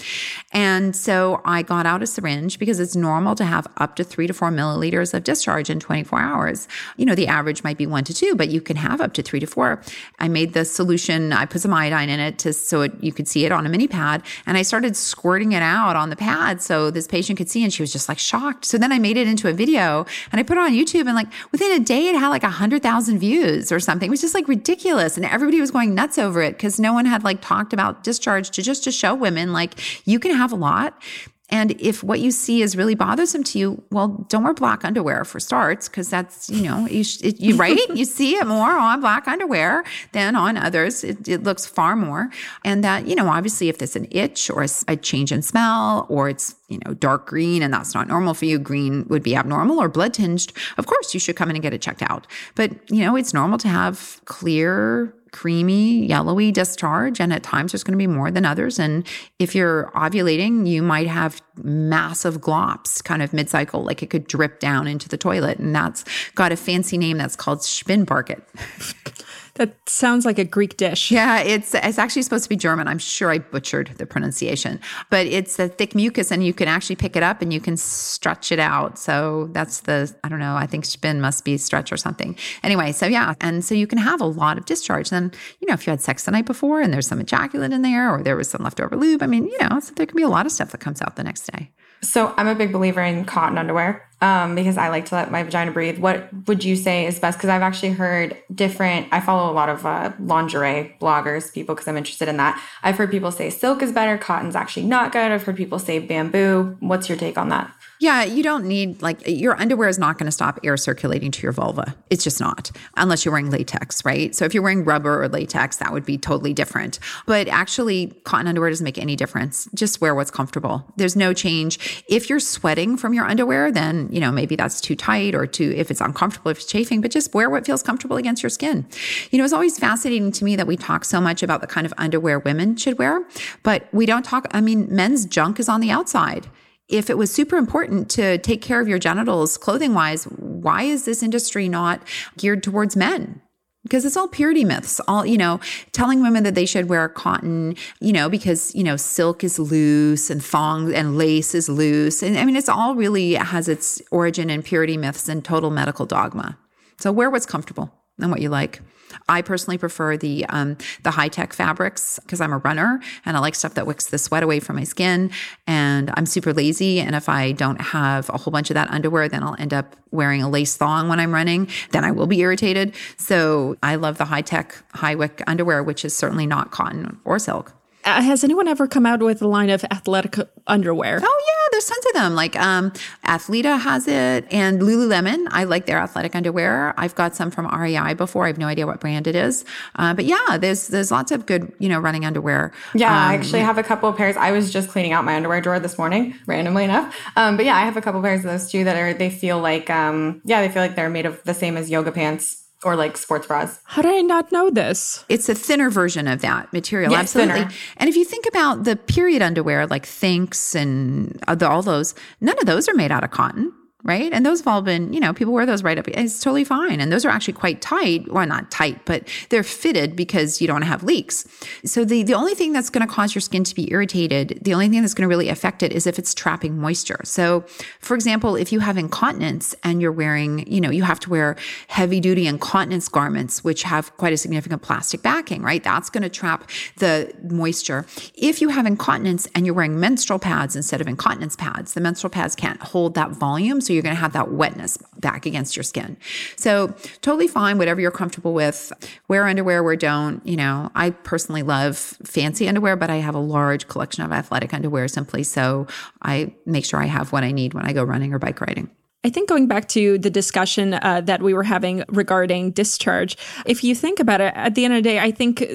And 0.51 0.95
so 0.95 1.41
I 1.45 1.61
got 1.61 1.85
out 1.85 2.01
a 2.01 2.07
syringe 2.07 2.57
because 2.59 2.79
it's 2.79 2.95
normal 2.95 3.35
to 3.35 3.45
have 3.45 3.67
up 3.77 3.95
to 3.97 4.03
three 4.03 4.27
to 4.27 4.33
four 4.33 4.49
milliliters 4.49 5.13
of 5.13 5.23
discharge 5.23 5.69
in 5.69 5.79
24 5.79 6.19
hours. 6.19 6.67
You 6.97 7.05
know, 7.05 7.15
the 7.15 7.27
average 7.27 7.63
might 7.63 7.77
be 7.77 7.85
one 7.85 8.03
to 8.05 8.13
two, 8.13 8.35
but 8.35 8.49
you 8.49 8.59
can 8.59 8.75
have 8.75 8.99
up 8.99 9.13
to 9.13 9.21
three 9.21 9.39
to 9.39 9.47
four. 9.47 9.81
I 10.19 10.27
made 10.27 10.53
the 10.53 10.65
solution, 10.65 11.33
I 11.33 11.45
put 11.45 11.61
some 11.61 11.73
iodine 11.73 12.09
in 12.09 12.19
it 12.19 12.39
to, 12.39 12.53
so 12.53 12.81
it, 12.81 12.93
you 13.01 13.13
could 13.13 13.27
see 13.27 13.45
it 13.45 13.51
on 13.51 13.65
a 13.65 13.69
mini 13.69 13.87
pad 13.87 14.23
and 14.45 14.57
I 14.57 14.63
started 14.63 14.95
squirting 14.95 15.51
it 15.51 15.61
out 15.61 15.95
on 15.95 16.09
the 16.09 16.15
pad 16.15 16.61
so 16.61 16.89
this 16.89 17.07
patient 17.07 17.37
could 17.37 17.49
see 17.49 17.63
and 17.63 17.71
she 17.71 17.83
was 17.83 17.91
just 17.91 18.09
like 18.09 18.19
shocked. 18.19 18.65
So 18.65 18.77
then 18.77 18.91
I 18.91 18.99
made 18.99 19.17
it 19.17 19.22
into 19.27 19.49
a 19.49 19.53
video 19.53 20.05
and 20.31 20.39
I 20.39 20.43
put 20.43 20.57
it 20.57 20.61
on 20.61 20.71
YouTube 20.71 21.05
and 21.07 21.15
like 21.15 21.27
within 21.51 21.71
a 21.71 21.79
day 21.79 22.07
it 22.07 22.15
had 22.15 22.29
like 22.29 22.43
a 22.43 22.49
hundred 22.49 22.83
thousand 22.83 23.19
views 23.19 23.71
or 23.71 23.79
something. 23.79 24.07
It 24.07 24.11
was 24.11 24.21
just 24.21 24.33
like 24.33 24.47
ridiculous. 24.47 25.17
And 25.17 25.25
everybody 25.25 25.59
was 25.59 25.71
going 25.71 25.93
nuts 25.95 26.17
over 26.17 26.41
it 26.41 26.53
because 26.53 26.79
no 26.79 26.93
one 26.93 27.05
had 27.05 27.23
like 27.23 27.41
talked 27.41 27.73
about 27.73 28.03
discharge 28.03 28.49
to 28.51 28.61
just 28.61 28.83
to 28.83 28.91
show 28.91 29.13
women 29.13 29.53
like 29.53 29.73
you 30.07 30.19
can 30.19 30.35
have 30.35 30.51
a 30.51 30.55
lot 30.55 31.01
and 31.49 31.79
if 31.79 32.03
what 32.03 32.19
you 32.19 32.31
see 32.31 32.61
is 32.61 32.75
really 32.77 32.95
bothersome 32.95 33.43
to 33.43 33.59
you, 33.59 33.83
well, 33.91 34.25
don't 34.29 34.43
wear 34.43 34.53
black 34.53 34.85
underwear 34.85 35.25
for 35.25 35.39
starts, 35.39 35.89
because 35.89 36.09
that's, 36.09 36.49
you 36.49 36.63
know, 36.63 36.87
you, 36.87 37.03
it, 37.21 37.39
you 37.39 37.57
right? 37.57 37.77
you 37.93 38.05
see 38.05 38.35
it 38.35 38.47
more 38.47 38.71
on 38.71 39.01
black 39.01 39.27
underwear 39.27 39.83
than 40.13 40.35
on 40.35 40.57
others. 40.57 41.03
It, 41.03 41.27
it, 41.27 41.43
looks 41.43 41.65
far 41.65 41.97
more. 41.97 42.29
And 42.63 42.83
that, 42.83 43.07
you 43.07 43.15
know, 43.15 43.27
obviously 43.27 43.67
if 43.67 43.77
there's 43.77 43.97
an 43.97 44.07
itch 44.09 44.49
or 44.49 44.63
a, 44.63 44.69
a 44.87 44.95
change 44.95 45.33
in 45.33 45.41
smell 45.41 46.05
or 46.09 46.29
it's, 46.29 46.55
you 46.69 46.79
know, 46.85 46.93
dark 46.93 47.27
green 47.27 47.61
and 47.61 47.73
that's 47.73 47.93
not 47.93 48.07
normal 48.07 48.33
for 48.33 48.45
you, 48.45 48.57
green 48.57 49.05
would 49.09 49.21
be 49.21 49.35
abnormal 49.35 49.81
or 49.81 49.89
blood 49.89 50.13
tinged, 50.13 50.53
of 50.77 50.87
course 50.87 51.13
you 51.13 51.19
should 51.19 51.35
come 51.35 51.49
in 51.49 51.57
and 51.57 51.63
get 51.63 51.73
it 51.73 51.81
checked 51.81 52.01
out. 52.01 52.25
But, 52.55 52.89
you 52.89 53.03
know, 53.03 53.17
it's 53.17 53.33
normal 53.33 53.57
to 53.59 53.67
have 53.67 54.21
clear, 54.23 55.13
creamy, 55.33 56.05
yellowy 56.05 56.51
discharge. 56.51 57.19
And 57.19 57.33
at 57.33 57.43
times 57.43 57.73
there's 57.73 57.83
going 57.83 57.97
to 57.97 57.97
be 57.97 58.07
more 58.07 58.31
than 58.31 58.45
others. 58.45 58.79
And 58.79 59.05
if 59.39 59.53
you're 59.53 59.91
ovulating, 59.93 60.65
you 60.65 60.81
might 60.81 61.07
have 61.07 61.41
massive 61.61 62.39
glops 62.39 63.03
kind 63.03 63.21
of 63.21 63.33
mid 63.33 63.49
cycle, 63.49 63.83
like 63.83 64.01
it 64.01 64.09
could 64.09 64.27
drip 64.27 64.59
down 64.61 64.87
into 64.87 65.09
the 65.09 65.17
toilet. 65.17 65.59
And 65.59 65.75
that's 65.75 66.05
got 66.35 66.53
a 66.53 66.55
fancy 66.55 66.97
name 66.97 67.17
that's 67.17 67.35
called 67.35 67.59
Spinnbarkeit. 67.59 68.43
That 69.55 69.77
sounds 69.87 70.25
like 70.25 70.39
a 70.39 70.45
Greek 70.45 70.77
dish. 70.77 71.11
Yeah, 71.11 71.39
it's 71.41 71.75
it's 71.75 71.99
actually 71.99 72.23
supposed 72.23 72.43
to 72.45 72.49
be 72.49 72.55
German. 72.55 72.87
I'm 72.87 72.97
sure 72.97 73.29
I 73.29 73.37
butchered 73.37 73.89
the 73.99 74.07
pronunciation, 74.07 74.79
but 75.11 75.27
it's 75.27 75.59
a 75.59 75.67
thick 75.67 75.93
mucus, 75.93 76.31
and 76.31 76.43
you 76.43 76.53
can 76.53 76.67
actually 76.67 76.95
pick 76.95 77.15
it 77.15 77.21
up 77.21 77.39
and 77.41 77.53
you 77.53 77.61
can 77.61 77.77
stretch 77.77 78.51
it 78.51 78.57
out. 78.57 78.97
So 78.97 79.49
that's 79.51 79.81
the 79.81 80.11
I 80.23 80.29
don't 80.29 80.39
know. 80.39 80.55
I 80.55 80.65
think 80.65 80.85
spin 80.85 81.21
must 81.21 81.45
be 81.45 81.57
stretch 81.57 81.91
or 81.91 81.97
something. 81.97 82.35
Anyway, 82.63 82.91
so 82.93 83.05
yeah, 83.05 83.35
and 83.41 83.63
so 83.63 83.75
you 83.75 83.85
can 83.85 83.99
have 83.99 84.21
a 84.21 84.25
lot 84.25 84.57
of 84.57 84.65
discharge. 84.65 85.11
Then 85.11 85.31
you 85.59 85.67
know 85.67 85.75
if 85.75 85.85
you 85.85 85.91
had 85.91 86.01
sex 86.01 86.23
the 86.23 86.31
night 86.31 86.47
before 86.47 86.81
and 86.81 86.91
there's 86.91 87.07
some 87.07 87.21
ejaculate 87.21 87.71
in 87.71 87.83
there, 87.83 88.11
or 88.11 88.23
there 88.23 88.35
was 88.35 88.49
some 88.49 88.63
leftover 88.63 88.95
lube. 88.95 89.21
I 89.21 89.27
mean, 89.27 89.45
you 89.45 89.57
know, 89.61 89.79
so 89.79 89.93
there 89.93 90.07
can 90.07 90.17
be 90.17 90.23
a 90.23 90.29
lot 90.29 90.47
of 90.47 90.51
stuff 90.51 90.71
that 90.71 90.79
comes 90.79 90.99
out 90.99 91.15
the 91.15 91.23
next 91.23 91.51
day. 91.51 91.69
So 92.01 92.33
I'm 92.37 92.47
a 92.47 92.55
big 92.55 92.73
believer 92.73 93.01
in 93.01 93.23
cotton 93.23 93.57
underwear 93.57 94.09
um, 94.23 94.55
because 94.55 94.77
I 94.77 94.87
like 94.87 95.03
to 95.07 95.15
let 95.15 95.31
my 95.31 95.43
vagina 95.43 95.71
breathe. 95.71 95.99
What 95.99 96.29
would 96.47 96.63
you 96.63 96.77
say 96.77 97.05
is 97.05 97.19
best? 97.19 97.37
Because 97.37 97.49
I've 97.49 97.61
actually 97.61 97.91
heard 97.91 98.37
different. 98.55 99.07
I 99.11 99.19
follow 99.19 99.51
a 99.51 99.53
lot 99.53 99.67
of 99.67 99.85
uh, 99.85 100.13
lingerie 100.17 100.95
bloggers, 101.01 101.53
people, 101.53 101.75
because 101.75 101.89
I'm 101.89 101.97
interested 101.97 102.29
in 102.29 102.37
that. 102.37 102.63
I've 102.83 102.97
heard 102.97 103.11
people 103.11 103.31
say 103.31 103.49
silk 103.49 103.83
is 103.83 103.91
better, 103.91 104.17
cotton's 104.17 104.55
actually 104.55 104.85
not 104.85 105.11
good. 105.11 105.29
I've 105.29 105.43
heard 105.43 105.57
people 105.57 105.77
say 105.77 105.99
bamboo. 105.99 106.77
What's 106.79 107.09
your 107.09 107.17
take 107.17 107.37
on 107.37 107.49
that? 107.49 107.69
Yeah, 108.03 108.25
you 108.25 108.43
don't 108.43 108.65
need 108.65 109.01
like 109.01 109.25
your 109.25 109.57
underwear 109.57 109.87
is 109.87 109.97
not 109.97 110.17
going 110.17 110.25
to 110.25 110.31
stop 110.33 110.59
air 110.61 110.75
circulating 110.75 111.31
to 111.31 111.41
your 111.41 111.53
vulva. 111.53 111.95
It's 112.09 112.21
just 112.21 112.37
not, 112.41 112.69
unless 112.97 113.23
you're 113.23 113.31
wearing 113.31 113.49
latex, 113.49 114.03
right? 114.03 114.35
So 114.35 114.43
if 114.43 114.53
you're 114.53 114.61
wearing 114.61 114.83
rubber 114.83 115.23
or 115.23 115.29
latex, 115.29 115.77
that 115.77 115.93
would 115.93 116.05
be 116.05 116.17
totally 116.17 116.53
different. 116.53 116.99
But 117.25 117.47
actually, 117.47 118.07
cotton 118.25 118.47
underwear 118.47 118.71
doesn't 118.71 118.83
make 118.83 118.97
any 118.97 119.15
difference. 119.15 119.69
Just 119.73 120.01
wear 120.01 120.13
what's 120.13 120.31
comfortable. 120.31 120.85
There's 120.97 121.15
no 121.15 121.31
change. 121.31 122.03
If 122.09 122.29
you're 122.29 122.41
sweating 122.41 122.97
from 122.97 123.13
your 123.13 123.23
underwear, 123.23 123.71
then, 123.71 124.09
you 124.11 124.19
know, 124.19 124.33
maybe 124.33 124.57
that's 124.57 124.81
too 124.81 124.97
tight 124.97 125.33
or 125.33 125.47
too, 125.47 125.73
if 125.73 125.89
it's 125.89 126.01
uncomfortable, 126.01 126.51
if 126.51 126.57
it's 126.57 126.65
chafing, 126.65 126.99
but 126.99 127.09
just 127.09 127.33
wear 127.33 127.49
what 127.49 127.65
feels 127.65 127.81
comfortable 127.81 128.17
against 128.17 128.43
your 128.43 128.49
skin. 128.49 128.85
You 129.31 129.37
know, 129.37 129.45
it's 129.45 129.53
always 129.53 129.79
fascinating 129.79 130.33
to 130.33 130.43
me 130.43 130.57
that 130.57 130.67
we 130.67 130.75
talk 130.75 131.05
so 131.05 131.21
much 131.21 131.41
about 131.41 131.61
the 131.61 131.67
kind 131.67 131.85
of 131.85 131.93
underwear 131.97 132.39
women 132.39 132.75
should 132.75 132.97
wear, 132.99 133.25
but 133.63 133.87
we 133.93 134.05
don't 134.05 134.25
talk, 134.25 134.45
I 134.51 134.59
mean, 134.59 134.93
men's 134.93 135.25
junk 135.25 135.57
is 135.57 135.69
on 135.69 135.79
the 135.79 135.89
outside 135.89 136.49
if 136.93 137.09
it 137.09 137.17
was 137.17 137.33
super 137.33 137.57
important 137.57 138.09
to 138.11 138.37
take 138.37 138.61
care 138.61 138.79
of 138.79 138.87
your 138.87 138.99
genitals 138.99 139.57
clothing 139.57 139.93
wise, 139.93 140.25
why 140.25 140.83
is 140.83 141.05
this 141.05 141.23
industry 141.23 141.67
not 141.67 142.01
geared 142.37 142.63
towards 142.63 142.95
men? 142.95 143.41
because 143.83 144.05
it's 144.05 144.15
all 144.15 144.29
purity 144.29 144.63
myths 144.63 145.01
all 145.09 145.25
you 145.25 145.37
know 145.37 145.59
telling 145.91 146.21
women 146.21 146.43
that 146.43 146.55
they 146.55 146.65
should 146.65 146.87
wear 146.87 147.09
cotton 147.09 147.75
you 147.99 148.13
know 148.13 148.29
because 148.29 148.73
you 148.73 148.81
know 148.81 148.95
silk 148.95 149.43
is 149.43 149.59
loose 149.59 150.29
and 150.29 150.41
thong 150.41 150.93
and 150.93 151.17
lace 151.17 151.53
is 151.53 151.67
loose. 151.67 152.23
And 152.23 152.37
i 152.37 152.45
mean 152.45 152.55
it's 152.55 152.69
all 152.69 152.95
really 152.95 153.33
has 153.33 153.67
its 153.67 154.01
origin 154.09 154.49
in 154.49 154.63
purity 154.63 154.95
myths 154.95 155.27
and 155.27 155.43
total 155.43 155.69
medical 155.69 156.05
dogma. 156.05 156.57
So 156.97 157.11
wear 157.11 157.29
what's 157.29 157.45
comfortable 157.45 157.93
and 158.19 158.31
what 158.31 158.39
you 158.39 158.47
like 158.47 158.81
I 159.29 159.41
personally 159.41 159.77
prefer 159.77 160.17
the 160.17 160.45
um, 160.47 160.77
the 161.03 161.11
high 161.11 161.27
tech 161.27 161.53
fabrics 161.53 162.19
because 162.19 162.41
I'm 162.41 162.53
a 162.53 162.57
runner 162.59 162.99
and 163.25 163.37
I 163.37 163.39
like 163.39 163.55
stuff 163.55 163.73
that 163.75 163.87
wicks 163.87 164.07
the 164.07 164.17
sweat 164.17 164.43
away 164.43 164.59
from 164.59 164.75
my 164.75 164.83
skin. 164.83 165.31
And 165.67 166.11
I'm 166.15 166.25
super 166.25 166.53
lazy, 166.53 166.99
and 166.99 167.15
if 167.15 167.29
I 167.29 167.51
don't 167.51 167.81
have 167.81 168.29
a 168.29 168.37
whole 168.37 168.51
bunch 168.51 168.69
of 168.69 168.75
that 168.75 168.89
underwear, 168.89 169.29
then 169.29 169.43
I'll 169.43 169.55
end 169.59 169.73
up 169.73 169.95
wearing 170.11 170.41
a 170.41 170.49
lace 170.49 170.75
thong 170.77 171.07
when 171.07 171.19
I'm 171.19 171.33
running. 171.33 171.67
Then 171.91 172.03
I 172.03 172.11
will 172.11 172.27
be 172.27 172.39
irritated. 172.39 172.93
So 173.17 173.77
I 173.83 173.95
love 173.95 174.17
the 174.17 174.25
high 174.25 174.41
tech 174.41 174.75
high 174.93 175.15
wick 175.15 175.41
underwear, 175.47 175.83
which 175.83 176.05
is 176.05 176.15
certainly 176.15 176.45
not 176.45 176.71
cotton 176.71 177.19
or 177.25 177.39
silk. 177.39 177.73
Uh, 178.05 178.21
has 178.21 178.43
anyone 178.43 178.67
ever 178.67 178.87
come 178.87 179.05
out 179.05 179.21
with 179.21 179.41
a 179.41 179.47
line 179.47 179.69
of 179.69 179.83
athletic 179.85 180.35
underwear? 180.67 181.19
Oh 181.23 181.41
yeah, 181.47 181.69
there's 181.71 181.85
tons 181.85 182.05
of 182.07 182.13
them. 182.13 182.35
Like 182.35 182.55
um, 182.57 182.91
Athleta 183.25 183.79
has 183.79 184.07
it, 184.07 184.45
and 184.51 184.81
Lululemon. 184.81 185.47
I 185.51 185.63
like 185.63 185.85
their 185.85 185.97
athletic 185.97 186.35
underwear. 186.35 186.93
I've 186.97 187.15
got 187.15 187.35
some 187.35 187.49
from 187.51 187.67
REI 187.67 188.13
before. 188.13 188.45
I 188.45 188.47
have 188.47 188.57
no 188.57 188.67
idea 188.67 188.85
what 188.85 188.99
brand 188.99 189.27
it 189.27 189.35
is, 189.35 189.63
uh, 189.95 190.13
but 190.13 190.25
yeah, 190.25 190.57
there's 190.57 190.87
there's 190.87 191.11
lots 191.11 191.31
of 191.31 191.45
good 191.45 191.71
you 191.79 191.89
know 191.89 191.99
running 191.99 192.25
underwear. 192.25 192.73
Yeah, 192.93 193.07
um, 193.07 193.31
I 193.31 193.35
actually 193.35 193.61
have 193.61 193.77
a 193.77 193.83
couple 193.83 194.09
of 194.09 194.17
pairs. 194.17 194.35
I 194.35 194.51
was 194.51 194.71
just 194.71 194.89
cleaning 194.89 195.13
out 195.13 195.23
my 195.23 195.35
underwear 195.35 195.61
drawer 195.61 195.79
this 195.79 195.97
morning, 195.97 196.35
randomly 196.45 196.83
enough. 196.83 197.15
Um, 197.35 197.55
but 197.55 197.65
yeah, 197.65 197.75
I 197.75 197.81
have 197.81 197.97
a 197.97 198.01
couple 198.01 198.19
of 198.19 198.25
pairs 198.25 198.39
of 198.39 198.51
those 198.51 198.69
too 198.69 198.83
that 198.83 198.97
are 198.97 199.13
they 199.13 199.29
feel 199.29 199.59
like 199.59 199.89
um, 199.89 200.41
yeah 200.43 200.61
they 200.61 200.71
feel 200.71 200.81
like 200.81 200.95
they're 200.95 201.09
made 201.09 201.25
of 201.25 201.41
the 201.43 201.53
same 201.53 201.77
as 201.77 201.89
yoga 201.89 202.11
pants 202.11 202.62
or 202.83 202.95
like 202.95 203.17
sports 203.17 203.47
bras. 203.47 203.79
How 203.85 204.01
did 204.01 204.13
I 204.13 204.21
not 204.21 204.51
know 204.51 204.69
this? 204.69 205.25
It's 205.29 205.49
a 205.49 205.55
thinner 205.55 205.89
version 205.89 206.27
of 206.27 206.41
that 206.41 206.71
material. 206.73 207.11
Yes, 207.11 207.35
absolutely. 207.35 207.61
Thinner. 207.61 207.71
And 207.97 208.09
if 208.09 208.15
you 208.15 208.25
think 208.25 208.45
about 208.47 208.83
the 208.83 208.95
period 208.95 209.41
underwear, 209.41 209.87
like 209.87 210.05
Thinx 210.05 210.75
and 210.75 211.43
all 211.47 211.81
those, 211.81 212.15
none 212.41 212.57
of 212.59 212.65
those 212.65 212.87
are 212.87 212.95
made 212.95 213.11
out 213.11 213.23
of 213.23 213.31
cotton 213.31 213.73
right? 214.03 214.33
And 214.33 214.45
those 214.45 214.59
have 214.59 214.67
all 214.67 214.81
been, 214.81 215.13
you 215.13 215.19
know, 215.19 215.33
people 215.33 215.53
wear 215.53 215.65
those 215.65 215.81
right 215.81 215.97
up. 215.97 216.07
It's 216.09 216.41
totally 216.41 216.65
fine. 216.65 216.99
And 216.99 217.11
those 217.11 217.23
are 217.23 217.29
actually 217.29 217.53
quite 217.53 217.81
tight. 217.81 218.31
Well, 218.31 218.45
not 218.45 218.69
tight, 218.69 219.05
but 219.05 219.27
they're 219.49 219.63
fitted 219.63 220.15
because 220.15 220.59
you 220.59 220.67
don't 220.67 220.75
want 220.75 220.83
to 220.83 220.89
have 220.89 221.03
leaks. 221.03 221.45
So 221.85 222.03
the, 222.03 222.23
the 222.23 222.33
only 222.33 222.53
thing 222.53 222.73
that's 222.73 222.89
going 222.89 223.07
to 223.07 223.13
cause 223.13 223.33
your 223.33 223.41
skin 223.41 223.63
to 223.63 223.73
be 223.73 223.89
irritated, 223.91 224.59
the 224.61 224.73
only 224.73 224.89
thing 224.89 225.01
that's 225.01 225.13
going 225.13 225.23
to 225.23 225.29
really 225.29 225.47
affect 225.47 225.83
it 225.83 225.93
is 225.93 226.05
if 226.05 226.19
it's 226.19 226.33
trapping 226.33 226.77
moisture. 226.77 227.21
So 227.23 227.63
for 227.99 228.15
example, 228.15 228.57
if 228.57 228.73
you 228.73 228.81
have 228.81 228.97
incontinence 228.97 229.73
and 229.83 230.01
you're 230.01 230.11
wearing, 230.11 230.69
you 230.69 230.81
know, 230.81 230.89
you 230.89 231.03
have 231.03 231.19
to 231.21 231.29
wear 231.29 231.55
heavy 231.87 232.19
duty 232.19 232.45
incontinence 232.45 233.07
garments, 233.07 233.63
which 233.63 233.83
have 233.83 234.15
quite 234.17 234.33
a 234.33 234.37
significant 234.37 234.81
plastic 234.81 235.21
backing, 235.21 235.61
right? 235.61 235.81
That's 235.81 236.09
going 236.09 236.23
to 236.23 236.29
trap 236.29 236.69
the 236.97 237.31
moisture. 237.43 238.05
If 238.35 238.59
you 238.61 238.69
have 238.69 238.85
incontinence 238.85 239.47
and 239.55 239.65
you're 239.65 239.75
wearing 239.75 239.97
menstrual 239.97 240.39
pads 240.39 240.75
instead 240.75 240.99
of 240.99 241.07
incontinence 241.07 241.55
pads, 241.55 241.93
the 241.93 242.01
menstrual 242.01 242.31
pads 242.31 242.53
can't 242.55 242.81
hold 242.81 243.13
that 243.15 243.31
volume. 243.31 243.79
So 243.79 243.92
you're 243.93 244.03
going 244.03 244.15
to 244.15 244.21
have 244.21 244.33
that 244.33 244.51
wetness 244.51 244.97
back 245.19 245.45
against 245.45 245.75
your 245.75 245.83
skin. 245.83 246.17
So 246.55 246.87
totally 247.21 247.47
fine, 247.47 247.77
whatever 247.77 248.01
you're 248.01 248.11
comfortable 248.11 248.53
with. 248.53 248.91
Wear 249.27 249.47
underwear, 249.47 249.83
wear 249.83 249.95
don't. 249.95 250.45
You 250.45 250.57
know, 250.57 250.91
I 250.95 251.11
personally 251.11 251.63
love 251.63 251.97
fancy 251.97 252.67
underwear, 252.67 252.95
but 252.95 253.09
I 253.09 253.17
have 253.17 253.35
a 253.35 253.39
large 253.39 253.87
collection 253.87 254.23
of 254.23 254.31
athletic 254.31 254.73
underwear 254.73 255.07
simply 255.07 255.43
so 255.43 255.87
I 256.21 256.53
make 256.65 256.85
sure 256.85 257.01
I 257.01 257.05
have 257.05 257.31
what 257.31 257.43
I 257.43 257.51
need 257.51 257.73
when 257.73 257.85
I 257.85 257.93
go 257.93 258.03
running 258.03 258.33
or 258.33 258.39
bike 258.39 258.59
riding. 258.61 258.89
I 259.25 259.29
think 259.29 259.47
going 259.47 259.67
back 259.67 259.87
to 259.89 260.17
the 260.17 260.29
discussion 260.29 260.95
uh, 260.95 261.21
that 261.21 261.41
we 261.41 261.53
were 261.53 261.63
having 261.63 262.03
regarding 262.09 262.71
discharge, 262.71 263.37
if 263.65 263.81
you 263.81 263.95
think 263.95 264.19
about 264.19 264.41
it, 264.41 264.53
at 264.55 264.75
the 264.75 264.83
end 264.83 264.93
of 264.93 264.97
the 264.97 265.09
day, 265.09 265.19
I 265.19 265.31
think 265.31 265.65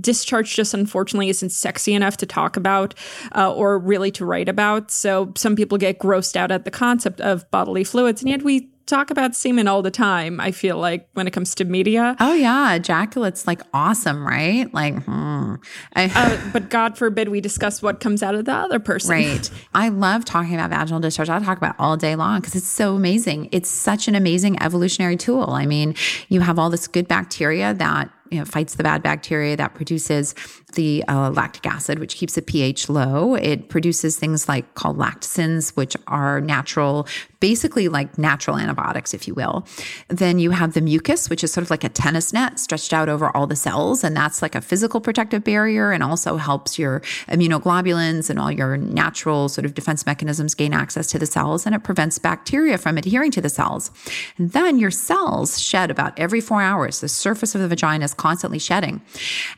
discharge 0.00 0.56
just 0.56 0.74
unfortunately 0.74 1.28
isn't 1.28 1.50
sexy 1.50 1.94
enough 1.94 2.16
to 2.16 2.26
talk 2.26 2.56
about 2.56 2.94
uh, 3.34 3.52
or 3.52 3.78
really 3.78 4.10
to 4.12 4.26
write 4.26 4.48
about. 4.48 4.90
So 4.90 5.32
some 5.36 5.54
people 5.54 5.78
get 5.78 6.00
grossed 6.00 6.34
out 6.34 6.50
at 6.50 6.64
the 6.64 6.70
concept 6.70 7.20
of 7.20 7.48
bodily 7.52 7.84
fluids, 7.84 8.22
and 8.22 8.30
yet 8.30 8.42
we 8.42 8.70
talk 8.86 9.10
about 9.10 9.34
semen 9.34 9.68
all 9.68 9.82
the 9.82 9.90
time. 9.90 10.40
I 10.40 10.52
feel 10.52 10.78
like 10.78 11.08
when 11.14 11.26
it 11.26 11.32
comes 11.32 11.54
to 11.56 11.64
media. 11.64 12.16
Oh 12.20 12.34
yeah, 12.34 12.74
ejaculate's 12.74 13.46
like 13.46 13.60
awesome, 13.74 14.26
right? 14.26 14.72
Like, 14.72 15.02
hmm. 15.04 15.56
I, 15.94 16.10
uh, 16.14 16.50
but 16.52 16.70
God 16.70 16.96
forbid 16.96 17.28
we 17.28 17.40
discuss 17.40 17.82
what 17.82 18.00
comes 18.00 18.22
out 18.22 18.34
of 18.34 18.44
the 18.44 18.52
other 18.52 18.78
person. 18.78 19.10
Right. 19.10 19.50
I 19.74 19.88
love 19.88 20.24
talking 20.24 20.54
about 20.54 20.70
vaginal 20.70 21.00
discharge. 21.00 21.28
I 21.28 21.38
talk 21.40 21.58
about 21.58 21.74
all 21.78 21.96
day 21.96 22.16
long 22.16 22.40
because 22.40 22.54
it's 22.54 22.66
so 22.66 22.94
amazing. 22.94 23.48
It's 23.52 23.68
such 23.68 24.08
an 24.08 24.14
amazing 24.14 24.62
evolutionary 24.62 25.16
tool. 25.16 25.50
I 25.50 25.66
mean, 25.66 25.94
you 26.28 26.40
have 26.40 26.58
all 26.58 26.70
this 26.70 26.86
good 26.86 27.08
bacteria 27.08 27.74
that 27.74 28.10
you 28.30 28.38
know, 28.38 28.44
fights 28.44 28.74
the 28.74 28.82
bad 28.82 29.02
bacteria 29.02 29.56
that 29.56 29.74
produces 29.74 30.34
the 30.74 31.04
uh, 31.08 31.30
lactic 31.30 31.66
acid, 31.66 31.98
which 31.98 32.16
keeps 32.16 32.34
the 32.34 32.42
pH 32.42 32.88
low. 32.88 33.34
It 33.34 33.68
produces 33.68 34.18
things 34.18 34.48
like 34.48 34.74
called 34.74 34.96
lactocins, 34.98 35.76
which 35.76 35.96
are 36.06 36.40
natural, 36.40 37.06
basically 37.40 37.88
like 37.88 38.18
natural 38.18 38.58
antibiotics, 38.58 39.14
if 39.14 39.26
you 39.26 39.34
will. 39.34 39.66
Then 40.08 40.38
you 40.38 40.50
have 40.50 40.74
the 40.74 40.80
mucus, 40.80 41.28
which 41.28 41.42
is 41.42 41.52
sort 41.52 41.62
of 41.62 41.70
like 41.70 41.84
a 41.84 41.88
tennis 41.88 42.32
net 42.32 42.60
stretched 42.60 42.92
out 42.92 43.08
over 43.08 43.34
all 43.36 43.46
the 43.46 43.56
cells. 43.56 44.04
And 44.04 44.16
that's 44.16 44.42
like 44.42 44.54
a 44.54 44.60
physical 44.60 45.00
protective 45.00 45.44
barrier 45.44 45.92
and 45.92 46.02
also 46.02 46.36
helps 46.36 46.78
your 46.78 47.00
immunoglobulins 47.28 48.30
and 48.30 48.38
all 48.38 48.52
your 48.52 48.76
natural 48.76 49.48
sort 49.48 49.64
of 49.64 49.74
defense 49.74 50.06
mechanisms 50.06 50.54
gain 50.54 50.72
access 50.74 51.06
to 51.08 51.18
the 51.18 51.26
cells. 51.26 51.66
And 51.66 51.74
it 51.74 51.82
prevents 51.82 52.18
bacteria 52.18 52.78
from 52.78 52.98
adhering 52.98 53.30
to 53.32 53.40
the 53.40 53.48
cells. 53.48 53.90
And 54.36 54.52
then 54.52 54.78
your 54.78 54.90
cells 54.90 55.60
shed 55.60 55.90
about 55.90 56.18
every 56.18 56.40
four 56.40 56.60
hours. 56.60 57.00
The 57.00 57.08
surface 57.08 57.54
of 57.54 57.60
the 57.60 57.68
vagina 57.68 58.04
is 58.04 58.14
constantly 58.16 58.58
shedding. 58.58 59.02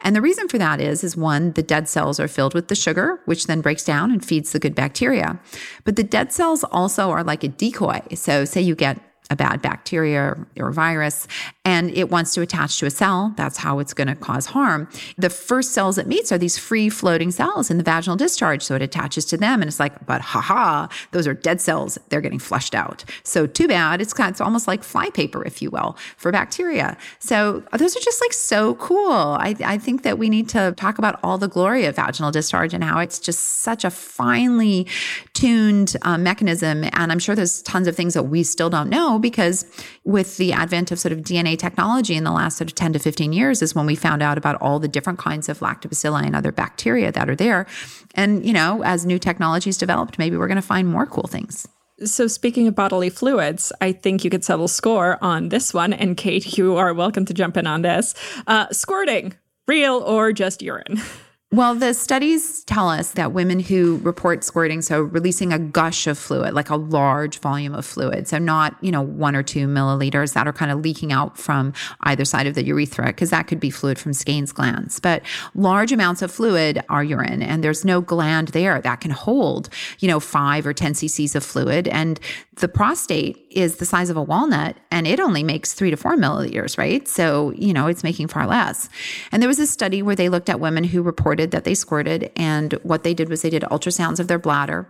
And 0.02 0.14
the 0.14 0.20
reason 0.20 0.48
for 0.48 0.58
that 0.58 0.80
is, 0.80 1.02
is 1.02 1.16
one, 1.16 1.52
the 1.52 1.62
dead 1.62 1.88
cells 1.88 2.20
are 2.20 2.28
filled 2.28 2.54
with 2.54 2.68
the 2.68 2.74
sugar, 2.74 3.20
which 3.24 3.46
then 3.46 3.60
breaks 3.60 3.84
down 3.84 4.10
and 4.10 4.24
feeds 4.24 4.52
the 4.52 4.58
good 4.58 4.74
bacteria. 4.74 5.40
But 5.84 5.96
the 5.96 6.02
dead 6.04 6.32
cells 6.32 6.64
also 6.64 7.10
are 7.10 7.24
like 7.24 7.44
a 7.44 7.48
decoy. 7.48 8.00
So 8.14 8.44
say 8.44 8.60
you 8.60 8.74
get 8.74 9.00
a 9.30 9.36
bad 9.36 9.60
bacteria 9.60 10.36
or 10.58 10.72
virus 10.72 11.26
and 11.68 11.90
it 11.90 12.08
wants 12.08 12.32
to 12.32 12.40
attach 12.40 12.78
to 12.78 12.86
a 12.86 12.90
cell. 12.90 13.34
That's 13.36 13.58
how 13.58 13.78
it's 13.78 13.92
going 13.92 14.08
to 14.08 14.14
cause 14.14 14.46
harm. 14.46 14.88
The 15.18 15.28
first 15.28 15.72
cells 15.72 15.98
it 15.98 16.06
meets 16.06 16.32
are 16.32 16.38
these 16.38 16.56
free 16.56 16.88
floating 16.88 17.30
cells 17.30 17.70
in 17.70 17.76
the 17.76 17.84
vaginal 17.84 18.16
discharge. 18.16 18.62
So 18.62 18.74
it 18.74 18.80
attaches 18.80 19.26
to 19.26 19.36
them 19.36 19.60
and 19.60 19.68
it's 19.68 19.78
like, 19.78 20.06
but 20.06 20.22
haha, 20.22 20.88
those 21.10 21.26
are 21.26 21.34
dead 21.34 21.60
cells. 21.60 21.98
They're 22.08 22.22
getting 22.22 22.38
flushed 22.38 22.74
out. 22.74 23.04
So 23.22 23.46
too 23.46 23.68
bad. 23.68 24.00
It's, 24.00 24.14
it's 24.18 24.40
almost 24.40 24.66
like 24.66 24.82
flypaper, 24.82 25.46
if 25.46 25.60
you 25.60 25.68
will, 25.70 25.98
for 26.16 26.32
bacteria. 26.32 26.96
So 27.18 27.62
those 27.76 27.94
are 27.94 28.00
just 28.00 28.22
like 28.22 28.32
so 28.32 28.76
cool. 28.76 29.12
I, 29.12 29.54
I 29.62 29.76
think 29.76 30.04
that 30.04 30.18
we 30.18 30.30
need 30.30 30.48
to 30.50 30.72
talk 30.78 30.98
about 30.98 31.20
all 31.22 31.36
the 31.36 31.48
glory 31.48 31.84
of 31.84 31.96
vaginal 31.96 32.30
discharge 32.30 32.72
and 32.72 32.82
how 32.82 32.98
it's 32.98 33.18
just 33.18 33.40
such 33.60 33.84
a 33.84 33.90
finely 33.90 34.86
tuned 35.34 35.96
uh, 36.00 36.16
mechanism. 36.16 36.84
And 36.92 37.12
I'm 37.12 37.18
sure 37.18 37.34
there's 37.34 37.60
tons 37.62 37.86
of 37.86 37.94
things 37.94 38.14
that 38.14 38.22
we 38.22 38.42
still 38.42 38.70
don't 38.70 38.88
know 38.88 39.17
because 39.18 39.64
with 40.04 40.36
the 40.36 40.52
advent 40.52 40.90
of 40.90 40.98
sort 40.98 41.12
of 41.12 41.20
DNA 41.20 41.58
technology 41.58 42.14
in 42.14 42.24
the 42.24 42.30
last 42.30 42.58
sort 42.58 42.70
of 42.70 42.74
10 42.74 42.94
to 42.94 42.98
15 42.98 43.32
years 43.32 43.62
is 43.62 43.74
when 43.74 43.86
we 43.86 43.94
found 43.94 44.22
out 44.22 44.38
about 44.38 44.60
all 44.60 44.78
the 44.78 44.88
different 44.88 45.18
kinds 45.18 45.48
of 45.48 45.60
lactobacilli 45.60 46.24
and 46.24 46.36
other 46.36 46.52
bacteria 46.52 47.12
that 47.12 47.28
are 47.28 47.36
there. 47.36 47.66
And, 48.14 48.44
you 48.44 48.52
know, 48.52 48.82
as 48.82 49.06
new 49.06 49.18
technologies 49.18 49.78
developed, 49.78 50.18
maybe 50.18 50.36
we're 50.36 50.48
going 50.48 50.56
to 50.56 50.62
find 50.62 50.88
more 50.88 51.06
cool 51.06 51.26
things. 51.26 51.66
So, 52.04 52.28
speaking 52.28 52.68
of 52.68 52.76
bodily 52.76 53.10
fluids, 53.10 53.72
I 53.80 53.90
think 53.90 54.22
you 54.22 54.30
could 54.30 54.44
settle 54.44 54.68
score 54.68 55.18
on 55.20 55.48
this 55.48 55.74
one. 55.74 55.92
And 55.92 56.16
Kate, 56.16 56.56
you 56.56 56.76
are 56.76 56.94
welcome 56.94 57.24
to 57.24 57.34
jump 57.34 57.56
in 57.56 57.66
on 57.66 57.82
this. 57.82 58.14
Uh, 58.46 58.68
squirting, 58.70 59.34
real 59.66 59.96
or 59.98 60.32
just 60.32 60.62
urine? 60.62 61.00
Well, 61.50 61.74
the 61.74 61.94
studies 61.94 62.62
tell 62.64 62.90
us 62.90 63.12
that 63.12 63.32
women 63.32 63.58
who 63.58 64.00
report 64.02 64.44
squirting, 64.44 64.82
so 64.82 65.00
releasing 65.00 65.50
a 65.50 65.58
gush 65.58 66.06
of 66.06 66.18
fluid, 66.18 66.52
like 66.52 66.68
a 66.68 66.76
large 66.76 67.38
volume 67.38 67.74
of 67.74 67.86
fluid, 67.86 68.28
so 68.28 68.36
not, 68.36 68.76
you 68.82 68.92
know, 68.92 69.00
one 69.00 69.34
or 69.34 69.42
two 69.42 69.66
milliliters 69.66 70.34
that 70.34 70.46
are 70.46 70.52
kind 70.52 70.70
of 70.70 70.80
leaking 70.80 71.10
out 71.10 71.38
from 71.38 71.72
either 72.02 72.26
side 72.26 72.46
of 72.46 72.54
the 72.54 72.62
urethra, 72.64 73.06
because 73.06 73.30
that 73.30 73.46
could 73.46 73.60
be 73.60 73.70
fluid 73.70 73.98
from 73.98 74.12
Skene's 74.12 74.52
glands. 74.52 75.00
But 75.00 75.22
large 75.54 75.90
amounts 75.90 76.20
of 76.20 76.30
fluid 76.30 76.84
are 76.90 77.02
urine, 77.02 77.40
and 77.40 77.64
there's 77.64 77.82
no 77.82 78.02
gland 78.02 78.48
there 78.48 78.78
that 78.82 79.00
can 79.00 79.12
hold, 79.12 79.70
you 80.00 80.08
know, 80.08 80.20
five 80.20 80.66
or 80.66 80.74
10 80.74 80.92
cc's 80.92 81.34
of 81.34 81.42
fluid. 81.42 81.88
And 81.88 82.20
the 82.58 82.68
prostate 82.68 83.46
is 83.50 83.76
the 83.76 83.86
size 83.86 84.10
of 84.10 84.16
a 84.16 84.22
walnut 84.22 84.76
and 84.90 85.06
it 85.06 85.20
only 85.20 85.42
makes 85.42 85.74
three 85.74 85.90
to 85.90 85.96
four 85.96 86.16
milliliters, 86.16 86.78
right? 86.78 87.06
So, 87.08 87.52
you 87.52 87.72
know, 87.72 87.86
it's 87.86 88.04
making 88.04 88.28
far 88.28 88.46
less. 88.46 88.88
And 89.32 89.42
there 89.42 89.48
was 89.48 89.58
a 89.58 89.66
study 89.66 90.02
where 90.02 90.16
they 90.16 90.28
looked 90.28 90.48
at 90.48 90.60
women 90.60 90.84
who 90.84 91.02
reported 91.02 91.50
that 91.50 91.64
they 91.64 91.74
squirted, 91.74 92.30
and 92.36 92.72
what 92.82 93.02
they 93.02 93.14
did 93.14 93.28
was 93.28 93.42
they 93.42 93.50
did 93.50 93.62
ultrasounds 93.62 94.20
of 94.20 94.28
their 94.28 94.38
bladder 94.38 94.88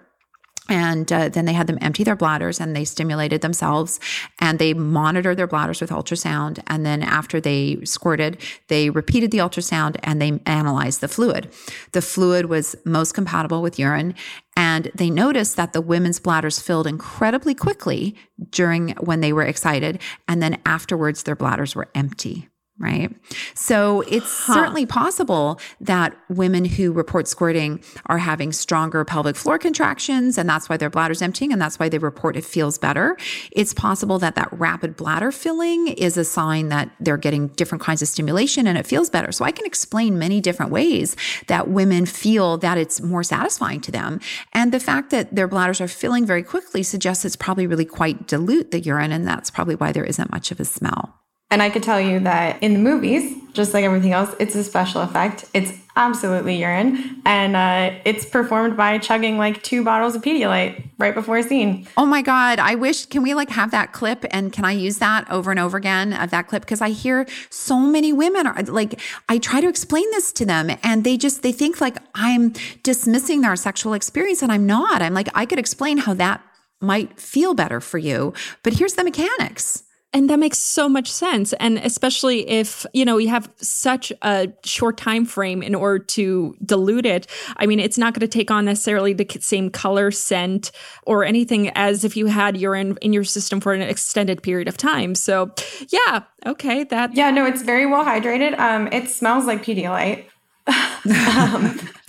and 0.69 1.11
uh, 1.13 1.29
then 1.29 1.45
they 1.45 1.53
had 1.53 1.67
them 1.67 1.79
empty 1.81 2.05
their 2.05 2.17
bladders 2.17 2.61
and 2.61 2.77
they 2.77 2.85
stimulated 2.85 3.41
themselves 3.41 3.99
and 4.39 4.59
they 4.59 4.75
monitored 4.75 5.37
their 5.37 5.47
bladders 5.47 5.81
with 5.81 5.91
ultrasound. 5.91 6.63
And 6.67 6.85
then 6.85 7.03
after 7.03 7.41
they 7.41 7.79
squirted, 7.85 8.41
they 8.69 8.91
repeated 8.91 9.31
the 9.31 9.39
ultrasound 9.39 9.97
and 10.03 10.21
they 10.21 10.41
analyzed 10.47 11.01
the 11.01 11.09
fluid. 11.09 11.53
The 11.93 12.03
fluid 12.03 12.47
was 12.47 12.77
most 12.85 13.13
compatible 13.13 13.63
with 13.63 13.79
urine. 13.79 14.15
And 14.57 14.91
they 14.95 15.09
noticed 15.09 15.57
that 15.57 15.73
the 15.73 15.81
women's 15.81 16.19
bladders 16.19 16.59
filled 16.59 16.87
incredibly 16.87 17.55
quickly 17.55 18.17
during 18.51 18.91
when 18.97 19.21
they 19.21 19.33
were 19.33 19.45
excited. 19.45 20.01
And 20.27 20.43
then 20.43 20.61
afterwards, 20.67 21.23
their 21.23 21.37
bladders 21.37 21.77
were 21.77 21.89
empty 21.95 22.49
right? 22.79 23.15
So 23.55 24.03
it's 24.03 24.47
huh. 24.47 24.55
certainly 24.55 24.87
possible 24.87 25.61
that 25.81 26.17
women 26.29 26.65
who 26.65 26.93
report 26.93 27.29
squirting 27.29 27.83
are 28.07 28.19
having 28.19 28.53
stronger 28.53 29.05
pelvic 29.05 29.37
floor 29.37 29.59
contractions, 29.59 30.39
and 30.39 30.49
that's 30.49 30.69
why 30.69 30.77
their 30.77 30.91
bladder's 30.91 31.23
emptying, 31.23 31.53
and 31.53 31.61
that's 31.61 31.79
why 31.79 31.89
they 31.89 31.99
report 31.99 32.37
it 32.37 32.45
feels 32.45 32.79
better. 32.79 33.17
It's 33.53 33.75
possible 33.75 34.19
that 34.19 34.35
that 34.37 34.49
rapid 34.53 34.97
bladder 34.97 35.33
filling 35.33 35.89
is 35.89 36.17
a 36.17 36.25
sign 36.25 36.69
that 36.69 36.91
they're 37.01 37.17
getting 37.17 37.49
different 37.49 37.83
kinds 37.83 38.03
of 38.03 38.09
stimulation 38.09 38.67
and 38.67 38.79
it 38.79 38.87
feels 38.87 39.11
better. 39.11 39.33
So 39.33 39.45
I 39.45 39.53
can 39.53 39.67
explain 39.67 40.19
many 40.19 40.41
different 40.41 40.73
ways 40.73 41.17
that 41.47 41.69
women 41.69 42.07
feel 42.07 42.59
that 42.59 42.79
it's 42.79 43.01
more 43.01 43.23
satisfying 43.23 43.81
to 43.83 43.93
them. 43.93 44.21
And 44.53 44.73
the 44.73 44.81
fact 44.81 45.11
that 45.11 45.35
their 45.35 45.49
bladders 45.49 45.81
are 45.81 45.89
filling 45.89 46.27
very 46.27 46.43
quickly 46.43 46.83
suggests 46.83 47.25
it's 47.25 47.37
probably 47.37 47.67
really 47.67 47.85
quite 47.85 48.27
dilute, 48.27 48.71
the 48.71 48.81
urine, 48.81 49.13
and 49.13 49.27
that's 49.27 49.51
probably 49.51 49.75
why 49.75 49.93
there 49.93 50.05
isn't 50.05 50.31
much 50.31 50.51
of 50.51 50.61
a 50.61 50.65
smell. 50.65 51.19
And 51.51 51.63
I 51.63 51.71
could 51.71 51.83
tell 51.83 52.01
you 52.01 52.21
that 52.21 52.63
in 52.63 52.75
the 52.75 52.79
movies, 52.79 53.35
just 53.55 53.73
like 53.73 53.85
everything 53.85 54.13
else, 54.13 54.35
it's 54.39 54.55
a 54.55 54.63
special 54.63 55.01
effect. 55.01 55.47
It's 55.55 55.73
absolutely 55.97 56.61
urine. 56.61 57.21
And 57.25 57.57
uh, 57.57 57.99
it's 58.05 58.25
performed 58.25 58.77
by 58.77 58.99
chugging 58.99 59.39
like 59.39 59.63
two 59.63 59.83
bottles 59.83 60.15
of 60.15 60.23
Pedialyte 60.23 60.91
right 60.99 61.15
before 61.15 61.39
a 61.39 61.43
scene. 61.43 61.89
Oh 61.97 62.07
my 62.07 62.23
God. 62.23 62.59
I 62.59 62.75
wish, 62.75 63.07
can 63.07 63.23
we 63.23 63.35
like 63.35 63.49
have 63.51 63.71
that 63.73 63.93
clip 63.93 64.27
and 64.31 64.53
can 64.53 64.65
I 64.65 64.73
use 64.73 64.99
that 64.99 65.29
over 65.31 65.51
and 65.51 65.59
over 65.59 65.77
again 65.77 66.13
of 66.13 66.31
that 66.31 66.49
clip? 66.49 66.63
Because 66.63 66.81
I 66.83 66.91
hear 66.91 67.27
so 67.51 67.81
many 67.81 68.13
women 68.13 68.47
are 68.47 68.63
like, 68.65 69.01
I 69.29 69.39
try 69.39 69.61
to 69.61 69.69
explain 69.69 70.09
this 70.13 70.31
to 70.35 70.47
them 70.47 70.71
and 70.83 71.03
they 71.03 71.17
just, 71.17 71.43
they 71.43 71.53
think 71.53 71.81
like 71.81 71.97
I'm 72.15 72.53
dismissing 72.83 73.41
their 73.41 73.57
sexual 73.57 73.95
experience 73.95 74.43
and 74.43 74.53
I'm 74.53 74.67
not. 74.67 75.03
I'm 75.03 75.15
like, 75.15 75.31
I 75.35 75.47
could 75.47 75.59
explain 75.59 75.99
how 75.99 76.15
that 76.15 76.43
might 76.81 77.19
feel 77.19 77.55
better 77.55 77.81
for 77.81 77.99
you, 77.99 78.35
but 78.63 78.75
here's 78.75 78.95
the 78.95 79.03
mechanics. 79.03 79.83
And 80.15 80.31
that 80.31 80.39
makes 80.39 80.59
so 80.59 80.89
much 80.89 81.13
sense. 81.13 81.53
And 81.55 81.77
especially 81.79 82.49
if, 82.49 82.87
you 82.95 83.05
know, 83.05 83.19
you 83.19 83.29
have 83.29 83.51
such 83.57 84.11
a 84.23 84.49
short 84.65 84.97
time 84.97 85.27
frame 85.27 85.63
in 85.63 85.75
order 85.75 85.99
to 86.03 86.57
dilute 86.65 87.05
it. 87.05 87.27
I 87.59 87.67
mean, 87.67 87.79
it's 87.79 87.99
not 87.99 88.15
going 88.15 88.21
to 88.21 88.29
take 88.29 88.51
on 88.51 88.65
necessarily 88.65 89.13
the 89.13 89.27
same 89.41 89.69
color, 89.69 90.11
scent, 90.11 90.73
or 91.03 91.25
anything 91.25 91.69
as 91.75 92.05
if 92.05 92.17
you 92.17 92.27
had 92.27 92.57
urine 92.57 92.97
in 93.03 93.13
your 93.13 93.25
system 93.25 93.61
for 93.61 93.75
an 93.75 93.83
extended 93.83 94.43
period 94.43 94.67
of 94.67 94.79
time. 94.79 95.15
So, 95.15 95.53
yeah, 95.91 96.23
okay, 96.47 96.85
that. 96.85 97.15
Yeah, 97.15 97.31
no, 97.31 97.45
it's 97.45 97.61
very 97.61 97.85
well 97.85 98.05
hydrated. 98.05 98.59
Um, 98.59 98.89
it 98.91 99.11
smells 99.11 99.45
like 99.45 99.63
Pedialyte. 99.63 100.25
um, 100.69 101.81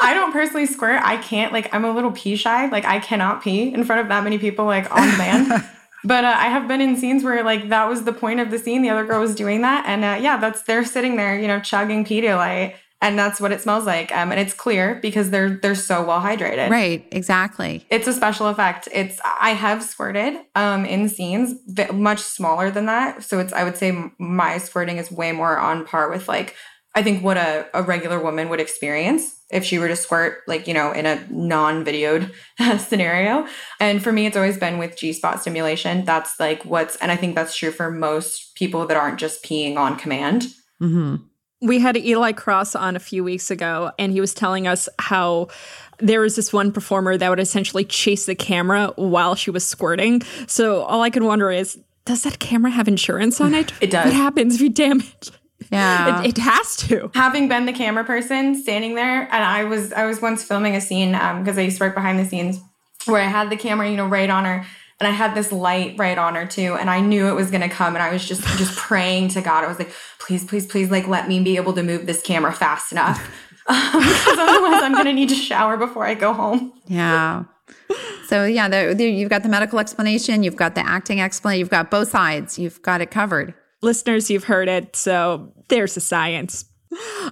I 0.00 0.12
don't 0.14 0.32
personally 0.32 0.66
squirt. 0.66 1.00
I 1.02 1.16
can't 1.18 1.52
like 1.52 1.74
I'm 1.74 1.84
a 1.84 1.92
little 1.92 2.12
pee 2.12 2.36
shy. 2.36 2.66
Like 2.68 2.84
I 2.84 2.98
cannot 3.00 3.42
pee 3.42 3.72
in 3.72 3.84
front 3.84 4.00
of 4.00 4.08
that 4.08 4.24
many 4.24 4.38
people 4.38 4.64
like 4.64 4.90
on 4.94 5.10
demand. 5.10 5.68
But 6.04 6.24
uh, 6.24 6.34
I 6.36 6.46
have 6.46 6.68
been 6.68 6.80
in 6.80 6.96
scenes 6.96 7.24
where 7.24 7.42
like 7.42 7.68
that 7.70 7.88
was 7.88 8.04
the 8.04 8.12
point 8.12 8.40
of 8.40 8.50
the 8.50 8.58
scene. 8.58 8.82
The 8.82 8.90
other 8.90 9.04
girl 9.04 9.20
was 9.20 9.34
doing 9.34 9.62
that, 9.62 9.84
and 9.86 10.04
uh, 10.04 10.18
yeah, 10.20 10.36
that's 10.36 10.62
they're 10.62 10.84
sitting 10.84 11.16
there, 11.16 11.38
you 11.38 11.48
know, 11.48 11.60
chugging 11.60 12.04
Pedialyte, 12.04 12.74
and 13.00 13.18
that's 13.18 13.40
what 13.40 13.52
it 13.52 13.60
smells 13.60 13.84
like. 13.84 14.12
Um, 14.12 14.30
and 14.30 14.40
it's 14.40 14.54
clear 14.54 14.98
because 15.02 15.30
they're 15.30 15.50
they're 15.50 15.74
so 15.74 16.04
well 16.04 16.20
hydrated. 16.20 16.70
Right, 16.70 17.06
exactly. 17.10 17.86
It's 17.90 18.06
a 18.06 18.12
special 18.12 18.48
effect. 18.48 18.88
It's 18.92 19.20
I 19.24 19.50
have 19.50 19.82
squirted 19.82 20.38
um 20.54 20.84
in 20.84 21.08
scenes 21.08 21.58
much 21.92 22.20
smaller 22.20 22.70
than 22.70 22.86
that, 22.86 23.22
so 23.24 23.38
it's 23.38 23.52
I 23.52 23.64
would 23.64 23.76
say 23.76 23.96
my 24.18 24.58
squirting 24.58 24.98
is 24.98 25.10
way 25.10 25.32
more 25.32 25.58
on 25.58 25.84
par 25.84 26.10
with 26.10 26.28
like 26.28 26.54
I 26.98 27.02
think 27.04 27.22
what 27.22 27.36
a, 27.36 27.64
a 27.74 27.82
regular 27.84 28.18
woman 28.18 28.48
would 28.48 28.58
experience 28.58 29.36
if 29.52 29.64
she 29.64 29.78
were 29.78 29.86
to 29.86 29.94
squirt, 29.94 30.38
like, 30.48 30.66
you 30.66 30.74
know, 30.74 30.90
in 30.90 31.06
a 31.06 31.24
non 31.30 31.84
videoed 31.84 32.32
scenario. 32.80 33.46
And 33.78 34.02
for 34.02 34.10
me, 34.10 34.26
it's 34.26 34.36
always 34.36 34.58
been 34.58 34.78
with 34.78 34.96
G 34.96 35.12
spot 35.12 35.40
stimulation. 35.40 36.04
That's 36.04 36.40
like 36.40 36.64
what's, 36.64 36.96
and 36.96 37.12
I 37.12 37.16
think 37.16 37.36
that's 37.36 37.56
true 37.56 37.70
for 37.70 37.88
most 37.92 38.56
people 38.56 38.84
that 38.88 38.96
aren't 38.96 39.20
just 39.20 39.44
peeing 39.44 39.76
on 39.76 39.94
command. 39.96 40.48
Mm-hmm. 40.82 41.22
We 41.60 41.78
had 41.78 41.96
Eli 41.96 42.32
Cross 42.32 42.74
on 42.74 42.96
a 42.96 43.00
few 43.00 43.22
weeks 43.22 43.48
ago, 43.48 43.92
and 43.96 44.10
he 44.10 44.20
was 44.20 44.34
telling 44.34 44.66
us 44.66 44.88
how 44.98 45.46
there 46.00 46.20
was 46.20 46.34
this 46.34 46.52
one 46.52 46.72
performer 46.72 47.16
that 47.16 47.28
would 47.30 47.38
essentially 47.38 47.84
chase 47.84 48.26
the 48.26 48.34
camera 48.34 48.92
while 48.96 49.36
she 49.36 49.52
was 49.52 49.64
squirting. 49.64 50.22
So 50.48 50.82
all 50.82 51.02
I 51.02 51.10
can 51.10 51.24
wonder 51.24 51.52
is, 51.52 51.78
does 52.06 52.24
that 52.24 52.40
camera 52.40 52.72
have 52.72 52.88
insurance 52.88 53.40
on 53.40 53.54
it? 53.54 53.72
It 53.80 53.92
does. 53.92 54.06
What 54.06 54.14
happens 54.14 54.56
if 54.56 54.60
you 54.62 54.70
damage? 54.70 55.30
Yeah. 55.70 56.22
It, 56.22 56.30
it, 56.30 56.38
has 56.38 56.76
to. 56.76 57.10
Having 57.14 57.48
been 57.48 57.66
the 57.66 57.72
camera 57.72 58.04
person 58.04 58.54
standing 58.54 58.94
there, 58.94 59.22
and 59.22 59.44
I 59.44 59.64
was 59.64 59.92
I 59.92 60.06
was 60.06 60.22
once 60.22 60.44
filming 60.44 60.76
a 60.76 60.80
scene 60.80 61.12
because 61.12 61.56
um, 61.56 61.58
I 61.58 61.62
used 61.62 61.78
to 61.78 61.84
work 61.84 61.94
behind 61.94 62.18
the 62.18 62.24
scenes 62.24 62.60
where 63.06 63.20
I 63.20 63.26
had 63.26 63.50
the 63.50 63.56
camera, 63.56 63.88
you 63.88 63.96
know, 63.96 64.06
right 64.06 64.30
on 64.30 64.44
her. 64.44 64.64
And 65.00 65.06
I 65.06 65.12
had 65.12 65.36
this 65.36 65.52
light 65.52 65.94
right 65.96 66.18
on 66.18 66.34
her 66.34 66.44
too, 66.44 66.74
and 66.74 66.90
I 66.90 67.00
knew 67.00 67.28
it 67.28 67.34
was 67.34 67.52
gonna 67.52 67.68
come, 67.68 67.94
and 67.94 68.02
I 68.02 68.12
was 68.12 68.26
just 68.26 68.42
just 68.58 68.76
praying 68.76 69.28
to 69.30 69.40
God. 69.40 69.64
I 69.64 69.68
was 69.68 69.78
like, 69.78 69.92
please, 70.18 70.44
please, 70.44 70.66
please, 70.66 70.90
like 70.90 71.06
let 71.06 71.28
me 71.28 71.40
be 71.40 71.56
able 71.56 71.72
to 71.74 71.82
move 71.82 72.06
this 72.06 72.20
camera 72.20 72.52
fast 72.52 72.90
enough, 72.90 73.18
because 73.68 74.38
otherwise 74.38 74.82
I'm 74.82 74.92
gonna 74.92 75.12
need 75.12 75.28
to 75.28 75.36
shower 75.36 75.76
before 75.76 76.04
I 76.04 76.14
go 76.14 76.32
home. 76.32 76.72
Yeah. 76.86 77.44
So 78.26 78.44
yeah, 78.44 78.68
there, 78.68 78.92
there, 78.92 79.08
you've 79.08 79.30
got 79.30 79.42
the 79.42 79.48
medical 79.48 79.78
explanation, 79.78 80.42
you've 80.42 80.56
got 80.56 80.74
the 80.74 80.84
acting 80.84 81.20
explanation, 81.20 81.60
you've 81.60 81.70
got 81.70 81.90
both 81.90 82.10
sides, 82.10 82.58
you've 82.58 82.82
got 82.82 83.00
it 83.00 83.10
covered. 83.10 83.54
Listeners, 83.80 84.30
you've 84.30 84.44
heard 84.44 84.68
it, 84.68 84.96
so 84.96 85.52
there's 85.68 85.94
the 85.94 86.00
science. 86.00 86.64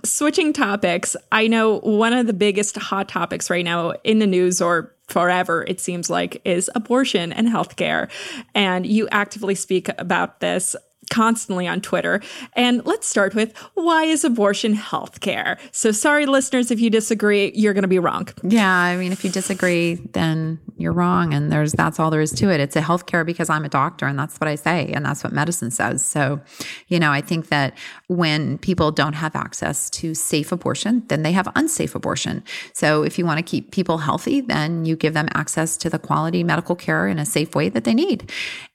Switching 0.04 0.52
topics, 0.52 1.16
I 1.32 1.48
know 1.48 1.80
one 1.80 2.12
of 2.12 2.26
the 2.26 2.32
biggest 2.32 2.76
hot 2.76 3.08
topics 3.08 3.50
right 3.50 3.64
now 3.64 3.92
in 4.04 4.18
the 4.18 4.26
news 4.26 4.60
or 4.60 4.94
forever, 5.08 5.64
it 5.66 5.80
seems 5.80 6.10
like, 6.10 6.40
is 6.44 6.70
abortion 6.74 7.32
and 7.32 7.48
healthcare. 7.48 8.10
And 8.54 8.86
you 8.86 9.08
actively 9.10 9.54
speak 9.54 9.88
about 9.98 10.40
this 10.40 10.76
constantly 11.10 11.66
on 11.66 11.80
Twitter. 11.80 12.20
And 12.54 12.84
let's 12.86 13.06
start 13.06 13.34
with 13.34 13.56
why 13.74 14.04
is 14.04 14.24
abortion 14.24 14.74
healthcare? 14.74 15.58
So 15.72 15.92
sorry, 15.92 16.26
listeners, 16.26 16.70
if 16.70 16.80
you 16.80 16.90
disagree, 16.90 17.52
you're 17.54 17.74
going 17.74 17.82
to 17.82 17.88
be 17.88 17.98
wrong. 17.98 18.28
Yeah, 18.42 18.70
I 18.70 18.96
mean, 18.96 19.12
if 19.12 19.24
you 19.24 19.30
disagree, 19.30 19.94
then 19.94 20.60
you're 20.76 20.92
wrong, 20.92 21.32
and 21.32 21.50
there's 21.50 21.72
that's 21.72 21.98
all 21.98 22.10
there 22.10 22.20
is 22.20 22.32
to 22.32 22.50
it. 22.50 22.60
It's 22.60 22.76
a 22.76 22.82
healthcare 22.82 23.24
because 23.24 23.48
I'm 23.48 23.64
a 23.64 23.68
doctor, 23.68 24.06
and 24.06 24.18
that's 24.18 24.38
what 24.38 24.48
I 24.48 24.56
say, 24.56 24.90
and 24.92 25.04
that's 25.04 25.24
what 25.24 25.32
medicine 25.32 25.70
says. 25.70 26.04
So, 26.04 26.40
you 26.88 26.98
know, 26.98 27.10
I 27.10 27.20
think 27.20 27.48
that 27.48 27.76
when 28.08 28.58
people 28.58 28.90
don't 28.90 29.14
have 29.14 29.34
access 29.34 29.88
to 29.90 30.14
safe 30.14 30.52
abortion, 30.52 31.04
then 31.08 31.22
they 31.22 31.32
have 31.32 31.50
unsafe 31.54 31.94
abortion. 31.94 32.44
So, 32.74 33.02
if 33.02 33.18
you 33.18 33.24
want 33.24 33.38
to 33.38 33.42
keep 33.42 33.70
people 33.70 33.98
healthy, 33.98 34.40
then 34.40 34.84
you 34.84 34.96
give 34.96 35.14
them 35.14 35.28
access 35.34 35.76
to 35.78 35.90
the 35.90 35.98
quality 35.98 36.44
medical 36.44 36.76
care 36.76 37.08
in 37.08 37.18
a 37.18 37.26
safe 37.26 37.54
way 37.54 37.68
that 37.70 37.84
they 37.84 37.94
need. 37.94 38.30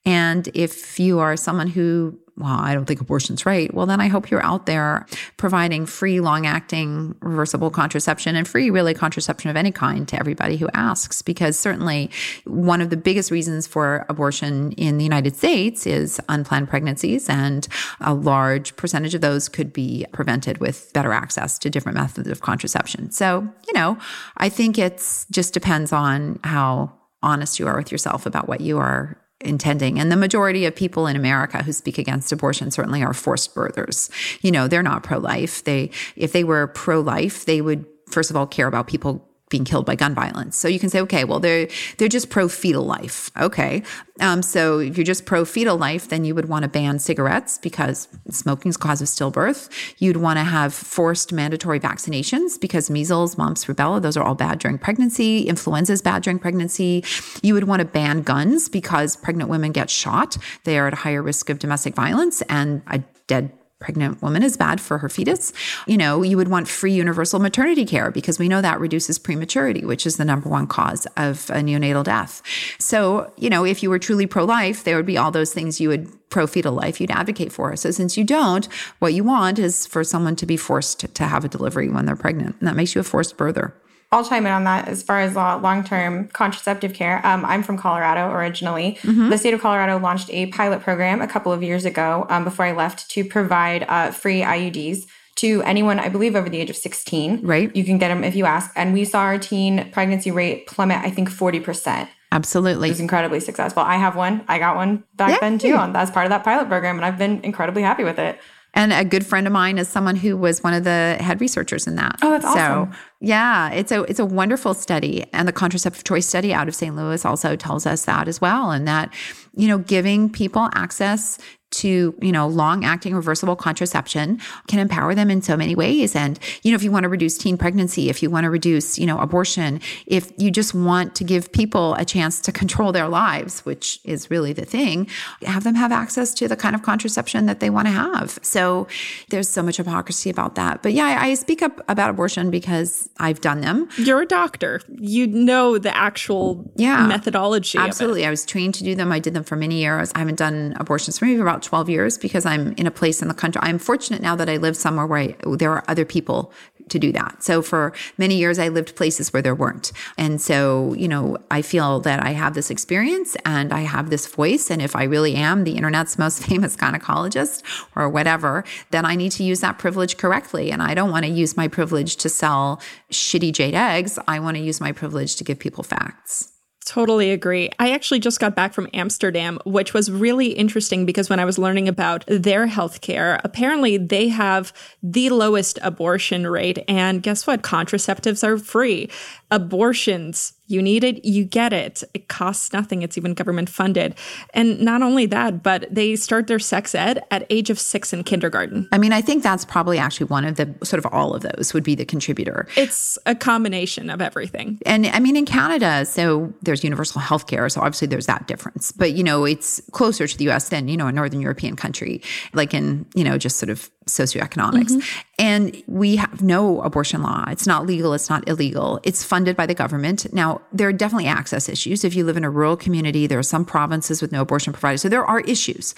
And 0.06 0.50
if 0.56 1.00
you 1.00 1.20
are 1.20 1.38
someone 1.38 1.68
who 1.68 2.20
well, 2.38 2.60
I 2.60 2.74
don't 2.74 2.86
think 2.86 3.02
abortion's 3.02 3.46
right. 3.46 3.74
Well, 3.74 3.86
then 3.86 4.00
I 4.00 4.08
hope 4.08 4.32
you're 4.32 4.44
out 4.44 4.66
there 4.66 5.06
providing 5.38 5.86
free, 5.86 6.20
long 6.20 6.46
acting, 6.46 7.16
reversible 7.22 7.70
contraception 7.70 8.36
and 8.36 8.48
free, 8.48 8.70
really, 8.70 8.94
contraception 8.94 9.50
of 9.50 9.58
any 9.58 9.72
kind 9.72 10.08
to 10.08 10.20
everybody 10.20 10.58
who 10.58 10.70
asks. 10.74 11.22
Because 11.22 11.60
certainly 11.60 12.10
one 12.46 12.82
of 12.82 12.90
the 12.90 12.98
biggest 12.98 13.32
reasons 13.32 13.68
for 13.68 14.06
abortion 14.10 14.72
in 14.74 14.98
the 14.98 15.04
United 15.04 15.36
States 15.36 15.86
is 15.86 16.20
unplanned 16.30 16.70
pregnancies. 16.70 17.30
And 17.30 17.68
a 18.00 18.14
large 18.14 18.76
percentage 18.76 19.14
of 19.14 19.22
those 19.22 19.50
could 19.50 19.74
be 19.74 20.06
prevented 20.12 20.60
with 20.60 20.92
better 20.94 21.12
access 21.12 21.60
to 21.60 21.70
different 21.70 21.98
methods 21.98 22.30
of 22.30 22.42
contraception. 22.42 23.12
So, 23.12 23.48
you 23.68 23.74
know, 23.74 23.98
I 24.38 24.50
think 24.50 24.80
it's 24.80 25.26
just 25.32 25.54
depends 25.54 25.92
on 25.92 26.40
how 26.44 26.94
honest 27.24 27.60
you 27.60 27.68
are 27.68 27.78
with 27.78 27.92
yourself 27.92 28.26
about 28.26 28.48
what 28.48 28.62
you 28.62 28.78
are 28.78 29.21
intending. 29.42 30.00
And 30.00 30.12
the 30.12 30.16
majority 30.16 30.66
of 30.66 30.76
people 30.76 31.08
in 31.08 31.16
America 31.16 31.64
who 31.64 31.74
speak 31.74 31.98
against 31.98 32.32
abortion 32.32 32.72
certainly 32.72 33.04
are 33.04 33.14
forced 33.14 33.54
birthers. 33.56 34.10
You 34.42 34.52
know, 34.52 34.68
they're 34.68 34.84
not 34.84 35.04
pro 35.04 35.18
life. 35.18 35.64
They, 35.64 35.92
if 36.16 36.32
they 36.32 36.44
were 36.44 36.68
pro 36.68 37.00
life, 37.00 37.46
they 37.46 37.62
would, 37.62 37.86
first 38.10 38.30
of 38.30 38.36
all, 38.36 38.48
care 38.48 38.68
about 38.68 38.88
people 38.88 39.28
being 39.52 39.66
killed 39.66 39.86
by 39.86 39.96
gun 39.96 40.16
violence. 40.16 40.58
So 40.58 40.68
you 40.68 40.80
can 40.80 40.90
say, 40.90 41.00
okay, 41.02 41.24
well, 41.24 41.40
they're 41.40 41.68
they're 41.98 42.08
just 42.08 42.32
pro 42.32 42.48
fetal 42.48 42.84
life. 42.84 43.30
Okay, 43.40 43.84
um, 44.20 44.42
so 44.42 44.80
if 44.80 44.98
you're 44.98 45.06
just 45.06 45.26
pro 45.26 45.46
fetal 45.46 45.78
life, 45.78 46.10
then 46.10 46.26
you 46.26 46.34
would 46.34 46.50
want 46.50 46.64
to 46.64 46.70
ban 46.70 46.98
cigarettes 46.98 47.60
because 47.60 48.08
smoking 48.32 48.70
is 48.70 48.78
cause 48.78 49.02
of 49.02 49.08
stillbirth. 49.08 49.70
You'd 50.00 50.18
want 50.18 50.40
to 50.40 50.44
have 50.44 50.74
forced 50.74 51.32
mandatory 51.32 51.80
vaccinations 51.80 52.60
because 52.60 52.90
measles, 52.90 53.38
mumps, 53.38 53.66
rubella, 53.66 54.02
those 54.02 54.18
are 54.18 54.24
all 54.24 54.36
bad 54.36 54.58
during 54.58 54.80
pregnancy. 54.80 55.42
Influenza 55.42 55.94
is 55.94 56.02
bad 56.02 56.24
during 56.24 56.40
pregnancy. 56.40 57.04
You 57.44 57.54
would 57.54 57.66
want 57.66 57.82
to 57.82 57.86
ban 57.86 58.22
guns 58.22 58.70
because 58.70 59.16
pregnant 59.16 59.50
women 59.50 59.72
get 59.72 59.90
shot. 59.90 60.38
They 60.64 60.80
are 60.80 60.88
at 60.88 60.94
a 60.94 60.98
higher 60.98 61.22
risk 61.22 61.50
of 61.50 61.60
domestic 61.60 61.94
violence 61.94 62.42
and 62.44 62.82
a 62.88 63.04
dead 63.28 63.52
pregnant 63.82 64.22
woman 64.22 64.44
is 64.44 64.56
bad 64.56 64.80
for 64.80 65.00
her 65.00 65.10
fetus. 65.10 65.52
You 65.88 65.98
know, 65.98 66.22
you 66.22 66.38
would 66.38 66.48
want 66.48 66.70
free 66.70 66.94
universal 66.94 67.40
maternity 67.40 67.86
care 67.86 68.12
because 68.12 68.40
we 68.40 68.48
know 68.48 68.62
that 68.62 68.80
reduces 68.80 69.20
prematurity, 69.20 69.84
which 69.84 70.06
is 70.06 70.16
the 70.16 70.24
number 70.24 70.48
one 70.48 70.68
cause 70.68 71.06
of 71.18 71.50
a 71.50 71.56
neonatal 71.56 72.06
death. 72.06 72.42
So, 72.80 73.34
you 73.38 73.50
know, 73.50 73.66
if 73.66 73.84
you 73.84 73.90
were 73.90 74.00
truly 74.00 74.28
pro 74.28 74.46
life, 74.46 74.84
there 74.84 74.96
would 74.96 75.06
be 75.06 75.18
all 75.18 75.32
those 75.32 75.54
things 75.54 75.82
you 75.82 75.90
would 75.90 76.08
pro 76.30 76.48
fetal 76.48 76.74
life 76.74 77.02
you'd 77.02 77.12
advocate 77.12 77.52
for. 77.52 77.76
So, 77.76 77.92
since 77.92 78.18
you 78.18 78.24
don't, 78.24 78.68
what 79.00 79.14
you 79.14 79.24
want 79.24 79.60
is 79.60 79.86
for 79.86 80.04
someone 80.04 80.36
to 80.38 80.46
be 80.46 80.56
forced 80.56 81.14
to 81.14 81.24
have 81.26 81.44
a 81.44 81.50
delivery 81.50 81.90
when 81.90 82.06
they're 82.06 82.16
pregnant. 82.16 82.56
And 82.60 82.68
that 82.68 82.76
makes 82.76 82.96
you 82.96 83.02
a 83.02 83.04
forced 83.04 83.36
birther. 83.36 83.74
I'll 84.14 84.26
chime 84.26 84.46
in 84.46 84.52
on 84.52 84.66
that 84.66 84.90
as 84.90 85.04
far 85.04 85.22
as 85.22 85.38
uh, 85.38 85.58
long 85.60 85.86
term 85.86 86.28
contraceptive 86.28 86.94
care. 86.94 87.26
Um, 87.26 87.46
I'm 87.46 87.64
from 87.64 87.78
Colorado 87.78 88.30
originally. 88.32 88.98
Mm-hmm. 89.04 89.30
The 89.30 89.38
state 89.38 89.54
of 89.54 89.62
Colorado 89.62 90.00
launched 90.00 90.30
a 90.32 90.48
pilot 90.48 90.82
program 90.82 91.22
a 91.22 91.28
couple 91.28 91.54
of 91.54 91.64
years 91.64 91.86
ago 91.86 92.26
um, 92.30 92.44
before 92.44 92.66
I 92.66 92.74
left 92.74 93.10
to 93.12 93.24
provide 93.24 93.86
uh, 93.88 94.12
free 94.12 94.42
IUDs 94.42 95.06
to 95.36 95.62
anyone, 95.64 95.98
I 95.98 96.10
believe, 96.10 96.36
over 96.36 96.50
the 96.50 96.60
age 96.60 96.70
of 96.70 96.76
16. 96.76 97.40
Right. 97.42 97.74
You 97.74 97.86
can 97.86 97.98
get 98.00 98.10
them 98.10 98.26
if 98.26 98.36
you 98.36 98.46
ask. 98.46 98.72
And 98.76 98.92
we 98.94 99.06
saw 99.06 99.22
our 99.22 99.38
teen 99.38 99.90
pregnancy 99.92 100.30
rate 100.30 100.68
plummet, 100.68 100.98
I 100.98 101.10
think, 101.10 101.30
40%. 101.30 102.10
Absolutely. 102.34 102.90
It 102.90 102.92
was 102.92 103.00
incredibly 103.00 103.40
successful. 103.40 103.82
I 103.82 103.96
have 103.96 104.18
one. 104.18 104.44
I 104.50 104.60
got 104.60 104.76
one 104.76 105.06
back 105.16 105.40
then 105.40 105.58
too. 105.58 105.70
Yeah. 105.70 105.90
That's 105.92 106.12
part 106.12 106.26
of 106.26 106.32
that 106.32 106.44
pilot 106.44 106.68
program. 106.68 106.98
And 106.98 107.06
I've 107.06 107.18
been 107.18 107.42
incredibly 107.44 107.82
happy 107.82 108.04
with 108.04 108.20
it. 108.20 108.40
And 108.74 108.94
a 108.94 109.04
good 109.04 109.26
friend 109.26 109.48
of 109.48 109.54
mine 109.54 109.78
is 109.78 109.90
someone 109.90 110.16
who 110.16 110.38
was 110.38 110.64
one 110.64 110.74
of 110.74 110.86
the 110.86 111.18
head 111.20 111.42
researchers 111.42 111.88
in 111.88 111.96
that. 111.96 112.18
Oh, 112.22 112.32
that's 112.32 112.46
awesome. 112.46 112.94
So 112.94 113.00
yeah, 113.20 113.70
it's 113.72 113.92
a 113.92 114.04
it's 114.04 114.20
a 114.20 114.26
wonderful 114.26 114.74
study. 114.74 115.26
And 115.34 115.48
the 115.48 115.52
contraceptive 115.52 116.04
choice 116.04 116.26
study 116.26 116.54
out 116.54 116.68
of 116.68 116.76
St. 116.76 116.96
Louis 116.96 117.26
also 117.26 117.56
tells 117.56 117.86
us 117.86 118.06
that 118.06 118.28
as 118.28 118.40
well. 118.40 118.72
And 118.72 118.88
that, 118.88 119.14
you 119.56 119.68
know, 119.68 119.78
giving 119.78 120.30
people 120.30 120.70
access 120.74 121.38
to, 121.72 122.14
you 122.22 122.32
know, 122.32 122.48
long 122.48 122.84
acting 122.84 123.16
reversible 123.16 123.56
contraception 123.56 124.40
can 124.68 124.80
empower 124.80 125.16
them 125.16 125.32
in 125.32 125.42
so 125.42 125.58
many 125.58 125.76
ways. 125.76 126.16
And, 126.16 126.40
you 126.64 126.72
know, 126.72 126.76
if 126.76 126.84
you 126.84 126.92
want 126.92 127.04
to 127.04 127.10
reduce 127.10 127.38
teen 127.38 127.58
pregnancy, 127.58 128.10
if 128.10 128.22
you 128.22 128.30
want 128.30 128.44
to 128.44 128.50
reduce, 128.50 129.00
you 129.00 129.06
know, 129.06 129.20
abortion, 129.20 129.82
if 130.06 130.32
you 130.38 130.52
just 130.52 130.74
want 130.74 131.16
to 131.16 131.24
give 131.24 131.52
people 131.52 131.96
a 131.96 132.06
chance 132.06 132.40
to 132.42 132.52
control 132.52 132.92
their 132.92 133.08
lives, 133.08 133.62
which 133.62 134.00
is 134.04 134.30
really 134.30 134.54
the 134.54 134.66
thing, 134.66 135.08
have 135.44 135.64
them 135.64 135.76
have 135.76 135.92
access 135.92 136.34
to 136.36 136.48
the 136.48 136.56
kind 136.56 136.76
of 136.76 136.84
contraception 136.84 137.46
that 137.46 137.60
they 137.60 137.70
want 137.70 137.88
to 137.88 137.92
have. 137.92 138.38
So 138.42 138.88
there's 139.30 139.50
so 139.50 139.64
much 139.64 139.78
hypocrisy 139.78 140.30
about 140.30 140.56
that. 140.56 140.84
But 140.84 140.94
yeah, 140.94 141.06
I, 141.06 141.30
I 141.30 141.34
speak 141.36 141.62
up 141.62 141.82
about 141.88 142.10
abortion 142.10 142.52
because 142.52 143.10
I've 143.18 143.42
done 143.42 143.62
them. 143.62 143.88
You're 143.98 144.22
a 144.22 144.26
doctor. 144.26 144.82
You 144.90 145.28
know 145.28 145.78
the 145.78 145.96
actual 145.96 146.70
yeah, 146.76 147.08
methodology. 147.08 147.78
Absolutely. 147.78 148.26
I 148.26 148.30
was 148.30 148.46
trained 148.46 148.76
to 148.76 148.84
do 148.84 148.96
them. 148.96 149.12
I 149.12 149.20
did 149.20 149.34
them 149.34 149.44
for 149.44 149.56
many 149.56 149.80
years. 149.80 150.12
I 150.16 150.20
haven't 150.20 150.38
done 150.38 150.76
abortions 150.80 151.18
for 151.18 151.26
maybe 151.26 151.40
about 151.40 151.61
12 151.64 151.90
years 151.90 152.18
because 152.18 152.46
I'm 152.46 152.74
in 152.74 152.88
a 152.88 152.92
place 152.92 153.22
in 153.22 153.28
the 153.28 153.34
country. 153.34 153.62
I'm 153.64 153.80
fortunate 153.80 154.22
now 154.22 154.36
that 154.36 154.50
I 154.50 154.58
live 154.58 154.76
somewhere 154.78 155.06
where 155.06 155.20
I, 155.20 155.36
there 155.56 155.72
are 155.72 155.84
other 155.88 156.06
people 156.06 156.54
to 156.92 157.00
do 157.00 157.12
that. 157.14 157.44
So 157.44 157.62
for 157.62 157.94
many 158.18 158.36
years, 158.36 158.60
I 158.60 158.68
lived 158.68 158.96
places 158.96 159.34
where 159.34 159.42
there 159.42 159.56
weren't. 159.56 159.92
And 160.18 160.42
so, 160.42 160.94
you 160.94 161.08
know, 161.08 161.38
I 161.50 161.62
feel 161.62 162.00
that 162.02 162.22
I 162.24 162.32
have 162.32 162.54
this 162.54 162.70
experience 162.70 163.36
and 163.46 163.74
I 163.74 163.82
have 163.82 164.10
this 164.10 164.28
voice. 164.28 164.70
And 164.70 164.82
if 164.82 164.96
I 164.96 165.04
really 165.04 165.36
am 165.36 165.64
the 165.64 165.78
internet's 165.78 166.18
most 166.26 166.44
famous 166.44 166.76
gynecologist 166.76 167.64
or 167.96 168.10
whatever, 168.10 168.64
then 168.92 169.06
I 169.06 169.16
need 169.16 169.32
to 169.34 169.44
use 169.44 169.62
that 169.62 169.80
privilege 169.80 170.18
correctly. 170.18 170.72
And 170.72 170.82
I 170.82 170.94
don't 170.94 171.12
want 171.12 171.26
to 171.26 171.32
use 171.32 171.58
my 171.58 171.68
privilege 171.68 172.18
to 172.18 172.30
sell 172.30 172.82
shitty 173.12 173.54
jade 173.54 173.76
eggs. 173.76 174.20
I 174.28 174.40
want 174.40 174.58
to 174.58 174.64
use 174.64 174.80
my 174.80 174.92
privilege 174.92 175.36
to 175.38 175.44
give 175.44 175.60
people 175.60 175.84
facts. 175.84 176.51
Totally 176.84 177.32
agree. 177.32 177.70
I 177.78 177.92
actually 177.92 178.20
just 178.20 178.40
got 178.40 178.56
back 178.56 178.74
from 178.74 178.90
Amsterdam, 178.92 179.60
which 179.66 179.94
was 179.94 180.10
really 180.10 180.48
interesting 180.48 181.06
because 181.06 181.30
when 181.30 181.40
I 181.40 181.46
was 181.46 181.60
learning 181.60 181.88
about 181.88 182.24
their 182.28 182.68
healthcare, 182.68 183.40
apparently 183.44 183.98
they 183.98 184.30
have 184.30 184.74
the 185.04 185.30
lowest 185.30 185.78
abortion 185.84 186.48
rate. 186.48 186.84
And 186.88 187.22
guess 187.22 187.46
what? 187.46 187.62
Contraceptives 187.62 188.44
are 188.44 188.58
free. 188.58 189.12
Abortions 189.52 190.54
you 190.72 190.82
need 190.82 191.04
it, 191.04 191.26
you 191.26 191.44
get 191.44 191.74
it. 191.74 192.02
It 192.14 192.30
costs 192.30 192.72
nothing. 192.72 193.02
It's 193.02 193.18
even 193.18 193.34
government 193.34 193.70
funded. 193.70 194.16
And 194.54 194.80
not 194.80 195.02
only 195.02 195.26
that, 195.28 195.62
but 195.62 195.94
they 195.94 196.16
start 196.16 196.48
their 196.48 196.60
sex 196.60 196.96
ed 196.96 197.24
at 197.30 197.46
age 197.50 197.70
of 197.70 197.78
6 197.78 198.14
in 198.14 198.24
kindergarten. 198.24 198.88
I 198.92 198.98
mean, 198.98 199.12
I 199.12 199.22
think 199.22 199.44
that's 199.44 199.66
probably 199.66 199.98
actually 199.98 200.28
one 200.28 200.46
of 200.46 200.56
the 200.56 200.74
sort 200.84 201.04
of 201.04 201.12
all 201.12 201.36
of 201.36 201.42
those 201.42 201.74
would 201.74 201.84
be 201.84 201.96
the 201.96 202.06
contributor. 202.06 202.68
It's 202.78 203.20
a 203.26 203.36
combination 203.36 204.10
of 204.10 204.22
everything. 204.22 204.80
And 204.86 205.06
I 205.08 205.20
mean 205.20 205.36
in 205.36 205.46
Canada, 205.46 206.06
so 206.06 206.54
there's 206.62 206.84
universal 206.84 207.20
health 207.20 207.48
care, 207.48 207.68
so 207.68 207.82
obviously 207.82 208.08
there's 208.08 208.28
that 208.28 208.48
difference. 208.48 208.92
But 208.92 209.12
you 209.12 209.24
know, 209.24 209.44
it's 209.44 209.82
closer 209.92 210.26
to 210.26 210.38
the 210.38 210.50
US 210.50 210.70
than, 210.70 210.88
you 210.88 210.96
know, 210.96 211.08
a 211.08 211.12
northern 211.12 211.42
European 211.42 211.76
country, 211.76 212.22
like 212.54 212.74
in, 212.74 213.06
you 213.14 213.26
know, 213.26 213.38
just 213.38 213.58
sort 213.58 213.70
of 213.70 213.92
socioeconomics. 214.08 214.92
Mm-hmm. 214.92 215.20
And 215.38 215.84
we 215.88 216.16
have 216.16 216.42
no 216.42 216.82
abortion 216.82 217.22
law. 217.22 217.46
It's 217.50 217.68
not 217.68 217.86
legal, 217.86 218.14
it's 218.14 218.30
not 218.30 218.48
illegal. 218.48 219.00
It's 219.04 219.24
funded 219.24 219.56
by 219.56 219.66
the 219.66 219.74
government. 219.74 220.32
Now, 220.34 220.62
there 220.72 220.88
are 220.88 220.94
definitely 220.94 221.28
access 221.28 221.70
issues. 221.70 222.04
If 222.04 222.16
you 222.16 222.24
live 222.24 222.38
in 222.38 222.44
a 222.44 222.50
rural 222.50 222.78
community, 222.78 223.28
there 223.28 223.40
are 223.40 223.44
some 223.44 223.66
provinces 223.66 224.22
with 224.22 224.32
no 224.32 224.42
abortion 224.42 224.74
providers. 224.74 225.02
So 225.02 225.10
there 225.10 225.26
are 225.26 225.42
issues. 225.42 225.96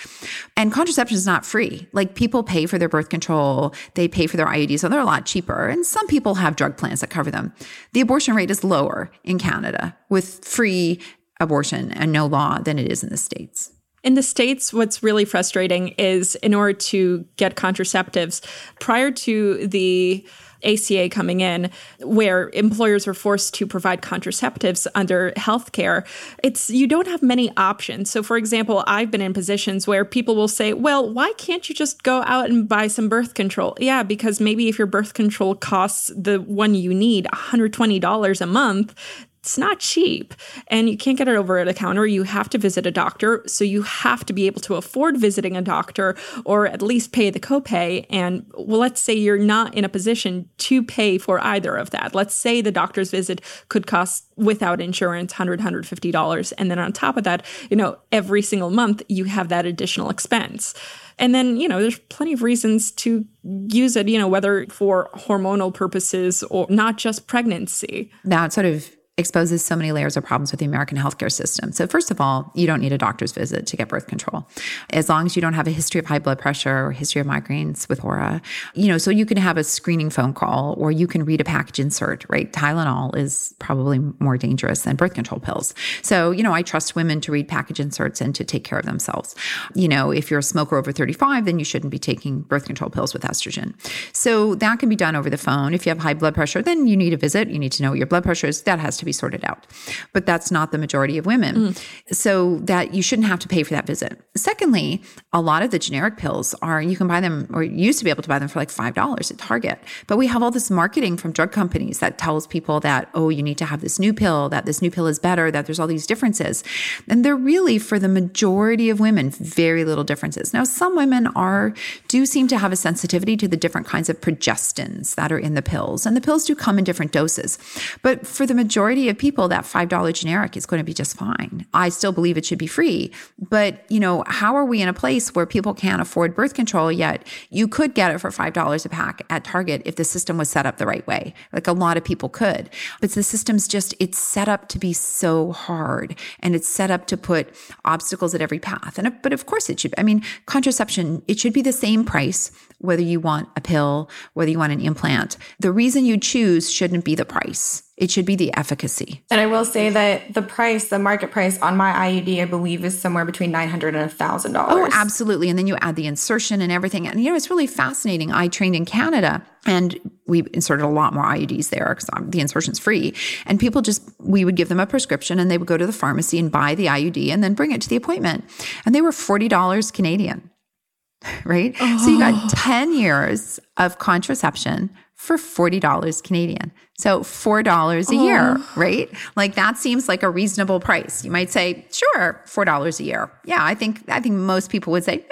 And 0.55 0.71
contraception 0.71 1.15
is 1.15 1.25
not 1.25 1.45
free. 1.45 1.87
Like 1.93 2.15
people 2.15 2.43
pay 2.43 2.65
for 2.65 2.77
their 2.77 2.89
birth 2.89 3.09
control, 3.09 3.73
they 3.95 4.07
pay 4.07 4.27
for 4.27 4.37
their 4.37 4.47
IUDs, 4.47 4.79
so 4.79 4.89
they're 4.89 4.99
a 4.99 5.05
lot 5.05 5.25
cheaper. 5.25 5.67
And 5.67 5.85
some 5.85 6.07
people 6.07 6.35
have 6.35 6.55
drug 6.55 6.77
plans 6.77 7.01
that 7.01 7.09
cover 7.09 7.31
them. 7.31 7.53
The 7.93 8.01
abortion 8.01 8.35
rate 8.35 8.51
is 8.51 8.63
lower 8.63 9.11
in 9.23 9.39
Canada 9.39 9.95
with 10.09 10.45
free 10.45 10.99
abortion 11.39 11.91
and 11.91 12.11
no 12.11 12.25
law 12.25 12.59
than 12.59 12.79
it 12.79 12.91
is 12.91 13.03
in 13.03 13.09
the 13.09 13.17
States. 13.17 13.72
In 14.03 14.15
the 14.15 14.23
States, 14.23 14.73
what's 14.73 15.01
really 15.01 15.25
frustrating 15.25 15.89
is 15.97 16.35
in 16.35 16.53
order 16.53 16.73
to 16.73 17.25
get 17.37 17.55
contraceptives, 17.55 18.41
prior 18.79 19.11
to 19.11 19.65
the 19.65 20.25
ACA 20.65 21.09
coming 21.09 21.41
in, 21.41 21.69
where 22.01 22.49
employers 22.53 23.05
were 23.05 23.13
forced 23.13 23.53
to 23.53 23.67
provide 23.67 24.01
contraceptives 24.01 24.87
under 24.95 25.31
healthcare, 25.31 26.05
it's 26.43 26.69
you 26.69 26.87
don't 26.87 27.07
have 27.07 27.21
many 27.21 27.51
options. 27.57 28.09
So, 28.09 28.23
for 28.23 28.37
example, 28.37 28.83
I've 28.87 29.11
been 29.11 29.21
in 29.21 29.33
positions 29.33 29.87
where 29.87 30.05
people 30.05 30.35
will 30.35 30.47
say, 30.47 30.73
"Well, 30.73 31.11
why 31.11 31.33
can't 31.37 31.67
you 31.67 31.75
just 31.75 32.03
go 32.03 32.23
out 32.25 32.49
and 32.49 32.67
buy 32.67 32.87
some 32.87 33.09
birth 33.09 33.33
control?" 33.33 33.75
Yeah, 33.79 34.03
because 34.03 34.39
maybe 34.39 34.69
if 34.69 34.77
your 34.77 34.87
birth 34.87 35.13
control 35.13 35.55
costs 35.55 36.11
the 36.15 36.39
one 36.39 36.75
you 36.75 36.93
need 36.93 37.27
$120 37.33 38.41
a 38.41 38.45
month, 38.45 38.95
it's 39.43 39.57
not 39.57 39.79
cheap 39.79 40.33
and 40.69 40.87
you 40.89 40.95
can't 40.95 41.17
get 41.17 41.27
it 41.27 41.35
over 41.35 41.57
at 41.57 41.67
a 41.67 41.73
counter. 41.73 42.07
You 42.07 42.23
have 42.23 42.49
to 42.51 42.57
visit 42.57 42.85
a 42.85 42.91
doctor. 42.91 43.43
So 43.45 43.65
you 43.65 43.81
have 43.81 44.25
to 44.27 44.31
be 44.31 44.47
able 44.47 44.61
to 44.61 44.75
afford 44.75 45.17
visiting 45.17 45.57
a 45.57 45.61
doctor 45.61 46.15
or 46.45 46.65
at 46.65 46.81
least 46.81 47.11
pay 47.11 47.29
the 47.29 47.41
copay. 47.41 48.05
And 48.09 48.45
well, 48.53 48.79
let's 48.79 49.01
say 49.01 49.13
you're 49.13 49.37
not 49.37 49.73
in 49.75 49.83
a 49.83 49.89
position 49.89 50.47
to 50.59 50.81
pay 50.81 51.17
for 51.17 51.43
either 51.43 51.75
of 51.75 51.89
that. 51.89 52.15
Let's 52.15 52.33
say 52.33 52.61
the 52.61 52.71
doctor's 52.71 53.11
visit 53.11 53.41
could 53.67 53.85
cost 53.85 54.23
without 54.37 54.79
insurance 54.79 55.33
$100, 55.33 55.59
$150. 55.59 56.53
And 56.57 56.71
then 56.71 56.79
on 56.79 56.93
top 56.93 57.17
of 57.17 57.25
that, 57.25 57.45
you 57.69 57.75
know, 57.75 57.97
every 58.13 58.41
single 58.41 58.69
month 58.69 59.03
you 59.09 59.25
have 59.25 59.49
that 59.49 59.65
additional 59.65 60.09
expense. 60.09 60.73
And 61.19 61.35
then, 61.35 61.57
you 61.57 61.67
know, 61.67 61.81
there's 61.81 61.99
plenty 61.99 62.31
of 62.31 62.43
reasons 62.43 62.91
to 62.93 63.25
use 63.43 63.97
it, 63.97 64.07
you 64.07 64.17
know, 64.17 64.29
whether 64.29 64.67
for 64.67 65.09
hormonal 65.15 65.73
purposes 65.73 66.43
or 66.43 66.65
not 66.69 66.97
just 66.97 67.27
pregnancy. 67.27 68.09
That 68.23 68.53
sort 68.53 68.67
of 68.67 68.89
exposes 69.15 69.63
so 69.63 69.75
many 69.75 69.91
layers 69.91 70.17
of 70.17 70.23
problems 70.23 70.51
with 70.51 70.59
the 70.59 70.65
American 70.65 70.97
healthcare 70.97 71.31
system. 71.31 71.71
So, 71.71 71.85
first 71.85 72.09
of 72.09 72.19
all, 72.19 72.51
you 72.55 72.65
don't 72.65 72.81
need 72.81 72.91
a 72.91 72.97
doctor's 72.97 73.31
visit 73.31 73.67
to 73.67 73.77
get 73.77 73.87
birth 73.87 74.07
control. 74.07 74.47
As 74.89 75.07
long 75.07 75.27
as 75.27 75.35
you 75.35 75.41
don't 75.41 75.53
have 75.53 75.67
a 75.67 75.71
history 75.71 75.99
of 75.99 76.07
high 76.07 76.17
blood 76.17 76.39
pressure 76.39 76.87
or 76.87 76.91
history 76.91 77.21
of 77.21 77.27
migraines 77.27 77.87
with 77.87 78.03
aura, 78.03 78.41
you 78.73 78.87
know, 78.87 78.97
so 78.97 79.11
you 79.11 79.27
can 79.27 79.37
have 79.37 79.55
a 79.55 79.63
screening 79.63 80.09
phone 80.09 80.33
call 80.33 80.73
or 80.79 80.91
you 80.91 81.05
can 81.05 81.25
read 81.25 81.39
a 81.39 81.43
package 81.43 81.79
insert, 81.79 82.25
right? 82.27 82.51
Tylenol 82.51 83.15
is 83.15 83.53
probably 83.59 83.99
more 84.19 84.35
dangerous 84.35 84.81
than 84.81 84.95
birth 84.95 85.13
control 85.13 85.39
pills. 85.39 85.75
So, 86.01 86.31
you 86.31 86.41
know, 86.41 86.53
I 86.53 86.63
trust 86.63 86.95
women 86.95 87.21
to 87.21 87.31
read 87.31 87.47
package 87.47 87.79
inserts 87.79 88.19
and 88.19 88.33
to 88.33 88.43
take 88.43 88.63
care 88.63 88.79
of 88.79 88.85
themselves. 88.85 89.35
You 89.75 89.87
know, 89.87 90.09
if 90.09 90.31
you're 90.31 90.39
a 90.39 90.43
smoker 90.43 90.75
over 90.75 90.91
35, 90.91 91.45
then 91.45 91.59
you 91.59 91.65
shouldn't 91.65 91.91
be 91.91 91.99
taking 91.99 92.41
birth 92.41 92.65
control 92.65 92.89
pills 92.89 93.13
with 93.13 93.21
estrogen. 93.21 93.75
So, 94.11 94.55
that 94.55 94.79
can 94.79 94.89
be 94.89 94.95
done 94.95 95.15
over 95.15 95.29
the 95.29 95.37
phone. 95.37 95.75
If 95.75 95.85
you 95.85 95.91
have 95.91 95.99
high 95.99 96.15
blood 96.15 96.33
pressure, 96.33 96.63
then 96.63 96.87
you 96.87 96.97
need 96.97 97.13
a 97.13 97.17
visit. 97.17 97.49
You 97.49 97.59
need 97.59 97.71
to 97.73 97.83
know 97.83 97.91
what 97.91 97.99
your 97.99 98.07
blood 98.07 98.23
pressure 98.23 98.47
is. 98.47 98.63
That 98.63 98.79
has 98.79 98.97
to 98.97 99.02
to 99.03 99.05
be 99.05 99.11
sorted 99.11 99.43
out. 99.45 99.67
But 100.13 100.25
that's 100.25 100.51
not 100.51 100.71
the 100.71 100.77
majority 100.77 101.17
of 101.17 101.25
women. 101.25 101.73
Mm. 101.73 102.13
So 102.13 102.57
that 102.59 102.93
you 102.93 103.01
shouldn't 103.01 103.27
have 103.27 103.39
to 103.39 103.47
pay 103.47 103.63
for 103.63 103.73
that 103.73 103.85
visit. 103.85 104.19
Secondly, 104.35 105.03
a 105.31 105.41
lot 105.41 105.63
of 105.63 105.71
the 105.71 105.79
generic 105.79 106.17
pills 106.17 106.53
are, 106.61 106.81
you 106.81 106.95
can 106.95 107.07
buy 107.07 107.19
them 107.19 107.47
or 107.53 107.63
you 107.63 107.85
used 107.85 107.99
to 107.99 108.05
be 108.05 108.09
able 108.09 108.23
to 108.23 108.29
buy 108.29 108.39
them 108.39 108.47
for 108.47 108.59
like 108.59 108.69
$5 108.69 109.31
at 109.31 109.37
Target. 109.37 109.79
But 110.07 110.17
we 110.17 110.27
have 110.27 110.41
all 110.43 110.51
this 110.51 110.69
marketing 110.71 111.17
from 111.17 111.31
drug 111.31 111.51
companies 111.51 111.99
that 111.99 112.17
tells 112.17 112.47
people 112.47 112.79
that, 112.81 113.09
oh, 113.13 113.29
you 113.29 113.43
need 113.43 113.57
to 113.57 113.65
have 113.65 113.81
this 113.81 113.99
new 113.99 114.13
pill, 114.13 114.49
that 114.49 114.65
this 114.65 114.81
new 114.81 114.91
pill 114.91 115.07
is 115.07 115.19
better, 115.19 115.51
that 115.51 115.65
there's 115.65 115.79
all 115.79 115.87
these 115.87 116.07
differences. 116.07 116.63
And 117.07 117.25
they're 117.25 117.35
really, 117.35 117.79
for 117.79 117.99
the 117.99 118.07
majority 118.07 118.89
of 118.89 118.99
women, 118.99 119.31
very 119.31 119.83
little 119.85 120.03
differences. 120.03 120.53
Now, 120.53 120.63
some 120.63 120.95
women 120.95 121.27
are, 121.27 121.73
do 122.07 122.25
seem 122.25 122.47
to 122.49 122.57
have 122.57 122.71
a 122.71 122.75
sensitivity 122.75 123.35
to 123.37 123.47
the 123.47 123.57
different 123.57 123.87
kinds 123.87 124.09
of 124.09 124.21
progestins 124.21 125.15
that 125.15 125.31
are 125.31 125.39
in 125.39 125.55
the 125.55 125.61
pills. 125.61 126.05
And 126.05 126.15
the 126.15 126.21
pills 126.21 126.45
do 126.45 126.55
come 126.55 126.77
in 126.77 126.83
different 126.83 127.11
doses. 127.11 127.57
But 128.01 128.27
for 128.27 128.45
the 128.45 128.53
majority 128.53 128.92
majority 128.93 129.09
of 129.09 129.17
people, 129.17 129.47
that 129.47 129.63
$5 129.63 130.13
generic 130.13 130.55
is 130.55 130.65
going 130.65 130.79
to 130.79 130.83
be 130.83 130.93
just 130.93 131.17
fine. 131.17 131.65
I 131.73 131.89
still 131.89 132.11
believe 132.11 132.37
it 132.37 132.45
should 132.45 132.59
be 132.59 132.67
free. 132.67 133.11
But, 133.39 133.83
you 133.89 133.99
know, 133.99 134.23
how 134.27 134.55
are 134.55 134.65
we 134.65 134.81
in 134.81 134.87
a 134.87 134.93
place 134.93 135.33
where 135.33 135.45
people 135.45 135.73
can't 135.73 136.01
afford 136.01 136.35
birth 136.35 136.53
control 136.53 136.91
yet? 136.91 137.25
You 137.49 137.67
could 137.67 137.95
get 137.95 138.13
it 138.13 138.19
for 138.19 138.29
$5 138.29 138.85
a 138.85 138.89
pack 138.89 139.25
at 139.29 139.43
Target 139.43 139.81
if 139.85 139.95
the 139.95 140.03
system 140.03 140.37
was 140.37 140.49
set 140.49 140.65
up 140.65 140.77
the 140.77 140.85
right 140.85 141.05
way. 141.07 141.33
Like 141.51 141.67
a 141.67 141.73
lot 141.73 141.97
of 141.97 142.03
people 142.03 142.29
could. 142.29 142.69
But 143.01 143.11
the 143.11 143.23
system's 143.23 143.67
just, 143.67 143.95
it's 143.99 144.17
set 144.17 144.47
up 144.47 144.69
to 144.69 144.79
be 144.79 144.93
so 144.93 145.51
hard 145.51 146.15
and 146.39 146.55
it's 146.55 146.67
set 146.67 146.91
up 146.91 147.07
to 147.07 147.17
put 147.17 147.49
obstacles 147.85 148.35
at 148.35 148.41
every 148.41 148.59
path. 148.59 148.99
And, 148.99 149.13
but 149.21 149.33
of 149.33 149.45
course 149.45 149.69
it 149.69 149.79
should, 149.79 149.93
I 149.97 150.03
mean, 150.03 150.23
contraception, 150.45 151.23
it 151.27 151.39
should 151.39 151.53
be 151.53 151.61
the 151.61 151.73
same 151.73 152.05
price 152.05 152.51
whether 152.83 153.01
you 153.01 153.19
want 153.19 153.47
a 153.55 153.61
pill, 153.61 154.09
whether 154.33 154.51
you 154.51 154.59
want 154.59 154.73
an 154.73 154.81
implant. 154.81 155.37
The 155.59 155.71
reason 155.71 156.05
you 156.05 156.17
choose 156.17 156.69
shouldn't 156.69 157.05
be 157.05 157.15
the 157.15 157.23
price 157.23 157.81
It 157.95 158.09
should 158.09 158.25
be 158.25 158.35
the 158.35 158.51
efficacy. 158.55 159.23
And 159.29 159.39
I 159.39 159.45
will 159.45 159.65
say 159.65 159.91
that 159.91 160.33
the 160.33 160.41
price, 160.41 160.89
the 160.89 160.97
market 160.97 161.29
price 161.29 161.59
on 161.59 161.77
my 161.77 161.91
IUD, 161.91 162.41
I 162.41 162.45
believe 162.45 162.83
is 162.83 162.99
somewhere 162.99 163.23
between 163.23 163.51
nine 163.51 163.69
hundred 163.69 163.93
and 163.93 164.03
a 164.03 164.09
thousand 164.09 164.53
dollars. 164.53 164.91
Oh, 164.91 164.99
absolutely. 164.99 165.47
And 165.47 165.59
then 165.59 165.67
you 165.67 165.77
add 165.79 165.95
the 165.95 166.07
insertion 166.07 166.61
and 166.61 166.71
everything. 166.71 167.07
And 167.07 167.23
you 167.23 167.29
know, 167.29 167.35
it's 167.35 167.51
really 167.51 167.67
fascinating. 167.67 168.31
I 168.31 168.47
trained 168.47 168.75
in 168.75 168.85
Canada 168.85 169.45
and 169.67 169.99
we 170.27 170.43
inserted 170.53 170.85
a 170.85 170.89
lot 170.89 171.13
more 171.13 171.23
IUDs 171.23 171.69
there 171.69 171.89
because 171.89 172.09
um, 172.13 172.31
the 172.31 172.39
insertion's 172.39 172.79
free. 172.79 173.13
And 173.45 173.59
people 173.59 173.81
just, 173.81 174.01
we 174.19 174.43
would 174.43 174.55
give 174.55 174.69
them 174.69 174.79
a 174.79 174.87
prescription 174.87 175.39
and 175.39 175.51
they 175.51 175.57
would 175.57 175.67
go 175.67 175.77
to 175.77 175.85
the 175.85 175.93
pharmacy 175.93 176.39
and 176.39 176.51
buy 176.51 176.75
the 176.75 176.87
IUD 176.87 177.29
and 177.29 177.43
then 177.43 177.53
bring 177.53 177.71
it 177.71 177.81
to 177.81 177.89
the 177.89 177.95
appointment. 177.95 178.43
And 178.85 178.95
they 178.95 179.01
were 179.01 179.11
$40 179.11 179.93
Canadian, 179.93 180.49
right? 181.45 181.75
Oh. 181.79 181.97
So 181.99 182.09
you 182.09 182.19
got 182.19 182.49
10 182.49 182.93
years 182.93 183.59
of 183.77 183.99
contraception 183.99 184.89
for 185.23 185.37
$40 185.37 186.21
Canadian. 186.21 186.73
So 186.97 187.21
$4 187.21 188.09
a 188.09 188.15
year, 188.15 188.57
oh. 188.57 188.73
right? 188.75 189.09
Like 189.37 189.55
that 189.55 189.77
seems 189.77 190.09
like 190.09 190.21
a 190.21 190.29
reasonable 190.29 190.81
price. 190.81 191.23
You 191.23 191.31
might 191.31 191.49
say, 191.49 191.85
sure, 191.91 192.41
$4 192.45 192.99
a 192.99 193.03
year. 193.03 193.31
Yeah, 193.45 193.63
I 193.63 193.73
think 193.73 194.03
I 194.09 194.19
think 194.19 194.35
most 194.35 194.69
people 194.69 194.91
would 194.91 195.05
say, 195.05 195.25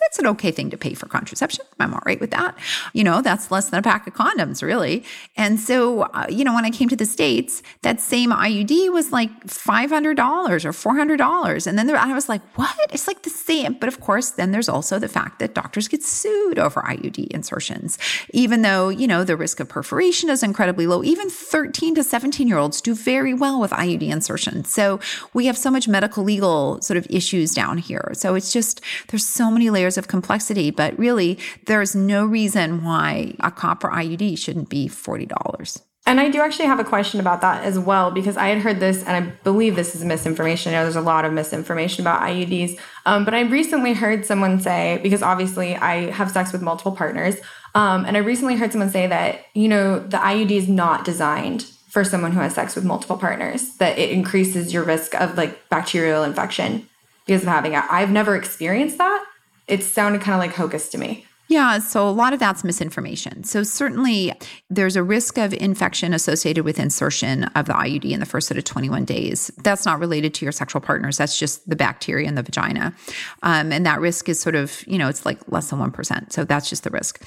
that's 0.00 0.18
an 0.18 0.26
okay 0.28 0.50
thing 0.50 0.70
to 0.70 0.76
pay 0.76 0.94
for 0.94 1.06
contraception. 1.06 1.64
I'm 1.78 1.94
all 1.94 2.00
right 2.06 2.20
with 2.20 2.30
that. 2.30 2.56
You 2.92 3.04
know, 3.04 3.22
that's 3.22 3.50
less 3.50 3.70
than 3.70 3.78
a 3.78 3.82
pack 3.82 4.06
of 4.06 4.14
condoms, 4.14 4.62
really. 4.62 5.04
And 5.36 5.60
so, 5.60 6.02
uh, 6.02 6.26
you 6.28 6.44
know, 6.44 6.54
when 6.54 6.64
I 6.64 6.70
came 6.70 6.88
to 6.88 6.96
the 6.96 7.06
States, 7.06 7.62
that 7.82 8.00
same 8.00 8.30
IUD 8.30 8.92
was 8.92 9.12
like 9.12 9.46
$500 9.46 10.64
or 10.64 10.72
$400. 10.72 11.66
And 11.66 11.78
then 11.78 11.86
there, 11.86 11.96
I 11.96 12.12
was 12.14 12.28
like, 12.28 12.42
what? 12.56 12.76
It's 12.92 13.06
like 13.06 13.22
the 13.22 13.30
same. 13.30 13.74
But 13.74 13.88
of 13.88 14.00
course, 14.00 14.30
then 14.30 14.52
there's 14.52 14.68
also 14.68 14.98
the 14.98 15.08
fact 15.08 15.38
that 15.38 15.54
doctors 15.54 15.88
get 15.88 16.02
sued 16.02 16.58
over 16.58 16.80
IUD 16.82 17.28
insertions, 17.28 17.98
even 18.32 18.62
though, 18.62 18.88
you 18.88 19.06
know, 19.06 19.24
the 19.24 19.36
risk 19.36 19.60
of 19.60 19.68
perforation 19.68 20.30
is 20.30 20.42
incredibly 20.42 20.86
low 20.86 21.02
even 21.02 21.28
13 21.28 21.94
to 21.94 22.04
17 22.04 22.48
year 22.48 22.58
olds 22.58 22.80
do 22.80 22.94
very 22.94 23.34
well 23.34 23.60
with 23.60 23.70
IUD 23.70 24.02
insertion. 24.02 24.64
So 24.64 25.00
we 25.34 25.46
have 25.46 25.58
so 25.58 25.70
much 25.70 25.88
medical 25.88 26.24
legal 26.24 26.80
sort 26.80 26.96
of 26.96 27.06
issues 27.10 27.54
down 27.54 27.78
here. 27.78 28.10
So 28.14 28.34
it's 28.34 28.52
just, 28.52 28.80
there's 29.08 29.26
so 29.26 29.50
many 29.50 29.70
layers 29.72 29.98
of 29.98 30.08
complexity, 30.08 30.70
but 30.70 30.98
really 30.98 31.38
there's 31.66 31.94
no 31.94 32.24
reason 32.24 32.84
why 32.84 33.34
a 33.40 33.50
copper 33.50 33.88
IUD 33.88 34.38
shouldn't 34.38 34.68
be 34.68 34.88
$40. 34.88 35.82
And 36.04 36.18
I 36.18 36.30
do 36.30 36.40
actually 36.40 36.66
have 36.66 36.80
a 36.80 36.84
question 36.84 37.20
about 37.20 37.42
that 37.42 37.62
as 37.64 37.78
well, 37.78 38.10
because 38.10 38.36
I 38.36 38.48
had 38.48 38.58
heard 38.58 38.80
this, 38.80 39.04
and 39.04 39.24
I 39.24 39.30
believe 39.44 39.76
this 39.76 39.94
is 39.94 40.04
misinformation. 40.04 40.72
I 40.72 40.78
know 40.78 40.82
there's 40.82 40.96
a 40.96 41.00
lot 41.00 41.24
of 41.24 41.32
misinformation 41.32 42.02
about 42.02 42.22
IUDs. 42.22 42.76
Um, 43.06 43.24
but 43.24 43.34
I 43.34 43.42
recently 43.42 43.92
heard 43.92 44.26
someone 44.26 44.58
say, 44.58 44.98
because 45.02 45.22
obviously 45.22 45.76
I 45.76 46.10
have 46.10 46.32
sex 46.32 46.52
with 46.52 46.60
multiple 46.60 46.90
partners, 46.90 47.36
um, 47.76 48.04
and 48.04 48.16
I 48.16 48.20
recently 48.20 48.56
heard 48.56 48.72
someone 48.72 48.90
say 48.90 49.06
that, 49.06 49.46
you 49.54 49.68
know, 49.68 50.00
the 50.00 50.16
IUD 50.16 50.50
is 50.50 50.68
not 50.68 51.04
designed 51.04 51.62
for 51.88 52.02
someone 52.04 52.32
who 52.32 52.40
has 52.40 52.54
sex 52.54 52.74
with 52.74 52.84
multiple 52.84 53.16
partners, 53.16 53.76
that 53.76 53.96
it 53.96 54.10
increases 54.10 54.72
your 54.72 54.82
risk 54.82 55.14
of 55.14 55.36
like 55.36 55.68
bacterial 55.68 56.24
infection 56.24 56.88
because 57.26 57.42
of 57.42 57.48
having 57.48 57.74
it. 57.74 57.84
I've 57.90 58.10
never 58.10 58.34
experienced 58.34 58.98
that. 58.98 59.24
It 59.66 59.82
sounded 59.82 60.20
kind 60.20 60.34
of 60.34 60.40
like 60.40 60.54
hocus 60.54 60.88
to 60.90 60.98
me. 60.98 61.26
Yeah, 61.52 61.80
so 61.80 62.08
a 62.08 62.10
lot 62.10 62.32
of 62.32 62.38
that's 62.38 62.64
misinformation. 62.64 63.44
So 63.44 63.62
certainly 63.62 64.32
there's 64.70 64.96
a 64.96 65.02
risk 65.02 65.36
of 65.36 65.52
infection 65.52 66.14
associated 66.14 66.64
with 66.64 66.78
insertion 66.78 67.44
of 67.44 67.66
the 67.66 67.74
IUD 67.74 68.10
in 68.10 68.20
the 68.20 68.26
first 68.26 68.48
set 68.48 68.56
of 68.56 68.64
21 68.64 69.04
days. 69.04 69.50
That's 69.62 69.84
not 69.84 70.00
related 70.00 70.32
to 70.34 70.46
your 70.46 70.52
sexual 70.52 70.80
partners. 70.80 71.18
That's 71.18 71.38
just 71.38 71.68
the 71.68 71.76
bacteria 71.76 72.26
in 72.26 72.36
the 72.36 72.42
vagina. 72.42 72.94
Um, 73.42 73.70
and 73.70 73.84
that 73.84 74.00
risk 74.00 74.30
is 74.30 74.40
sort 74.40 74.54
of, 74.54 74.82
you 74.86 74.96
know, 74.96 75.08
it's 75.08 75.26
like 75.26 75.40
less 75.46 75.68
than 75.68 75.78
1%. 75.78 76.32
So 76.32 76.44
that's 76.46 76.70
just 76.70 76.84
the 76.84 76.90
risk. 76.90 77.22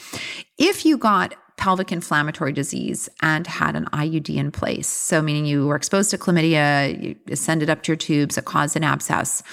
If 0.58 0.86
you 0.86 0.98
got 0.98 1.36
pelvic 1.58 1.92
inflammatory 1.92 2.52
disease 2.52 3.08
and 3.22 3.46
had 3.46 3.76
an 3.76 3.86
IUD 3.94 4.36
in 4.36 4.52
place, 4.52 4.88
so 4.88 5.22
meaning 5.22 5.46
you 5.46 5.68
were 5.68 5.76
exposed 5.76 6.10
to 6.10 6.18
chlamydia, 6.18 7.00
you 7.00 7.16
ascended 7.30 7.70
up 7.70 7.84
to 7.84 7.92
your 7.92 7.98
tubes, 7.98 8.40
it 8.40 8.46
caused 8.46 8.76
an 8.76 8.84
abscess, 8.84 9.44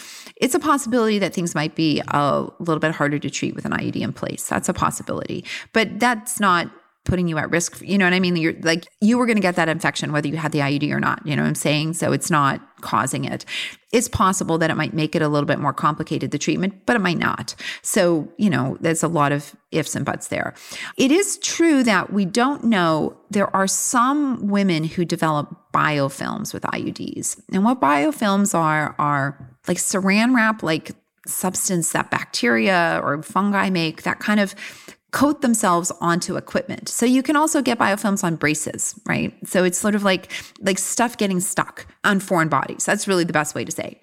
it's 0.42 0.56
a 0.56 0.58
possibility 0.58 1.20
that 1.20 1.32
things 1.32 1.54
might 1.54 1.76
be 1.76 2.02
a 2.08 2.46
little 2.58 2.80
bit 2.80 2.90
harder 2.90 3.16
to 3.16 3.30
treat 3.30 3.54
with 3.54 3.64
an 3.64 3.70
IUD 3.70 3.96
in 3.96 4.12
place. 4.12 4.48
That's 4.48 4.68
a 4.68 4.74
possibility. 4.74 5.44
But 5.72 6.00
that's 6.00 6.40
not 6.40 6.68
putting 7.04 7.26
you 7.26 7.36
at 7.38 7.50
risk. 7.50 7.80
You 7.80 7.98
know 7.98 8.06
what 8.06 8.12
I 8.12 8.20
mean? 8.20 8.36
You're 8.36 8.54
like, 8.62 8.86
you 9.00 9.18
were 9.18 9.26
going 9.26 9.36
to 9.36 9.42
get 9.42 9.56
that 9.56 9.68
infection 9.68 10.12
whether 10.12 10.28
you 10.28 10.36
had 10.36 10.52
the 10.52 10.60
IUD 10.60 10.90
or 10.92 11.00
not. 11.00 11.26
You 11.26 11.34
know 11.34 11.42
what 11.42 11.48
I'm 11.48 11.54
saying? 11.54 11.94
So 11.94 12.12
it's 12.12 12.30
not 12.30 12.60
causing 12.80 13.24
it. 13.24 13.44
It's 13.92 14.08
possible 14.08 14.56
that 14.58 14.70
it 14.70 14.76
might 14.76 14.94
make 14.94 15.16
it 15.16 15.22
a 15.22 15.28
little 15.28 15.46
bit 15.46 15.58
more 15.58 15.72
complicated, 15.72 16.30
the 16.30 16.38
treatment, 16.38 16.86
but 16.86 16.96
it 16.96 17.00
might 17.00 17.18
not. 17.18 17.54
So, 17.82 18.32
you 18.38 18.48
know, 18.48 18.76
there's 18.80 19.02
a 19.02 19.08
lot 19.08 19.32
of 19.32 19.54
ifs 19.72 19.96
and 19.96 20.04
buts 20.04 20.28
there. 20.28 20.54
It 20.96 21.10
is 21.10 21.38
true 21.38 21.82
that 21.82 22.12
we 22.12 22.24
don't 22.24 22.64
know. 22.64 23.16
There 23.30 23.54
are 23.54 23.66
some 23.66 24.46
women 24.48 24.84
who 24.84 25.04
develop 25.04 25.54
biofilms 25.72 26.54
with 26.54 26.62
IUDs. 26.62 27.40
And 27.52 27.64
what 27.64 27.80
biofilms 27.80 28.54
are, 28.54 28.94
are 28.98 29.56
like 29.66 29.78
saran 29.78 30.34
wrap, 30.34 30.62
like 30.62 30.92
substance 31.26 31.92
that 31.92 32.10
bacteria 32.10 33.00
or 33.02 33.22
fungi 33.22 33.70
make, 33.70 34.02
that 34.02 34.20
kind 34.20 34.40
of 34.40 34.54
coat 35.12 35.42
themselves 35.42 35.92
onto 36.00 36.36
equipment. 36.36 36.88
So 36.88 37.06
you 37.06 37.22
can 37.22 37.36
also 37.36 37.62
get 37.62 37.78
biofilms 37.78 38.24
on 38.24 38.36
braces, 38.36 38.98
right? 39.06 39.34
So 39.46 39.62
it's 39.62 39.78
sort 39.78 39.94
of 39.94 40.02
like 40.02 40.32
like 40.60 40.78
stuff 40.78 41.16
getting 41.16 41.38
stuck 41.38 41.86
on 42.02 42.18
foreign 42.18 42.48
bodies. 42.48 42.84
That's 42.84 43.06
really 43.06 43.24
the 43.24 43.32
best 43.32 43.54
way 43.54 43.64
to 43.64 43.70
say. 43.70 44.00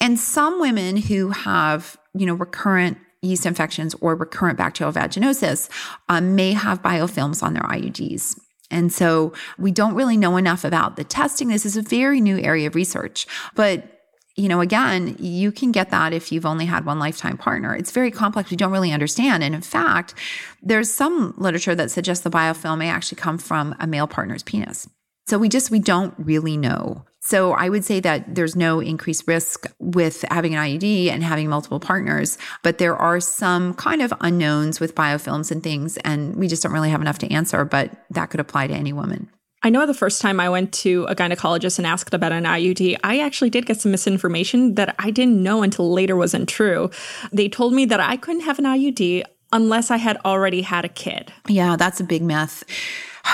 And 0.00 0.18
some 0.18 0.60
women 0.60 0.96
who 0.96 1.30
have, 1.30 1.96
you 2.14 2.26
know, 2.26 2.34
recurrent 2.34 2.98
yeast 3.22 3.46
infections 3.46 3.94
or 4.00 4.16
recurrent 4.16 4.58
bacterial 4.58 4.92
vaginosis 4.92 5.68
um, 6.08 6.34
may 6.34 6.52
have 6.52 6.82
biofilms 6.82 7.42
on 7.42 7.54
their 7.54 7.62
IUDs. 7.62 8.38
And 8.70 8.92
so 8.92 9.32
we 9.58 9.72
don't 9.72 9.94
really 9.94 10.16
know 10.16 10.36
enough 10.36 10.64
about 10.64 10.96
the 10.96 11.04
testing. 11.04 11.48
This 11.48 11.66
is 11.66 11.76
a 11.76 11.82
very 11.82 12.20
new 12.20 12.38
area 12.38 12.66
of 12.66 12.74
research, 12.74 13.26
but 13.54 13.99
you 14.40 14.48
know, 14.48 14.62
again, 14.62 15.16
you 15.18 15.52
can 15.52 15.70
get 15.70 15.90
that 15.90 16.14
if 16.14 16.32
you've 16.32 16.46
only 16.46 16.64
had 16.64 16.86
one 16.86 16.98
lifetime 16.98 17.36
partner. 17.36 17.76
It's 17.76 17.90
very 17.90 18.10
complex. 18.10 18.50
We 18.50 18.56
don't 18.56 18.72
really 18.72 18.90
understand. 18.90 19.44
And 19.44 19.54
in 19.54 19.60
fact, 19.60 20.14
there's 20.62 20.90
some 20.90 21.34
literature 21.36 21.74
that 21.74 21.90
suggests 21.90 22.24
the 22.24 22.30
biofilm 22.30 22.78
may 22.78 22.88
actually 22.88 23.20
come 23.20 23.36
from 23.36 23.74
a 23.78 23.86
male 23.86 24.06
partner's 24.06 24.42
penis. 24.42 24.88
So 25.26 25.36
we 25.36 25.50
just, 25.50 25.70
we 25.70 25.78
don't 25.78 26.14
really 26.16 26.56
know. 26.56 27.04
So 27.20 27.52
I 27.52 27.68
would 27.68 27.84
say 27.84 28.00
that 28.00 28.34
there's 28.34 28.56
no 28.56 28.80
increased 28.80 29.28
risk 29.28 29.66
with 29.78 30.24
having 30.30 30.54
an 30.54 30.64
IUD 30.64 31.08
and 31.10 31.22
having 31.22 31.50
multiple 31.50 31.78
partners, 31.78 32.38
but 32.62 32.78
there 32.78 32.96
are 32.96 33.20
some 33.20 33.74
kind 33.74 34.00
of 34.00 34.14
unknowns 34.22 34.80
with 34.80 34.94
biofilms 34.94 35.50
and 35.50 35.62
things, 35.62 35.98
and 35.98 36.34
we 36.36 36.48
just 36.48 36.62
don't 36.62 36.72
really 36.72 36.88
have 36.88 37.02
enough 37.02 37.18
to 37.18 37.30
answer, 37.30 37.66
but 37.66 37.92
that 38.08 38.30
could 38.30 38.40
apply 38.40 38.68
to 38.68 38.74
any 38.74 38.94
woman. 38.94 39.28
I 39.62 39.68
know 39.68 39.84
the 39.84 39.94
first 39.94 40.22
time 40.22 40.40
I 40.40 40.48
went 40.48 40.72
to 40.74 41.04
a 41.04 41.14
gynecologist 41.14 41.78
and 41.78 41.86
asked 41.86 42.14
about 42.14 42.32
an 42.32 42.44
IUD, 42.44 42.96
I 43.04 43.20
actually 43.20 43.50
did 43.50 43.66
get 43.66 43.80
some 43.80 43.92
misinformation 43.92 44.74
that 44.76 44.94
I 44.98 45.10
didn't 45.10 45.42
know 45.42 45.62
until 45.62 45.92
later 45.92 46.16
wasn't 46.16 46.48
true. 46.48 46.90
They 47.30 47.48
told 47.48 47.74
me 47.74 47.84
that 47.86 48.00
I 48.00 48.16
couldn't 48.16 48.42
have 48.42 48.58
an 48.58 48.64
IUD 48.64 49.24
unless 49.52 49.90
I 49.90 49.98
had 49.98 50.16
already 50.24 50.62
had 50.62 50.84
a 50.84 50.88
kid. 50.88 51.32
Yeah, 51.46 51.76
that's 51.76 52.00
a 52.00 52.04
big 52.04 52.22
myth. 52.22 52.64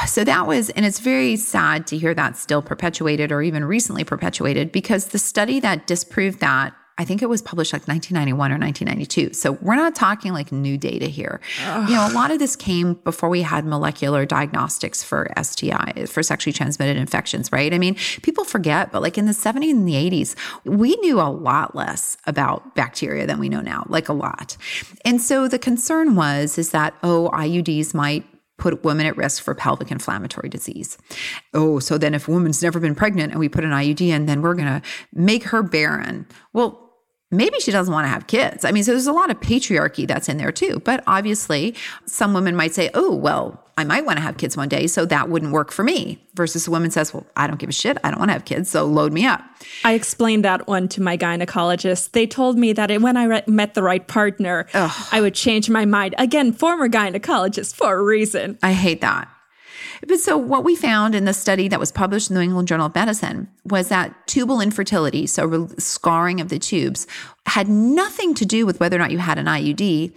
So 0.08 0.24
that 0.24 0.46
was, 0.46 0.68
and 0.70 0.84
it's 0.84 0.98
very 0.98 1.36
sad 1.36 1.86
to 1.86 1.96
hear 1.96 2.12
that 2.12 2.36
still 2.36 2.60
perpetuated 2.60 3.30
or 3.30 3.40
even 3.40 3.64
recently 3.64 4.02
perpetuated 4.04 4.70
because 4.70 5.06
the 5.06 5.18
study 5.18 5.60
that 5.60 5.86
disproved 5.86 6.40
that 6.40 6.74
I 6.98 7.04
think 7.04 7.20
it 7.20 7.28
was 7.28 7.42
published 7.42 7.74
like 7.74 7.86
1991 7.86 8.52
or 8.52 8.58
1992. 8.58 9.34
So 9.34 9.52
we're 9.60 9.76
not 9.76 9.94
talking 9.94 10.32
like 10.32 10.50
new 10.50 10.78
data 10.78 11.06
here. 11.06 11.40
Ugh. 11.62 11.88
You 11.90 11.94
know, 11.94 12.08
a 12.08 12.14
lot 12.14 12.30
of 12.30 12.38
this 12.38 12.56
came 12.56 12.94
before 12.94 13.28
we 13.28 13.42
had 13.42 13.66
molecular 13.66 14.24
diagnostics 14.24 15.02
for 15.02 15.28
STI, 15.40 16.06
for 16.06 16.22
sexually 16.22 16.54
transmitted 16.54 16.96
infections, 16.96 17.52
right? 17.52 17.74
I 17.74 17.78
mean, 17.78 17.96
people 18.22 18.44
forget, 18.44 18.92
but 18.92 19.02
like 19.02 19.18
in 19.18 19.26
the 19.26 19.32
70s 19.32 19.72
and 19.72 19.86
the 19.86 19.92
80s, 19.92 20.34
we 20.64 20.96
knew 20.96 21.20
a 21.20 21.28
lot 21.28 21.74
less 21.74 22.16
about 22.26 22.74
bacteria 22.74 23.26
than 23.26 23.38
we 23.38 23.50
know 23.50 23.60
now, 23.60 23.84
like 23.88 24.08
a 24.08 24.14
lot. 24.14 24.56
And 25.04 25.20
so 25.20 25.48
the 25.48 25.58
concern 25.58 26.14
was, 26.14 26.56
is 26.56 26.70
that, 26.70 26.94
oh, 27.02 27.30
IUDs 27.34 27.92
might 27.92 28.24
put 28.58 28.84
women 28.84 29.04
at 29.04 29.18
risk 29.18 29.42
for 29.42 29.54
pelvic 29.54 29.90
inflammatory 29.90 30.48
disease. 30.48 30.96
Oh, 31.52 31.78
so 31.78 31.98
then 31.98 32.14
if 32.14 32.26
a 32.26 32.30
woman's 32.30 32.62
never 32.62 32.80
been 32.80 32.94
pregnant 32.94 33.32
and 33.32 33.38
we 33.38 33.50
put 33.50 33.64
an 33.64 33.70
IUD 33.70 34.00
in, 34.00 34.24
then 34.24 34.40
we're 34.40 34.54
going 34.54 34.80
to 34.80 34.82
make 35.12 35.44
her 35.44 35.62
barren. 35.62 36.26
Well, 36.54 36.85
maybe 37.30 37.58
she 37.60 37.70
doesn't 37.70 37.92
want 37.92 38.04
to 38.04 38.08
have 38.08 38.26
kids. 38.26 38.64
I 38.64 38.70
mean, 38.72 38.84
so 38.84 38.92
there's 38.92 39.06
a 39.06 39.12
lot 39.12 39.30
of 39.30 39.40
patriarchy 39.40 40.06
that's 40.06 40.28
in 40.28 40.36
there 40.38 40.52
too. 40.52 40.80
But 40.84 41.02
obviously, 41.06 41.74
some 42.06 42.34
women 42.34 42.54
might 42.56 42.74
say, 42.74 42.90
oh, 42.94 43.14
well, 43.14 43.62
I 43.78 43.84
might 43.84 44.06
want 44.06 44.16
to 44.16 44.22
have 44.22 44.38
kids 44.38 44.56
one 44.56 44.70
day, 44.70 44.86
so 44.86 45.04
that 45.04 45.28
wouldn't 45.28 45.52
work 45.52 45.70
for 45.70 45.82
me. 45.84 46.24
Versus 46.34 46.66
a 46.66 46.70
woman 46.70 46.90
says, 46.90 47.12
well, 47.12 47.26
I 47.36 47.46
don't 47.46 47.58
give 47.58 47.68
a 47.68 47.74
shit. 47.74 47.98
I 48.02 48.10
don't 48.10 48.18
want 48.18 48.30
to 48.30 48.32
have 48.32 48.46
kids, 48.46 48.70
so 48.70 48.86
load 48.86 49.12
me 49.12 49.26
up. 49.26 49.42
I 49.84 49.92
explained 49.92 50.46
that 50.46 50.66
one 50.66 50.88
to 50.88 51.02
my 51.02 51.18
gynecologist. 51.18 52.12
They 52.12 52.26
told 52.26 52.56
me 52.56 52.72
that 52.72 52.90
when 53.02 53.18
I 53.18 53.24
re- 53.24 53.42
met 53.46 53.74
the 53.74 53.82
right 53.82 54.06
partner, 54.06 54.66
Ugh. 54.72 55.06
I 55.12 55.20
would 55.20 55.34
change 55.34 55.68
my 55.68 55.84
mind. 55.84 56.14
Again, 56.16 56.52
former 56.52 56.88
gynecologist 56.88 57.74
for 57.74 57.94
a 57.94 58.02
reason. 58.02 58.58
I 58.62 58.72
hate 58.72 59.02
that. 59.02 59.28
But 60.06 60.20
so 60.20 60.36
what 60.36 60.64
we 60.64 60.76
found 60.76 61.14
in 61.14 61.24
the 61.24 61.32
study 61.32 61.68
that 61.68 61.80
was 61.80 61.92
published 61.92 62.30
in 62.30 62.34
the 62.34 62.40
New 62.40 62.46
England 62.46 62.68
Journal 62.68 62.86
of 62.86 62.94
Medicine 62.94 63.48
was 63.64 63.88
that 63.88 64.26
tubal 64.26 64.60
infertility, 64.60 65.26
so 65.26 65.68
scarring 65.78 66.40
of 66.40 66.48
the 66.48 66.58
tubes, 66.58 67.06
had 67.46 67.68
nothing 67.68 68.34
to 68.34 68.46
do 68.46 68.66
with 68.66 68.80
whether 68.80 68.96
or 68.96 69.00
not 69.00 69.10
you 69.10 69.18
had 69.18 69.38
an 69.38 69.46
IUD 69.46 70.14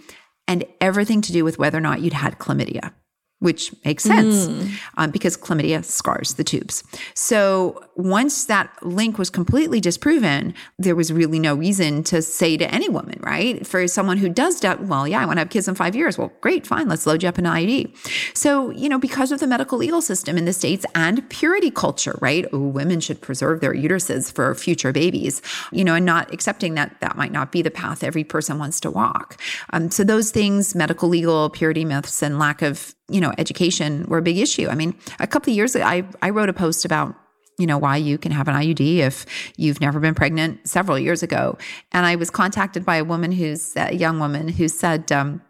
and 0.48 0.64
everything 0.80 1.20
to 1.22 1.32
do 1.32 1.44
with 1.44 1.58
whether 1.58 1.78
or 1.78 1.82
not 1.82 2.00
you'd 2.00 2.12
had 2.12 2.38
chlamydia. 2.38 2.92
Which 3.40 3.74
makes 3.84 4.04
sense 4.04 4.46
mm. 4.46 4.70
um, 4.96 5.10
because 5.10 5.36
chlamydia 5.36 5.84
scars 5.84 6.34
the 6.34 6.44
tubes. 6.44 6.84
So 7.14 7.82
once 7.96 8.44
that 8.44 8.70
link 8.82 9.18
was 9.18 9.30
completely 9.30 9.80
disproven, 9.80 10.54
there 10.78 10.94
was 10.94 11.12
really 11.12 11.38
no 11.38 11.54
reason 11.54 12.02
to 12.04 12.22
say 12.22 12.56
to 12.58 12.72
any 12.72 12.88
woman, 12.88 13.18
right? 13.22 13.66
For 13.66 13.88
someone 13.88 14.18
who 14.18 14.28
does 14.28 14.60
doubt, 14.60 14.82
well, 14.82 15.08
yeah, 15.08 15.20
I 15.20 15.26
want 15.26 15.36
to 15.36 15.40
have 15.40 15.50
kids 15.50 15.68
in 15.68 15.74
five 15.74 15.96
years. 15.96 16.18
Well, 16.18 16.32
great, 16.42 16.66
fine, 16.66 16.88
let's 16.88 17.06
load 17.06 17.22
you 17.22 17.28
up 17.28 17.38
an 17.38 17.44
IUD. 17.44 17.96
So, 18.36 18.70
you 18.70 18.88
know, 18.88 18.98
because 18.98 19.32
of 19.32 19.40
the 19.40 19.46
medical 19.46 19.78
legal 19.78 20.02
system 20.02 20.36
in 20.36 20.44
the 20.44 20.52
States 20.52 20.84
and 20.94 21.28
purity 21.30 21.70
culture, 21.70 22.18
right? 22.20 22.46
Ooh, 22.52 22.60
women 22.60 23.00
should 23.00 23.22
preserve 23.22 23.60
their 23.60 23.74
uteruses 23.74 24.30
for 24.30 24.54
future 24.54 24.92
babies, 24.92 25.40
you 25.72 25.84
know, 25.84 25.94
and 25.94 26.04
not 26.04 26.32
accepting 26.32 26.74
that 26.74 27.00
that 27.00 27.16
might 27.16 27.32
not 27.32 27.52
be 27.52 27.62
the 27.62 27.70
path 27.70 28.04
every 28.04 28.24
person 28.24 28.58
wants 28.58 28.80
to 28.80 28.90
walk. 28.90 29.40
Um, 29.72 29.90
so 29.90 30.04
those 30.04 30.30
things, 30.30 30.74
medical 30.74 31.08
legal, 31.08 31.48
purity 31.48 31.86
myths, 31.86 32.22
and 32.22 32.38
lack 32.38 32.60
of 32.60 32.94
you 33.10 33.20
know, 33.20 33.32
education 33.38 34.04
were 34.08 34.18
a 34.18 34.22
big 34.22 34.38
issue. 34.38 34.68
I 34.68 34.74
mean, 34.74 34.94
a 35.18 35.26
couple 35.26 35.50
of 35.50 35.56
years 35.56 35.74
ago, 35.74 35.84
I, 35.84 36.04
I 36.22 36.30
wrote 36.30 36.48
a 36.48 36.52
post 36.52 36.84
about 36.84 37.14
you 37.58 37.66
know 37.66 37.76
why 37.76 37.96
you 37.96 38.16
can 38.16 38.32
have 38.32 38.48
an 38.48 38.54
IUD 38.54 38.98
if 38.98 39.26
you've 39.58 39.80
never 39.80 40.00
been 40.00 40.14
pregnant 40.14 40.66
several 40.66 40.98
years 40.98 41.22
ago, 41.22 41.58
and 41.92 42.06
I 42.06 42.16
was 42.16 42.30
contacted 42.30 42.84
by 42.86 42.96
a 42.96 43.04
woman 43.04 43.32
who's 43.32 43.76
a 43.76 43.94
young 43.94 44.18
woman 44.18 44.48
who 44.48 44.68
said. 44.68 45.12
Um, 45.12 45.42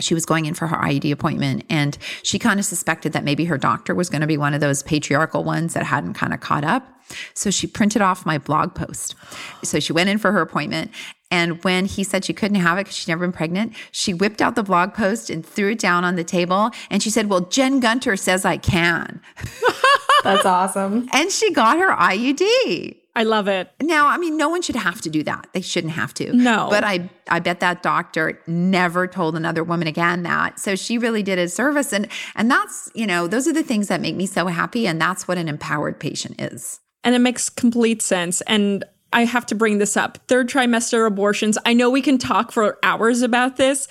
she 0.00 0.14
was 0.14 0.24
going 0.24 0.46
in 0.46 0.54
for 0.54 0.68
her 0.68 0.76
IUD 0.76 1.10
appointment 1.10 1.64
and 1.68 1.98
she 2.22 2.38
kind 2.38 2.60
of 2.60 2.64
suspected 2.64 3.12
that 3.14 3.24
maybe 3.24 3.46
her 3.46 3.58
doctor 3.58 3.96
was 3.96 4.08
going 4.08 4.20
to 4.20 4.28
be 4.28 4.36
one 4.36 4.54
of 4.54 4.60
those 4.60 4.84
patriarchal 4.84 5.42
ones 5.42 5.74
that 5.74 5.82
hadn't 5.82 6.14
kind 6.14 6.32
of 6.32 6.38
caught 6.38 6.62
up. 6.62 6.86
So 7.34 7.50
she 7.50 7.66
printed 7.66 8.02
off 8.02 8.24
my 8.24 8.38
blog 8.38 8.74
post. 8.74 9.16
So 9.64 9.80
she 9.80 9.92
went 9.92 10.08
in 10.08 10.18
for 10.18 10.30
her 10.30 10.40
appointment 10.40 10.92
and 11.30 11.62
when 11.64 11.84
he 11.86 12.04
said 12.04 12.24
she 12.24 12.32
couldn't 12.32 12.56
have 12.56 12.78
it 12.78 12.82
because 12.84 12.96
she'd 12.96 13.08
never 13.08 13.26
been 13.26 13.32
pregnant, 13.32 13.74
she 13.92 14.14
whipped 14.14 14.40
out 14.40 14.54
the 14.54 14.62
blog 14.62 14.94
post 14.94 15.28
and 15.30 15.44
threw 15.44 15.72
it 15.72 15.78
down 15.78 16.04
on 16.04 16.16
the 16.16 16.24
table. 16.24 16.70
And 16.90 17.02
she 17.02 17.10
said, 17.10 17.28
Well, 17.28 17.40
Jen 17.40 17.80
Gunter 17.80 18.16
says 18.16 18.44
I 18.44 18.56
can. 18.56 19.20
That's 20.24 20.46
awesome. 20.46 21.08
and 21.12 21.30
she 21.30 21.52
got 21.52 21.78
her 21.78 21.90
IUD. 21.90 22.96
I 23.14 23.24
love 23.24 23.48
it. 23.48 23.68
Now, 23.82 24.06
I 24.06 24.16
mean, 24.16 24.36
no 24.36 24.48
one 24.48 24.62
should 24.62 24.76
have 24.76 25.00
to 25.00 25.10
do 25.10 25.24
that. 25.24 25.48
They 25.52 25.60
shouldn't 25.60 25.94
have 25.94 26.14
to. 26.14 26.32
No. 26.32 26.68
But 26.70 26.84
I, 26.84 27.10
I 27.28 27.40
bet 27.40 27.58
that 27.60 27.82
doctor 27.82 28.40
never 28.46 29.08
told 29.08 29.34
another 29.34 29.64
woman 29.64 29.88
again 29.88 30.22
that. 30.22 30.60
So 30.60 30.76
she 30.76 30.98
really 30.98 31.24
did 31.24 31.36
a 31.36 31.48
service. 31.48 31.92
And 31.92 32.06
and 32.36 32.48
that's, 32.48 32.90
you 32.94 33.08
know, 33.08 33.26
those 33.26 33.48
are 33.48 33.52
the 33.52 33.64
things 33.64 33.88
that 33.88 34.00
make 34.00 34.14
me 34.14 34.26
so 34.26 34.46
happy. 34.46 34.86
And 34.86 35.00
that's 35.00 35.26
what 35.26 35.36
an 35.36 35.48
empowered 35.48 35.98
patient 35.98 36.40
is. 36.40 36.78
And 37.02 37.14
it 37.14 37.18
makes 37.18 37.48
complete 37.48 38.02
sense. 38.02 38.40
And 38.42 38.84
I 39.12 39.24
have 39.24 39.46
to 39.46 39.54
bring 39.54 39.78
this 39.78 39.96
up. 39.96 40.18
Third 40.28 40.48
trimester 40.48 41.06
abortions. 41.06 41.58
I 41.64 41.72
know 41.72 41.90
we 41.90 42.02
can 42.02 42.18
talk 42.18 42.52
for 42.52 42.78
hours 42.82 43.22
about 43.22 43.56
this, 43.56 43.88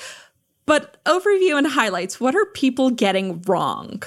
but 0.66 1.04
overview 1.06 1.58
and 1.58 1.68
highlights 1.68 2.20
what 2.20 2.36
are 2.36 2.46
people 2.46 2.90
getting 2.92 3.42
wrong? 3.44 4.04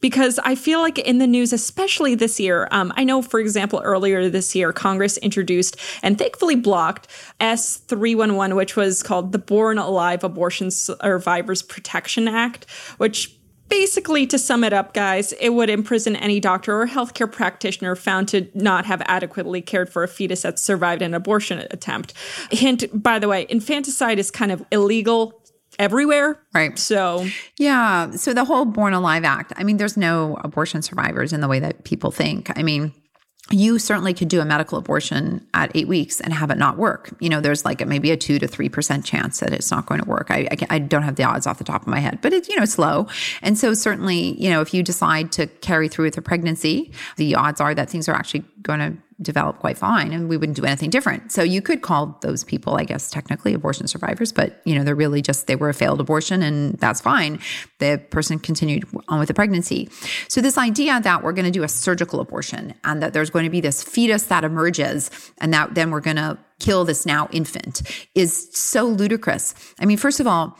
Because 0.00 0.38
I 0.44 0.54
feel 0.54 0.80
like 0.80 0.98
in 0.98 1.18
the 1.18 1.26
news, 1.26 1.52
especially 1.52 2.14
this 2.14 2.40
year, 2.40 2.68
um, 2.70 2.90
I 2.96 3.04
know, 3.04 3.20
for 3.20 3.38
example, 3.38 3.82
earlier 3.84 4.30
this 4.30 4.54
year, 4.54 4.72
Congress 4.72 5.18
introduced 5.18 5.76
and 6.02 6.18
thankfully 6.18 6.56
blocked 6.56 7.06
S311, 7.38 8.56
which 8.56 8.76
was 8.76 9.02
called 9.02 9.32
the 9.32 9.38
Born 9.38 9.76
Alive 9.76 10.24
Abortion 10.24 10.70
Survivors 10.70 11.60
Protection 11.60 12.28
Act, 12.28 12.64
which 12.96 13.36
basically, 13.70 14.26
to 14.26 14.38
sum 14.38 14.64
it 14.64 14.72
up, 14.72 14.92
guys, 14.92 15.32
it 15.34 15.50
would 15.50 15.70
imprison 15.70 16.16
any 16.16 16.40
doctor 16.40 16.82
or 16.82 16.86
healthcare 16.86 17.30
practitioner 17.30 17.96
found 17.96 18.28
to 18.28 18.48
not 18.54 18.84
have 18.84 19.00
adequately 19.06 19.62
cared 19.62 19.88
for 19.88 20.02
a 20.02 20.08
fetus 20.08 20.42
that 20.42 20.58
survived 20.58 21.00
an 21.00 21.14
abortion 21.14 21.60
attempt. 21.70 22.12
Hint, 22.50 22.84
by 22.92 23.18
the 23.18 23.28
way, 23.28 23.46
infanticide 23.48 24.18
is 24.18 24.30
kind 24.30 24.52
of 24.52 24.62
illegal 24.70 25.40
everywhere. 25.78 26.38
Right. 26.52 26.78
So, 26.78 27.26
yeah. 27.56 28.10
So 28.10 28.34
the 28.34 28.44
whole 28.44 28.66
Born 28.66 28.92
Alive 28.92 29.24
Act, 29.24 29.52
I 29.56 29.64
mean, 29.64 29.78
there's 29.78 29.96
no 29.96 30.38
abortion 30.44 30.82
survivors 30.82 31.32
in 31.32 31.40
the 31.40 31.48
way 31.48 31.60
that 31.60 31.84
people 31.84 32.10
think. 32.10 32.50
I 32.58 32.62
mean, 32.62 32.92
you 33.52 33.78
certainly 33.78 34.14
could 34.14 34.28
do 34.28 34.40
a 34.40 34.44
medical 34.44 34.78
abortion 34.78 35.46
at 35.54 35.70
eight 35.74 35.88
weeks 35.88 36.20
and 36.20 36.32
have 36.32 36.50
it 36.50 36.58
not 36.58 36.76
work. 36.76 37.14
You 37.20 37.28
know, 37.28 37.40
there's 37.40 37.64
like 37.64 37.80
a, 37.80 37.86
maybe 37.86 38.10
a 38.10 38.16
two 38.16 38.38
to 38.38 38.46
three 38.46 38.68
percent 38.68 39.04
chance 39.04 39.40
that 39.40 39.52
it's 39.52 39.70
not 39.70 39.86
going 39.86 40.00
to 40.00 40.08
work. 40.08 40.28
I, 40.30 40.48
I, 40.50 40.76
I, 40.76 40.78
don't 40.78 41.02
have 41.02 41.16
the 41.16 41.24
odds 41.24 41.46
off 41.46 41.58
the 41.58 41.64
top 41.64 41.82
of 41.82 41.88
my 41.88 41.98
head, 41.98 42.20
but 42.22 42.32
it's 42.32 42.48
you 42.48 42.56
know 42.56 42.62
it's 42.62 42.78
low. 42.78 43.08
And 43.42 43.58
so 43.58 43.74
certainly, 43.74 44.40
you 44.40 44.50
know, 44.50 44.60
if 44.60 44.72
you 44.72 44.82
decide 44.82 45.32
to 45.32 45.46
carry 45.46 45.88
through 45.88 46.06
with 46.06 46.18
a 46.18 46.22
pregnancy, 46.22 46.92
the 47.16 47.34
odds 47.34 47.60
are 47.60 47.74
that 47.74 47.90
things 47.90 48.08
are 48.08 48.14
actually 48.14 48.44
going 48.62 48.80
to 48.80 48.96
develop 49.22 49.58
quite 49.58 49.76
fine 49.76 50.12
and 50.12 50.28
we 50.28 50.36
wouldn't 50.36 50.56
do 50.56 50.64
anything 50.64 50.90
different. 50.90 51.30
So 51.30 51.42
you 51.42 51.60
could 51.60 51.82
call 51.82 52.18
those 52.22 52.42
people, 52.44 52.76
I 52.76 52.84
guess, 52.84 53.10
technically 53.10 53.52
abortion 53.52 53.86
survivors, 53.86 54.32
but 54.32 54.60
you 54.64 54.74
know, 54.74 54.82
they're 54.84 54.94
really 54.94 55.20
just 55.20 55.46
they 55.46 55.56
were 55.56 55.68
a 55.68 55.74
failed 55.74 56.00
abortion 56.00 56.42
and 56.42 56.74
that's 56.78 57.00
fine. 57.00 57.38
The 57.78 58.02
person 58.10 58.38
continued 58.38 58.84
on 59.08 59.18
with 59.18 59.28
the 59.28 59.34
pregnancy. 59.34 59.90
So 60.28 60.40
this 60.40 60.56
idea 60.56 61.00
that 61.00 61.22
we're 61.22 61.32
going 61.32 61.44
to 61.44 61.50
do 61.50 61.62
a 61.62 61.68
surgical 61.68 62.20
abortion 62.20 62.74
and 62.84 63.02
that 63.02 63.12
there's 63.12 63.30
going 63.30 63.44
to 63.44 63.50
be 63.50 63.60
this 63.60 63.82
fetus 63.82 64.24
that 64.24 64.44
emerges 64.44 65.10
and 65.38 65.52
that 65.52 65.74
then 65.74 65.90
we're 65.90 66.00
going 66.00 66.16
to 66.16 66.38
kill 66.58 66.84
this 66.84 67.04
now 67.04 67.28
infant 67.32 67.82
is 68.14 68.48
so 68.52 68.84
ludicrous. 68.84 69.54
I 69.78 69.86
mean, 69.86 69.98
first 69.98 70.20
of 70.20 70.26
all, 70.26 70.58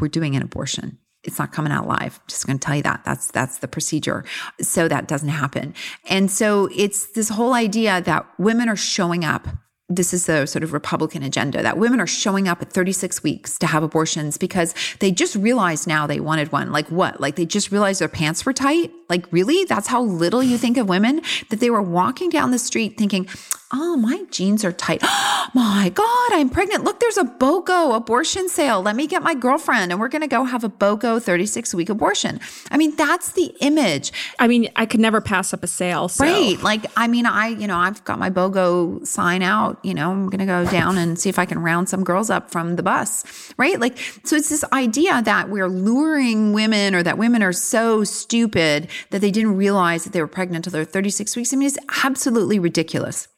we're 0.00 0.08
doing 0.08 0.34
an 0.34 0.42
abortion 0.42 0.98
it's 1.26 1.38
not 1.38 1.52
coming 1.52 1.72
out 1.72 1.86
live. 1.86 2.20
Just 2.26 2.46
going 2.46 2.58
to 2.58 2.64
tell 2.64 2.76
you 2.76 2.82
that. 2.82 3.02
That's 3.04 3.30
that's 3.30 3.58
the 3.58 3.68
procedure. 3.68 4.24
So 4.60 4.88
that 4.88 5.08
doesn't 5.08 5.28
happen. 5.28 5.74
And 6.08 6.30
so 6.30 6.68
it's 6.74 7.06
this 7.12 7.28
whole 7.28 7.54
idea 7.54 8.00
that 8.02 8.26
women 8.38 8.68
are 8.68 8.76
showing 8.76 9.24
up 9.24 9.48
this 9.88 10.12
is 10.12 10.26
the 10.26 10.46
sort 10.46 10.64
of 10.64 10.72
Republican 10.72 11.22
agenda 11.22 11.62
that 11.62 11.78
women 11.78 12.00
are 12.00 12.08
showing 12.08 12.48
up 12.48 12.60
at 12.60 12.72
36 12.72 13.22
weeks 13.22 13.56
to 13.58 13.68
have 13.68 13.84
abortions 13.84 14.36
because 14.36 14.74
they 14.98 15.12
just 15.12 15.36
realized 15.36 15.86
now 15.86 16.08
they 16.08 16.18
wanted 16.18 16.50
one. 16.50 16.72
Like 16.72 16.88
what? 16.88 17.20
Like 17.20 17.36
they 17.36 17.46
just 17.46 17.70
realized 17.70 18.00
their 18.00 18.08
pants 18.08 18.44
were 18.44 18.52
tight? 18.52 18.90
Like 19.08 19.30
really? 19.32 19.64
That's 19.64 19.86
how 19.86 20.02
little 20.02 20.42
you 20.42 20.58
think 20.58 20.76
of 20.76 20.88
women? 20.88 21.22
That 21.50 21.60
they 21.60 21.70
were 21.70 21.82
walking 21.82 22.30
down 22.30 22.50
the 22.50 22.58
street 22.58 22.98
thinking, 22.98 23.28
oh, 23.72 23.96
my 23.96 24.24
jeans 24.30 24.64
are 24.64 24.72
tight. 24.72 25.02
my 25.54 25.90
God, 25.94 26.32
I'm 26.32 26.48
pregnant. 26.48 26.84
Look, 26.84 27.00
there's 27.00 27.16
a 27.16 27.24
BOGO 27.24 27.96
abortion 27.96 28.48
sale. 28.48 28.82
Let 28.82 28.96
me 28.96 29.06
get 29.06 29.22
my 29.22 29.34
girlfriend 29.34 29.90
and 29.90 30.00
we're 30.00 30.08
going 30.08 30.22
to 30.22 30.28
go 30.28 30.44
have 30.44 30.64
a 30.64 30.68
BOGO 30.68 31.22
36 31.22 31.74
week 31.74 31.88
abortion. 31.88 32.40
I 32.70 32.76
mean, 32.76 32.94
that's 32.96 33.32
the 33.32 33.54
image. 33.60 34.12
I 34.38 34.48
mean, 34.48 34.68
I 34.76 34.86
could 34.86 35.00
never 35.00 35.20
pass 35.20 35.52
up 35.52 35.62
a 35.62 35.66
sale. 35.66 36.08
So. 36.08 36.24
Right. 36.24 36.60
Like, 36.62 36.86
I 36.96 37.08
mean, 37.08 37.26
I, 37.26 37.48
you 37.48 37.66
know, 37.66 37.76
I've 37.76 38.04
got 38.04 38.18
my 38.18 38.30
BOGO 38.30 39.06
sign 39.06 39.42
out. 39.42 39.78
You 39.82 39.94
know, 39.94 40.10
I'm 40.10 40.28
going 40.28 40.40
to 40.40 40.46
go 40.46 40.64
down 40.70 40.98
and 40.98 41.18
see 41.18 41.28
if 41.28 41.38
I 41.38 41.46
can 41.46 41.58
round 41.58 41.88
some 41.88 42.04
girls 42.04 42.30
up 42.30 42.50
from 42.50 42.76
the 42.76 42.82
bus. 42.82 43.24
Right. 43.56 43.80
Like, 43.80 43.98
so 44.24 44.36
it's 44.36 44.48
this 44.48 44.64
idea 44.72 45.22
that 45.22 45.48
we're 45.48 45.68
luring 45.68 46.52
women 46.52 46.94
or 46.94 47.02
that 47.02 47.18
women 47.18 47.42
are 47.42 47.52
so 47.52 48.04
stupid 48.04 48.88
that 49.10 49.20
they 49.20 49.30
didn't 49.30 49.56
realize 49.56 50.04
that 50.04 50.12
they 50.12 50.20
were 50.20 50.28
pregnant 50.28 50.66
until 50.66 50.78
they're 50.78 50.84
36 50.84 51.34
weeks. 51.36 51.52
I 51.52 51.56
mean, 51.56 51.66
it's 51.66 51.78
absolutely 52.04 52.58
ridiculous. 52.58 53.28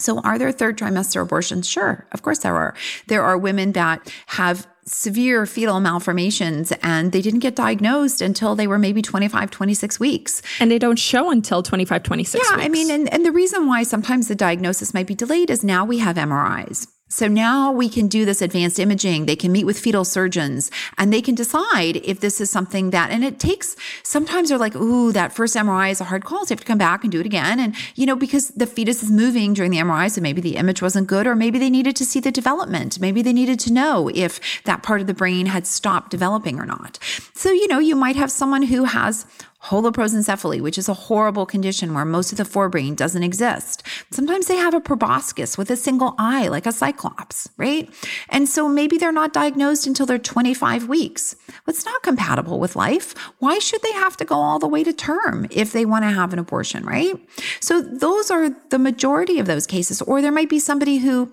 So, 0.00 0.20
are 0.20 0.38
there 0.38 0.52
third 0.52 0.78
trimester 0.78 1.22
abortions? 1.22 1.68
Sure, 1.68 2.06
of 2.12 2.22
course 2.22 2.38
there 2.40 2.54
are. 2.54 2.74
There 3.08 3.22
are 3.22 3.36
women 3.36 3.72
that 3.72 4.12
have 4.26 4.66
severe 4.84 5.44
fetal 5.44 5.80
malformations 5.80 6.72
and 6.82 7.12
they 7.12 7.20
didn't 7.20 7.40
get 7.40 7.54
diagnosed 7.54 8.22
until 8.22 8.54
they 8.54 8.66
were 8.66 8.78
maybe 8.78 9.02
25 9.02 9.50
26 9.50 10.00
weeks 10.00 10.40
and 10.60 10.70
they 10.70 10.78
don't 10.78 10.98
show 10.98 11.30
until 11.30 11.62
25 11.62 12.02
26 12.02 12.42
yeah 12.42 12.56
weeks. 12.56 12.64
i 12.64 12.68
mean 12.70 12.90
and, 12.90 13.12
and 13.12 13.26
the 13.26 13.32
reason 13.32 13.66
why 13.66 13.82
sometimes 13.82 14.28
the 14.28 14.34
diagnosis 14.34 14.94
might 14.94 15.06
be 15.06 15.14
delayed 15.14 15.50
is 15.50 15.62
now 15.62 15.84
we 15.84 15.98
have 15.98 16.16
mris 16.16 16.86
so 17.08 17.26
now 17.26 17.72
we 17.72 17.88
can 17.88 18.08
do 18.08 18.24
this 18.24 18.42
advanced 18.42 18.78
imaging. 18.78 19.26
They 19.26 19.36
can 19.36 19.50
meet 19.50 19.64
with 19.64 19.78
fetal 19.78 20.04
surgeons 20.04 20.70
and 20.96 21.12
they 21.12 21.22
can 21.22 21.34
decide 21.34 21.96
if 21.96 22.20
this 22.20 22.40
is 22.40 22.50
something 22.50 22.90
that, 22.90 23.10
and 23.10 23.24
it 23.24 23.38
takes, 23.38 23.76
sometimes 24.02 24.50
they're 24.50 24.58
like, 24.58 24.76
ooh, 24.76 25.12
that 25.12 25.32
first 25.32 25.56
MRI 25.56 25.90
is 25.90 26.00
a 26.00 26.04
hard 26.04 26.24
call. 26.24 26.44
So 26.44 26.52
you 26.52 26.56
have 26.56 26.60
to 26.60 26.66
come 26.66 26.78
back 26.78 27.02
and 27.02 27.10
do 27.10 27.20
it 27.20 27.26
again. 27.26 27.58
And, 27.58 27.74
you 27.94 28.06
know, 28.06 28.16
because 28.16 28.48
the 28.48 28.66
fetus 28.66 29.02
is 29.02 29.10
moving 29.10 29.54
during 29.54 29.70
the 29.70 29.78
MRI, 29.78 30.10
so 30.10 30.20
maybe 30.20 30.40
the 30.40 30.56
image 30.56 30.82
wasn't 30.82 31.06
good, 31.06 31.26
or 31.26 31.34
maybe 31.34 31.58
they 31.58 31.70
needed 31.70 31.96
to 31.96 32.04
see 32.04 32.20
the 32.20 32.30
development. 32.30 33.00
Maybe 33.00 33.22
they 33.22 33.32
needed 33.32 33.58
to 33.60 33.72
know 33.72 34.10
if 34.14 34.62
that 34.64 34.82
part 34.82 35.00
of 35.00 35.06
the 35.06 35.14
brain 35.14 35.46
had 35.46 35.66
stopped 35.66 36.10
developing 36.10 36.58
or 36.60 36.66
not. 36.66 36.98
So, 37.34 37.50
you 37.50 37.68
know, 37.68 37.78
you 37.78 37.96
might 37.96 38.16
have 38.16 38.30
someone 38.30 38.62
who 38.62 38.84
has 38.84 39.26
holoprosencephaly, 39.64 40.60
which 40.60 40.78
is 40.78 40.88
a 40.88 40.94
horrible 40.94 41.44
condition 41.44 41.92
where 41.92 42.04
most 42.04 42.30
of 42.30 42.38
the 42.38 42.44
forebrain 42.44 42.94
doesn't 42.94 43.24
exist. 43.24 43.82
Sometimes 44.10 44.46
they 44.46 44.56
have 44.56 44.72
a 44.72 44.80
proboscis 44.80 45.58
with 45.58 45.70
a 45.70 45.76
single 45.76 46.14
eye, 46.16 46.46
like 46.48 46.64
a 46.64 46.72
cyclops, 46.72 47.48
right? 47.56 47.92
And 48.28 48.48
so 48.48 48.68
maybe 48.68 48.98
they're 48.98 49.10
not 49.10 49.32
diagnosed 49.32 49.86
until 49.86 50.06
they're 50.06 50.18
25 50.18 50.88
weeks. 50.88 51.34
It's 51.66 51.84
not 51.84 52.02
compatible 52.02 52.60
with 52.60 52.76
life. 52.76 53.14
Why 53.40 53.58
should 53.58 53.82
they 53.82 53.92
have 53.92 54.16
to 54.18 54.24
go 54.24 54.36
all 54.36 54.60
the 54.60 54.68
way 54.68 54.84
to 54.84 54.92
term 54.92 55.46
if 55.50 55.72
they 55.72 55.84
want 55.84 56.04
to 56.04 56.10
have 56.10 56.32
an 56.32 56.38
abortion, 56.38 56.86
right? 56.86 57.14
So 57.60 57.80
those 57.80 58.30
are 58.30 58.50
the 58.70 58.78
majority 58.78 59.40
of 59.40 59.46
those 59.46 59.66
cases. 59.66 60.00
Or 60.02 60.22
there 60.22 60.32
might 60.32 60.48
be 60.48 60.60
somebody 60.60 60.98
who, 60.98 61.32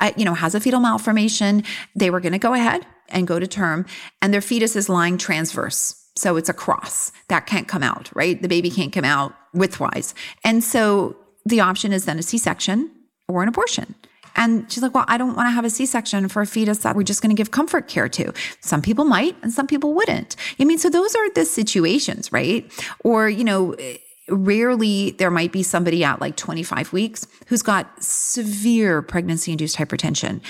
uh, 0.00 0.10
you 0.16 0.24
know, 0.24 0.34
has 0.34 0.56
a 0.56 0.60
fetal 0.60 0.80
malformation. 0.80 1.62
They 1.94 2.10
were 2.10 2.20
going 2.20 2.32
to 2.32 2.38
go 2.38 2.52
ahead 2.54 2.84
and 3.08 3.26
go 3.26 3.38
to 3.38 3.46
term 3.46 3.86
and 4.22 4.32
their 4.32 4.40
fetus 4.40 4.76
is 4.76 4.88
lying 4.88 5.18
transverse 5.18 5.99
so 6.16 6.36
it's 6.36 6.48
a 6.48 6.54
cross 6.54 7.12
that 7.28 7.46
can't 7.46 7.68
come 7.68 7.82
out, 7.82 8.10
right? 8.14 8.40
The 8.40 8.48
baby 8.48 8.70
can't 8.70 8.92
come 8.92 9.04
out 9.04 9.34
widthwise. 9.54 10.14
And 10.44 10.62
so 10.62 11.16
the 11.44 11.60
option 11.60 11.92
is 11.92 12.04
then 12.04 12.18
a 12.18 12.22
C 12.22 12.38
section 12.38 12.90
or 13.28 13.42
an 13.42 13.48
abortion. 13.48 13.94
And 14.36 14.70
she's 14.70 14.82
like, 14.82 14.94
well, 14.94 15.04
I 15.08 15.18
don't 15.18 15.34
want 15.34 15.48
to 15.48 15.50
have 15.50 15.64
a 15.64 15.70
C 15.70 15.86
section 15.86 16.28
for 16.28 16.42
a 16.42 16.46
fetus 16.46 16.78
that 16.78 16.94
we're 16.94 17.02
just 17.02 17.22
going 17.22 17.34
to 17.34 17.40
give 17.40 17.50
comfort 17.50 17.88
care 17.88 18.08
to. 18.10 18.32
Some 18.60 18.80
people 18.80 19.04
might 19.04 19.36
and 19.42 19.52
some 19.52 19.66
people 19.66 19.92
wouldn't. 19.92 20.36
I 20.58 20.64
mean, 20.64 20.78
so 20.78 20.88
those 20.88 21.14
are 21.14 21.30
the 21.32 21.44
situations, 21.44 22.32
right? 22.32 22.70
Or, 23.04 23.28
you 23.28 23.44
know, 23.44 23.74
rarely 24.30 25.10
there 25.12 25.30
might 25.30 25.52
be 25.52 25.62
somebody 25.62 26.04
at 26.04 26.20
like 26.20 26.36
25 26.36 26.92
weeks 26.92 27.26
who's 27.46 27.62
got 27.62 28.02
severe 28.02 29.02
pregnancy 29.02 29.50
induced 29.50 29.76
hypertension 29.76 30.40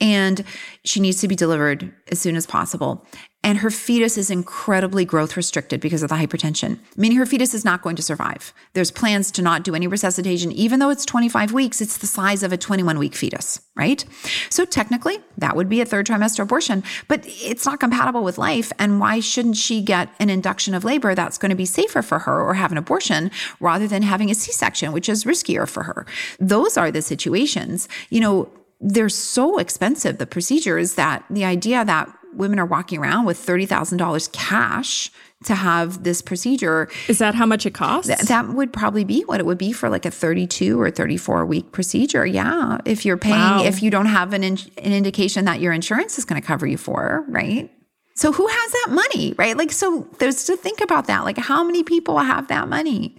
and 0.00 0.44
she 0.84 0.98
needs 0.98 1.20
to 1.20 1.28
be 1.28 1.36
delivered 1.36 1.94
as 2.10 2.20
soon 2.20 2.34
as 2.34 2.46
possible 2.46 3.06
and 3.44 3.58
her 3.58 3.70
fetus 3.70 4.18
is 4.18 4.30
incredibly 4.30 5.04
growth 5.04 5.36
restricted 5.36 5.80
because 5.80 6.02
of 6.02 6.08
the 6.08 6.16
hypertension, 6.16 6.78
meaning 6.96 7.16
her 7.18 7.26
fetus 7.26 7.54
is 7.54 7.64
not 7.64 7.82
going 7.82 7.94
to 7.96 8.02
survive. 8.02 8.52
There's 8.74 8.90
plans 8.90 9.30
to 9.32 9.42
not 9.42 9.62
do 9.62 9.74
any 9.74 9.86
resuscitation, 9.86 10.50
even 10.52 10.80
though 10.80 10.90
it's 10.90 11.06
25 11.06 11.52
weeks, 11.52 11.80
it's 11.80 11.98
the 11.98 12.06
size 12.06 12.42
of 12.42 12.52
a 12.52 12.56
21 12.56 12.98
week 12.98 13.14
fetus, 13.14 13.60
right? 13.76 14.04
So 14.50 14.64
technically, 14.64 15.18
that 15.38 15.54
would 15.54 15.68
be 15.68 15.80
a 15.80 15.86
third 15.86 16.06
trimester 16.06 16.40
abortion, 16.40 16.82
but 17.06 17.20
it's 17.24 17.64
not 17.64 17.80
compatible 17.80 18.24
with 18.24 18.38
life. 18.38 18.72
And 18.78 18.98
why 18.98 19.20
shouldn't 19.20 19.56
she 19.56 19.82
get 19.82 20.10
an 20.18 20.30
induction 20.30 20.74
of 20.74 20.84
labor 20.84 21.14
that's 21.14 21.38
going 21.38 21.50
to 21.50 21.56
be 21.56 21.64
safer 21.64 22.02
for 22.02 22.18
her 22.20 22.42
or 22.42 22.54
have 22.54 22.72
an 22.72 22.78
abortion 22.78 23.30
rather 23.60 23.86
than 23.86 24.02
having 24.02 24.30
a 24.30 24.34
C 24.34 24.50
section, 24.50 24.92
which 24.92 25.08
is 25.08 25.24
riskier 25.24 25.68
for 25.68 25.84
her? 25.84 26.06
Those 26.40 26.76
are 26.76 26.90
the 26.90 27.02
situations. 27.02 27.88
You 28.10 28.20
know, 28.20 28.50
they're 28.80 29.08
so 29.08 29.58
expensive, 29.58 30.18
the 30.18 30.26
procedures, 30.26 30.94
that 30.94 31.24
the 31.30 31.44
idea 31.44 31.84
that 31.84 32.12
women 32.34 32.58
are 32.58 32.66
walking 32.66 32.98
around 32.98 33.24
with 33.24 33.38
$30,000 33.38 34.32
cash 34.32 35.10
to 35.44 35.54
have 35.54 36.02
this 36.02 36.20
procedure. 36.20 36.88
Is 37.06 37.18
that 37.18 37.34
how 37.34 37.46
much 37.46 37.64
it 37.64 37.72
costs? 37.74 38.08
Th- 38.08 38.28
that 38.28 38.48
would 38.48 38.72
probably 38.72 39.04
be 39.04 39.22
what 39.22 39.40
it 39.40 39.46
would 39.46 39.58
be 39.58 39.72
for 39.72 39.88
like 39.88 40.04
a 40.04 40.10
32 40.10 40.80
or 40.80 40.90
34 40.90 41.46
week 41.46 41.72
procedure. 41.72 42.26
Yeah. 42.26 42.78
If 42.84 43.04
you're 43.04 43.16
paying, 43.16 43.36
wow. 43.36 43.64
if 43.64 43.82
you 43.82 43.90
don't 43.90 44.06
have 44.06 44.32
an, 44.32 44.42
in- 44.42 44.58
an 44.78 44.92
indication 44.92 45.44
that 45.44 45.60
your 45.60 45.72
insurance 45.72 46.18
is 46.18 46.24
going 46.24 46.40
to 46.40 46.46
cover 46.46 46.66
you 46.66 46.76
for, 46.76 47.24
right? 47.28 47.70
So 48.14 48.32
who 48.32 48.48
has 48.48 48.72
that 48.72 48.88
money, 48.90 49.32
right? 49.38 49.56
Like, 49.56 49.70
so 49.70 50.08
there's 50.18 50.44
to 50.46 50.56
think 50.56 50.80
about 50.80 51.06
that. 51.06 51.24
Like, 51.24 51.38
how 51.38 51.62
many 51.62 51.84
people 51.84 52.18
have 52.18 52.48
that 52.48 52.68
money? 52.68 53.16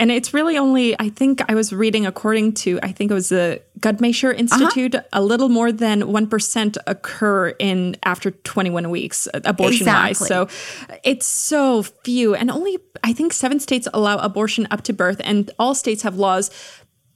And 0.00 0.10
it's 0.10 0.32
really 0.32 0.56
only, 0.56 0.98
I 0.98 1.10
think 1.10 1.42
I 1.46 1.54
was 1.54 1.74
reading 1.74 2.06
according 2.06 2.54
to, 2.54 2.80
I 2.82 2.90
think 2.90 3.10
it 3.10 3.14
was 3.14 3.28
the 3.28 3.60
Guttmacher 3.80 4.34
Institute, 4.34 4.94
uh-huh. 4.94 5.06
a 5.12 5.22
little 5.22 5.50
more 5.50 5.70
than 5.70 6.00
1% 6.00 6.76
occur 6.86 7.48
in 7.58 7.96
after 8.02 8.30
21 8.30 8.88
weeks, 8.88 9.28
uh, 9.34 9.40
abortion 9.44 9.86
wise. 9.86 10.16
So 10.16 10.48
it's 11.04 11.26
so 11.26 11.82
few. 11.82 12.34
And 12.34 12.50
only, 12.50 12.78
I 13.04 13.12
think 13.12 13.34
seven 13.34 13.60
states 13.60 13.86
allow 13.92 14.16
abortion 14.16 14.66
up 14.70 14.80
to 14.84 14.94
birth, 14.94 15.20
and 15.22 15.50
all 15.58 15.74
states 15.74 16.02
have 16.02 16.16
laws 16.16 16.50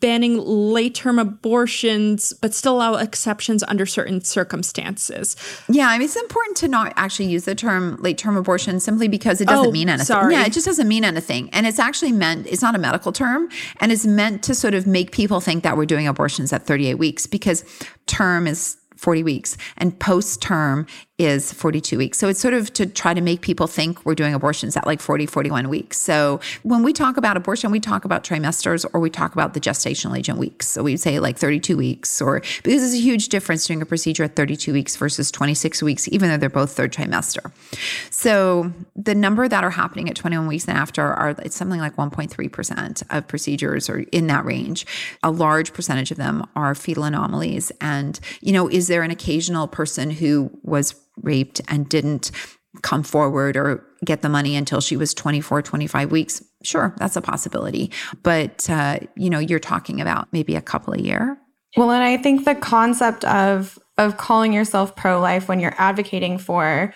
banning 0.05 0.37
late 0.37 0.95
term 0.95 1.19
abortions, 1.19 2.35
but 2.35 2.53
still 2.53 2.77
allow 2.77 2.97
exceptions 2.97 3.63
under 3.63 3.87
certain 3.87 4.21
circumstances. 4.21 5.35
Yeah, 5.67 5.89
I 5.89 5.97
mean, 5.97 6.05
it's 6.05 6.15
important 6.15 6.59
to 6.59 6.69
not 6.69 6.93
actually 6.97 7.29
use 7.29 7.47
the 7.47 7.55
term 7.55 7.97
late 8.03 8.19
term 8.19 8.37
abortion 8.37 8.81
simply 8.81 9.09
because 9.09 9.41
it 9.41 9.49
doesn't 9.49 9.69
oh, 9.69 9.73
mean 9.73 9.89
anything. 9.89 10.05
Sorry. 10.05 10.35
Yeah, 10.35 10.45
it 10.45 10.53
just 10.53 10.67
doesn't 10.67 10.89
mean 10.89 11.05
anything. 11.05 11.49
And 11.55 11.67
it's 11.67 11.79
actually 11.79 12.13
meant, 12.13 12.47
it's 12.47 12.61
not 12.61 12.75
a 12.75 12.79
medical 12.79 13.13
term, 13.13 13.49
and 13.81 13.91
it's 13.91 14.05
meant 14.05 14.43
to 14.43 14.55
sort 14.55 14.75
of 14.75 14.87
make 14.87 15.11
people 15.11 15.41
think 15.41 15.63
that 15.63 15.75
we're 15.79 15.87
doing 15.87 16.07
abortions 16.07 16.53
at 16.53 16.67
38 16.67 16.97
weeks 16.97 17.27
because 17.27 17.65
term 18.05 18.47
is 18.47 18.77
40 18.97 19.23
weeks 19.23 19.57
and 19.79 19.99
post 19.99 20.43
term 20.43 20.87
is 21.17 21.53
42 21.53 21.97
weeks. 21.97 22.19
So 22.19 22.29
it's 22.29 22.41
sort 22.41 22.55
of 22.55 22.73
to 22.73 22.87
try 22.87 23.15
to 23.15 23.21
make 23.21 23.41
people 23.41 23.69
think 23.69 24.05
we're 24.05 24.17
doing 24.17 24.35
abortions 24.35 24.77
at 24.77 24.85
like 24.85 25.01
40, 25.01 25.27
41 25.27 25.69
weeks. 25.69 26.01
So 26.01 26.41
when 26.65 26.83
we 26.83 26.93
talk 26.93 27.17
about 27.17 27.37
abortion, 27.37 27.71
we 27.71 27.79
talk 27.79 28.05
about 28.05 28.25
trimesters 28.25 28.85
or 28.93 28.99
we 28.99 29.11
talk 29.11 29.33
about 29.33 29.55
the 29.55 29.61
gestational 29.61 30.19
agent 30.19 30.39
weeks. 30.39 30.67
So 30.67 30.83
we 30.83 30.97
say 30.97 31.21
like 31.21 31.39
32 31.39 31.77
weeks 31.77 32.21
or 32.21 32.41
because 32.41 32.81
there's 32.81 32.95
a 32.95 32.99
huge 32.99 33.29
difference 33.29 33.65
doing 33.65 33.81
a 33.81 33.87
procedure 33.87 34.25
at 34.25 34.35
32 34.35 34.73
weeks 34.73 34.97
versus 34.97 35.31
26 35.31 35.85
weeks, 35.85 36.09
even 36.09 36.31
though 36.31 36.37
they're 36.37 36.51
both 36.51 36.73
third 36.73 36.93
trimester. 36.93 37.53
So 38.11 38.73
the 38.97 39.15
number 39.15 39.47
that 39.47 39.63
are 39.63 39.71
happening 39.71 40.11
at 40.11 40.17
21 40.17 40.49
weeks 40.49 40.67
and 40.67 40.77
after 40.77 41.03
are 41.15 41.37
it's 41.39 41.55
something 41.55 41.79
like 41.79 41.95
1.3% 41.95 43.03
of 43.11 43.29
procedures 43.29 43.89
or 43.89 44.01
in 44.11 44.27
that 44.27 44.45
range. 44.45 44.85
A 45.23 45.31
large 45.31 45.73
percentage 45.73 46.11
of 46.11 46.17
them 46.17 46.45
are 46.57 46.75
fetal 46.75 47.05
anomalies. 47.05 47.71
And, 47.81 48.19
you 48.41 48.53
know, 48.53 48.69
is 48.69 48.89
there 48.89 49.05
an 49.05 49.13
occasional 49.13 49.69
person 49.69 50.11
who 50.11 50.51
was 50.65 51.01
raped 51.23 51.61
and 51.69 51.89
didn't 51.89 52.31
come 52.83 53.03
forward 53.03 53.57
or 53.57 53.87
get 54.05 54.23
the 54.23 54.29
money 54.29 54.57
until 54.57 54.81
she 54.81 54.97
was 54.97 55.15
24 55.15 55.63
25 55.63 56.11
weeks 56.11 56.43
sure 56.65 56.95
that's 56.99 57.17
a 57.17 57.21
possibility. 57.23 57.91
But 58.23 58.69
uh, 58.69 58.99
you 59.17 59.31
know 59.31 59.39
you're 59.39 59.61
talking 59.61 60.01
about 60.01 60.33
maybe 60.33 60.57
a 60.57 60.63
couple 60.63 60.95
a 60.95 60.99
year. 60.99 61.39
Well 61.77 61.91
and 61.91 62.03
i 62.03 62.17
think 62.17 62.45
the 62.45 62.55
concept 62.55 63.25
of 63.25 63.79
of 63.97 64.17
calling 64.17 64.53
yourself 64.53 64.97
pro-life 64.97 65.49
when 65.49 65.61
you're 65.61 65.75
advocating 65.79 66.39
for 66.39 66.95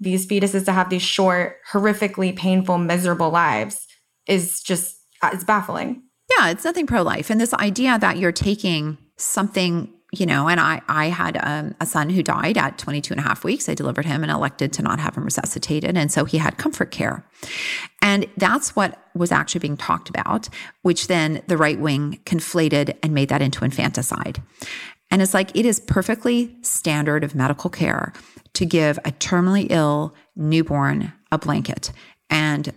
these 0.00 0.26
fetuses 0.26 0.64
to 0.64 0.72
have 0.72 0.90
these 0.90 1.02
short 1.02 1.56
horrifically 1.72 2.34
painful 2.34 2.78
miserable 2.78 3.30
lives 3.30 3.86
is 4.26 4.60
just 4.62 4.96
uh, 5.22 5.30
it's 5.32 5.44
baffling. 5.44 6.02
Yeah 6.36 6.50
it's 6.50 6.64
nothing 6.64 6.86
pro-life. 6.86 7.30
And 7.30 7.40
this 7.40 7.54
idea 7.54 7.98
that 7.98 8.18
you're 8.18 8.32
taking 8.32 8.98
something 9.16 9.92
you 10.12 10.24
know, 10.24 10.48
and 10.48 10.58
I, 10.58 10.80
I 10.88 11.06
had 11.06 11.38
um, 11.42 11.74
a 11.80 11.86
son 11.86 12.08
who 12.08 12.22
died 12.22 12.56
at 12.56 12.78
22 12.78 13.12
and 13.12 13.20
a 13.20 13.22
half 13.22 13.44
weeks. 13.44 13.68
I 13.68 13.74
delivered 13.74 14.06
him 14.06 14.22
and 14.22 14.32
elected 14.32 14.72
to 14.74 14.82
not 14.82 14.98
have 15.00 15.14
him 15.14 15.24
resuscitated. 15.24 15.98
And 15.98 16.10
so 16.10 16.24
he 16.24 16.38
had 16.38 16.56
comfort 16.56 16.90
care. 16.90 17.26
And 18.00 18.26
that's 18.38 18.74
what 18.74 18.98
was 19.14 19.30
actually 19.32 19.60
being 19.60 19.76
talked 19.76 20.08
about, 20.08 20.48
which 20.80 21.08
then 21.08 21.42
the 21.46 21.58
right 21.58 21.78
wing 21.78 22.20
conflated 22.24 22.96
and 23.02 23.12
made 23.12 23.28
that 23.28 23.42
into 23.42 23.64
infanticide. 23.64 24.42
And 25.10 25.20
it's 25.20 25.34
like, 25.34 25.54
it 25.54 25.66
is 25.66 25.80
perfectly 25.80 26.56
standard 26.62 27.22
of 27.22 27.34
medical 27.34 27.68
care 27.68 28.12
to 28.54 28.64
give 28.64 28.98
a 28.98 29.12
terminally 29.12 29.66
ill 29.68 30.14
newborn 30.36 31.12
a 31.30 31.38
blanket 31.38 31.92
and 32.30 32.72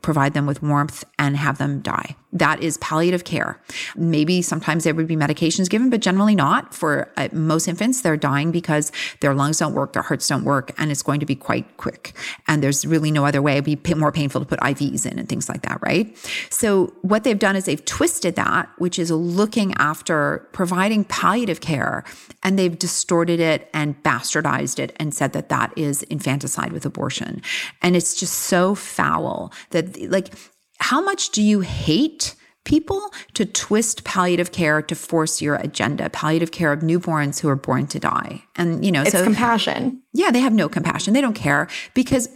provide 0.00 0.34
them 0.34 0.46
with 0.46 0.62
warmth 0.62 1.04
and 1.18 1.36
have 1.36 1.58
them 1.58 1.80
die. 1.80 2.16
That 2.32 2.62
is 2.62 2.78
palliative 2.78 3.24
care. 3.24 3.60
Maybe 3.94 4.40
sometimes 4.40 4.84
there 4.84 4.94
would 4.94 5.06
be 5.06 5.16
medications 5.16 5.68
given, 5.68 5.90
but 5.90 6.00
generally 6.00 6.34
not. 6.34 6.74
For 6.74 7.12
uh, 7.16 7.28
most 7.32 7.68
infants, 7.68 8.00
they're 8.00 8.16
dying 8.16 8.50
because 8.52 8.90
their 9.20 9.34
lungs 9.34 9.58
don't 9.58 9.74
work, 9.74 9.92
their 9.92 10.02
hearts 10.02 10.28
don't 10.28 10.44
work, 10.44 10.72
and 10.78 10.90
it's 10.90 11.02
going 11.02 11.20
to 11.20 11.26
be 11.26 11.34
quite 11.34 11.76
quick. 11.76 12.14
And 12.48 12.62
there's 12.62 12.86
really 12.86 13.10
no 13.10 13.26
other 13.26 13.42
way. 13.42 13.58
It'd 13.58 13.82
be 13.82 13.94
more 13.94 14.12
painful 14.12 14.40
to 14.40 14.46
put 14.46 14.60
IVs 14.60 15.04
in 15.04 15.18
and 15.18 15.28
things 15.28 15.48
like 15.48 15.62
that, 15.62 15.78
right? 15.82 16.16
So 16.50 16.94
what 17.02 17.24
they've 17.24 17.38
done 17.38 17.54
is 17.54 17.66
they've 17.66 17.84
twisted 17.84 18.34
that, 18.36 18.68
which 18.78 18.98
is 18.98 19.10
looking 19.10 19.74
after 19.74 20.48
providing 20.52 21.04
palliative 21.04 21.60
care, 21.60 22.04
and 22.42 22.58
they've 22.58 22.78
distorted 22.78 23.40
it 23.40 23.68
and 23.74 24.02
bastardized 24.02 24.78
it 24.78 24.94
and 24.96 25.14
said 25.14 25.32
that 25.34 25.50
that 25.50 25.72
is 25.76 26.02
infanticide 26.04 26.72
with 26.72 26.86
abortion. 26.86 27.42
And 27.82 27.94
it's 27.94 28.14
just 28.14 28.34
so 28.34 28.74
foul 28.74 29.52
that, 29.70 30.10
like, 30.10 30.32
how 30.82 31.00
much 31.00 31.30
do 31.30 31.42
you 31.42 31.60
hate 31.60 32.34
people 32.64 33.10
to 33.34 33.44
twist 33.44 34.04
palliative 34.04 34.52
care 34.52 34.82
to 34.82 34.94
force 34.94 35.40
your 35.40 35.54
agenda? 35.54 36.10
Palliative 36.10 36.50
care 36.50 36.72
of 36.72 36.80
newborns 36.80 37.40
who 37.40 37.48
are 37.48 37.56
born 37.56 37.86
to 37.88 38.00
die. 38.00 38.42
And 38.56 38.84
you 38.84 38.90
know 38.90 39.02
it's 39.02 39.12
so 39.12 39.22
compassion. 39.22 40.02
Yeah 40.12 40.30
they 40.30 40.40
have 40.40 40.52
no 40.52 40.68
compassion. 40.68 41.14
They 41.14 41.20
don't 41.20 41.34
care 41.34 41.68
because 41.94 42.28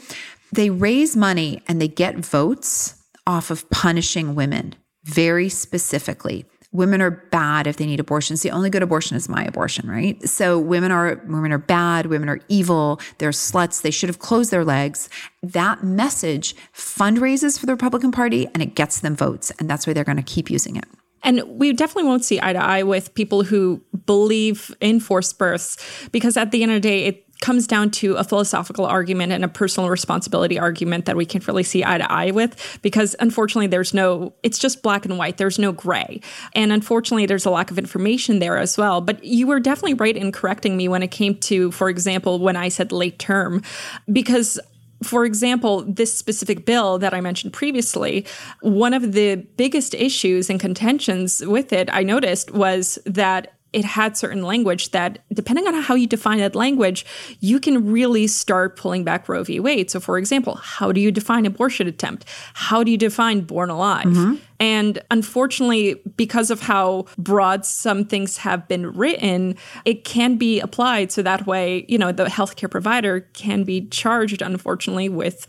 they 0.53 0.71
raise 0.71 1.17
money 1.17 1.63
and 1.67 1.81
they 1.81 1.89
get 1.89 2.17
votes 2.17 2.95
off 3.27 3.51
of 3.51 3.69
punishing 3.71 4.37
women 4.37 4.75
very 5.05 5.49
specifically 5.49 6.45
women 6.73 7.01
are 7.01 7.11
bad 7.11 7.67
if 7.67 7.77
they 7.77 7.87
need 7.87 8.01
abortions. 8.01 8.43
The 8.43 8.51
only 8.51 8.71
good 8.71 8.83
abortion 8.83 9.17
is 9.17 9.29
my 9.29 9.45
abortion, 9.45 9.89
right? 9.89 10.21
So 10.29 10.59
women 10.59 10.91
are 10.91 11.21
women 11.27 11.53
are 11.53 11.59
bad, 11.59 12.07
women 12.07 12.29
are 12.29 12.41
evil, 12.49 13.01
they're 13.19 13.31
sluts, 13.31 13.83
they 13.83 13.91
should 13.91 14.09
have 14.09 14.19
closed 14.19 14.51
their 14.51 14.65
legs. 14.65 15.09
That 15.43 15.83
message 15.83 16.55
fundraises 16.75 17.59
for 17.59 17.67
the 17.67 17.73
Republican 17.73 18.13
Party 18.13 18.47
and 18.55 18.63
it 18.63 18.75
gets 18.75 19.01
them 19.01 19.17
votes, 19.17 19.51
and 19.59 19.69
that's 19.71 19.87
why 19.87 19.93
they're 19.93 20.05
going 20.05 20.17
to 20.17 20.23
keep 20.23 20.51
using 20.51 20.77
it. 20.77 20.87
And 21.23 21.43
we 21.49 21.73
definitely 21.73 22.05
won't 22.05 22.25
see 22.25 22.39
eye 22.41 22.53
to 22.53 22.63
eye 22.63 22.85
with 22.85 23.13
people 23.15 23.43
who 23.43 23.83
believe 24.07 24.73
in 24.81 25.01
forced 25.01 25.39
births 25.39 25.77
because 26.13 26.37
at 26.37 26.53
the 26.53 26.63
end 26.63 26.71
of 26.71 26.77
the 26.77 26.89
day, 26.89 27.05
it 27.07 27.26
comes 27.41 27.67
down 27.67 27.91
to 27.91 28.15
a 28.15 28.25
philosophical 28.25 28.87
argument 28.87 29.33
and 29.33 29.45
a 29.45 29.49
personal 29.49 29.91
responsibility 29.91 30.59
argument 30.59 31.05
that 31.05 31.17
we 31.17 31.27
can't 31.27 31.47
really 31.47 31.63
see 31.63 31.85
eye 31.85 31.99
to 31.99 32.11
eye 32.11 32.31
with 32.31 32.79
because 32.83 33.15
unfortunately 33.21 33.67
there's 33.67 33.93
no 33.93 34.35
it's 34.43 34.59
just 34.59 34.83
black 34.83 35.05
and 35.05 35.19
white. 35.19 35.37
There's 35.37 35.59
no 35.59 35.73
gray. 35.73 36.21
And 36.55 36.73
unfortunately 36.73 37.27
there's 37.27 37.47
a 37.47 37.51
lack 37.51 37.71
of 37.71 37.79
information 37.79 38.39
there 38.39 38.59
as 38.59 38.79
well. 38.79 39.01
But 39.01 39.23
you 39.25 39.47
were 39.47 39.61
definitely 39.61 39.95
right 39.95 40.17
in 40.17 40.33
correcting 40.33 40.77
me 40.77 40.89
when 40.89 41.03
it 41.03 41.11
came 41.11 41.37
to 41.37 41.71
for 41.71 41.89
example 41.89 42.39
when 42.39 42.57
i 42.57 42.69
said 42.69 42.93
late 42.93 43.19
term. 43.19 43.63
Because 44.11 44.59
for 45.03 45.25
example, 45.25 45.83
this 45.83 46.17
specific 46.17 46.65
bill 46.65 46.99
that 46.99 47.13
I 47.13 47.21
mentioned 47.21 47.53
previously, 47.53 48.27
one 48.61 48.95
of 48.95 49.13
the 49.13 49.37
biggest 49.57 49.95
issues 49.95 50.49
and 50.49 50.59
contentions 50.59 51.45
with 51.45 51.73
it, 51.73 51.89
I 51.93 52.03
noticed, 52.03 52.53
was 52.53 52.99
that 53.05 53.56
it 53.77 53.85
had 53.85 54.17
certain 54.17 54.43
language 54.43 54.91
that, 54.93 55.19
depending 55.31 55.67
on 55.67 55.75
how 55.75 55.95
you 55.95 56.07
define 56.07 56.39
that 56.39 56.55
language, 56.55 57.05
you 57.41 57.61
can 57.61 57.93
really 57.93 58.27
start 58.27 58.75
pulling 58.75 59.05
back 59.05 59.29
Roe 59.29 59.45
v. 59.45 59.61
Wade. 59.61 59.91
So, 59.91 60.01
for 60.01 60.17
example, 60.17 60.55
how 60.55 60.93
do 60.93 61.01
you 61.01 61.13
define 61.13 61.45
abortion 61.45 61.87
attempt? 61.87 62.25
How 62.55 62.83
do 62.83 62.91
you 62.91 62.97
define 62.97 63.43
born 63.43 63.69
alive? 63.69 64.07
Mm-hmm. 64.07 64.37
And 64.59 64.99
unfortunately, 65.11 66.01
because 66.17 66.51
of 66.51 66.61
how 66.61 67.05
broad 67.19 67.67
some 67.67 68.07
things 68.07 68.39
have 68.39 68.67
been 68.67 68.95
written, 68.95 69.57
it 69.85 70.05
can 70.05 70.37
be 70.37 70.59
applied 70.59 71.13
so 71.13 71.21
that 71.21 71.47
way, 71.47 71.85
you 71.87 71.99
know, 71.99 72.13
the 72.13 72.25
healthcare 72.25 72.71
provider 72.71 73.21
can 73.35 73.63
be 73.65 73.89
charged, 73.89 74.41
unfortunately, 74.41 75.11
with 75.11 75.49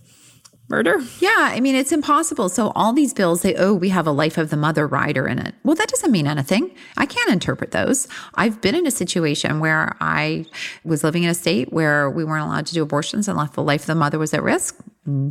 murder. 0.70 1.00
Yeah, 1.20 1.34
I 1.38 1.60
mean, 1.60 1.76
it's 1.76 1.92
impossible. 1.92 2.50
So 2.50 2.72
all 2.76 2.94
these 2.94 3.14
bills 3.14 3.42
say, 3.42 3.56
oh, 3.56 3.74
we 3.74 3.90
have 3.90 4.06
a 4.08 4.12
life 4.12 4.38
of 4.38 4.50
the 4.50 4.58
mother 4.58 4.86
rider 4.86 5.28
in 5.28 5.40
it. 5.40 5.56
Well, 5.64 5.76
that 5.76 5.88
doesn't 5.88 6.12
mean 6.12 6.28
anything. 6.28 6.76
I 6.98 7.06
can't 7.06 7.30
interpret 7.30 7.72
those. 7.72 8.08
I've 8.36 8.62
been 8.62 8.76
in 8.76 8.86
a 8.86 8.92
situation 8.92 9.60
where 9.60 9.96
I 10.02 10.46
was 10.84 11.04
living 11.04 11.24
in 11.24 11.30
a 11.30 11.34
state 11.34 11.72
where 11.72 12.10
we 12.10 12.24
weren't 12.24 12.46
allowed 12.46 12.66
to 12.68 12.74
do 12.74 12.84
abortions 12.84 13.28
unless 13.28 13.52
the 13.52 13.64
life 13.64 13.82
of 13.82 13.88
the 13.88 13.96
mother 13.96 14.20
was 14.20 14.34
at 14.34 14.44
risk. 14.44 14.78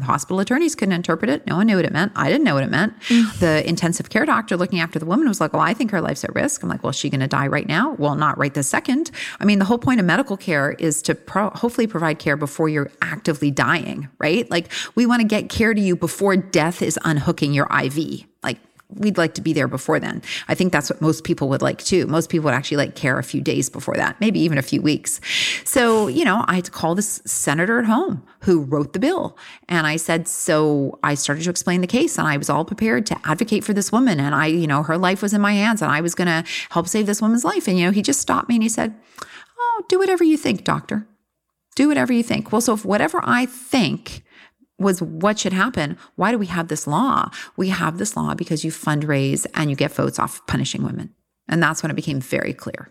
Hospital 0.03 0.41
attorneys 0.41 0.75
couldn't 0.75 0.95
interpret 0.95 1.31
it. 1.31 1.47
No 1.47 1.57
one 1.57 1.67
knew 1.67 1.77
what 1.77 1.85
it 1.85 1.93
meant. 1.93 2.13
I 2.17 2.29
didn't 2.29 2.45
know 2.45 2.55
what 2.55 2.65
it 2.65 2.71
meant. 2.71 2.99
Mm. 3.09 3.39
The 3.41 3.69
intensive 3.69 4.09
care 4.09 4.25
doctor 4.25 4.57
looking 4.57 4.81
after 4.81 4.99
the 4.99 5.07
woman 5.07 5.29
was 5.29 5.41
like, 5.41 5.53
Well, 5.53 5.63
I 5.63 5.75
think 5.75 5.91
her 5.91 6.01
life's 6.01 6.25
at 6.25 6.35
risk. 6.35 6.63
I'm 6.63 6.69
like, 6.69 6.83
Well, 6.83 6.91
is 6.91 6.97
she 6.97 7.11
going 7.11 7.21
to 7.21 7.29
die 7.29 7.47
right 7.47 7.67
now? 7.69 7.93
Well, 7.99 8.15
not 8.15 8.39
right 8.39 8.55
this 8.55 8.69
second. 8.69 9.11
I 9.39 9.45
mean, 9.45 9.59
the 9.59 9.65
whole 9.65 9.79
point 9.79 10.01
of 10.01 10.07
medical 10.07 10.37
care 10.37 10.73
is 10.73 11.03
to 11.03 11.15
pro- 11.15 11.51
hopefully 11.51 11.87
provide 11.87 12.19
care 12.19 12.37
before 12.37 12.69
you're 12.69 12.91
actively 13.03 13.51
dying, 13.51 14.09
right? 14.19 14.51
Like, 14.51 14.73
we 14.95 15.07
want 15.07 15.21
to 15.21 15.29
get 15.29 15.49
care 15.51 15.75
to 15.75 15.81
you 15.81 15.97
before 15.97 16.37
death 16.37 16.81
is 16.83 16.99
unhooking 17.05 17.53
your 17.53 17.69
IV. 17.71 18.25
Like, 18.43 18.59
we'd 18.89 19.19
like 19.19 19.35
to 19.35 19.41
be 19.41 19.53
there 19.53 19.69
before 19.69 19.99
then. 19.99 20.23
I 20.49 20.55
think 20.55 20.73
that's 20.73 20.91
what 20.91 21.01
most 21.01 21.25
people 21.25 21.49
would 21.49 21.63
like 21.63 21.83
too. 21.83 22.07
Most 22.07 22.31
people 22.31 22.45
would 22.45 22.55
actually 22.55 22.77
like 22.77 22.95
care 22.95 23.19
a 23.19 23.25
few 23.25 23.41
days 23.41 23.69
before 23.69 23.95
that, 23.95 24.21
maybe 24.21 24.41
even 24.41 24.59
a 24.59 24.63
few 24.63 24.81
weeks. 24.81 25.21
So, 25.65 26.07
you 26.07 26.25
know, 26.25 26.45
I 26.47 26.57
had 26.57 26.65
to 26.67 26.71
call 26.71 26.95
this 26.95 27.21
senator 27.25 27.79
at 27.79 27.87
home 27.87 28.25
who 28.41 28.61
wrote 28.61 28.93
the 28.93 28.99
bill. 28.99 29.37
And 29.69 29.87
I 29.87 29.97
said, 29.97 30.29
so 30.29 30.99
I 31.03 31.15
started 31.15 31.45
to 31.45 31.51
explain 31.51 31.81
the 31.81 31.87
case 31.87 32.17
and 32.17 32.29
I 32.29 32.37
was 32.37 32.49
all 32.49 32.65
prepared 32.65 33.07
to 33.07 33.21
advocate 33.25 33.65
for 33.65 33.73
this 33.73 33.91
woman. 33.91 34.21
And 34.21 34.35
I, 34.35 34.47
you 34.47 34.67
know, 34.67 34.83
her 34.85 34.97
life 34.97 35.21
was 35.21 35.35
in 35.35 35.41
my 35.41 35.53
hands 35.53 35.83
and 35.83 35.91
I 35.91 36.01
was 36.01 36.15
going 36.15 36.29
to 36.29 36.49
help 36.71 36.87
save 36.87 37.07
this 37.07 37.21
woman's 37.21 37.45
life. 37.45 37.67
And, 37.67 37.79
you 37.79 37.87
know, 37.87 37.93
he 37.93 38.03
just 38.03 38.21
stopped 38.21 38.49
me 38.49 38.55
and 38.55 38.63
he 38.63 38.69
said, 38.69 38.95
oh, 39.59 39.85
do 39.89 39.99
whatever 39.99 40.23
you 40.23 40.37
think, 40.37 40.65
doctor. 40.65 41.07
Do 41.75 41.89
whatever 41.89 42.13
you 42.13 42.23
think. 42.23 42.53
Well, 42.53 42.61
so 42.63 42.75
if 42.75 42.85
whatever 42.85 43.21
I 43.23 43.47
think 43.47 44.23
was 44.79 45.01
what 45.01 45.39
should 45.39 45.53
happen. 45.53 45.97
Why 46.17 46.31
do 46.31 46.39
we 46.39 46.47
have 46.47 46.69
this 46.69 46.87
law? 46.87 47.31
We 47.57 47.69
have 47.69 47.99
this 47.99 48.17
law 48.17 48.35
because 48.35 48.65
you 48.65 48.71
fundraise 48.71 49.47
and 49.55 49.71
you 49.71 49.77
get 49.77 49.93
votes 49.93 50.19
off 50.19 50.47
punishing 50.47 50.83
women. 50.83 51.15
And 51.49 51.63
that's 51.63 51.83
when 51.83 51.91
it 51.91 51.97
became 51.97 52.21
very 52.21 52.53
clear. 52.53 52.91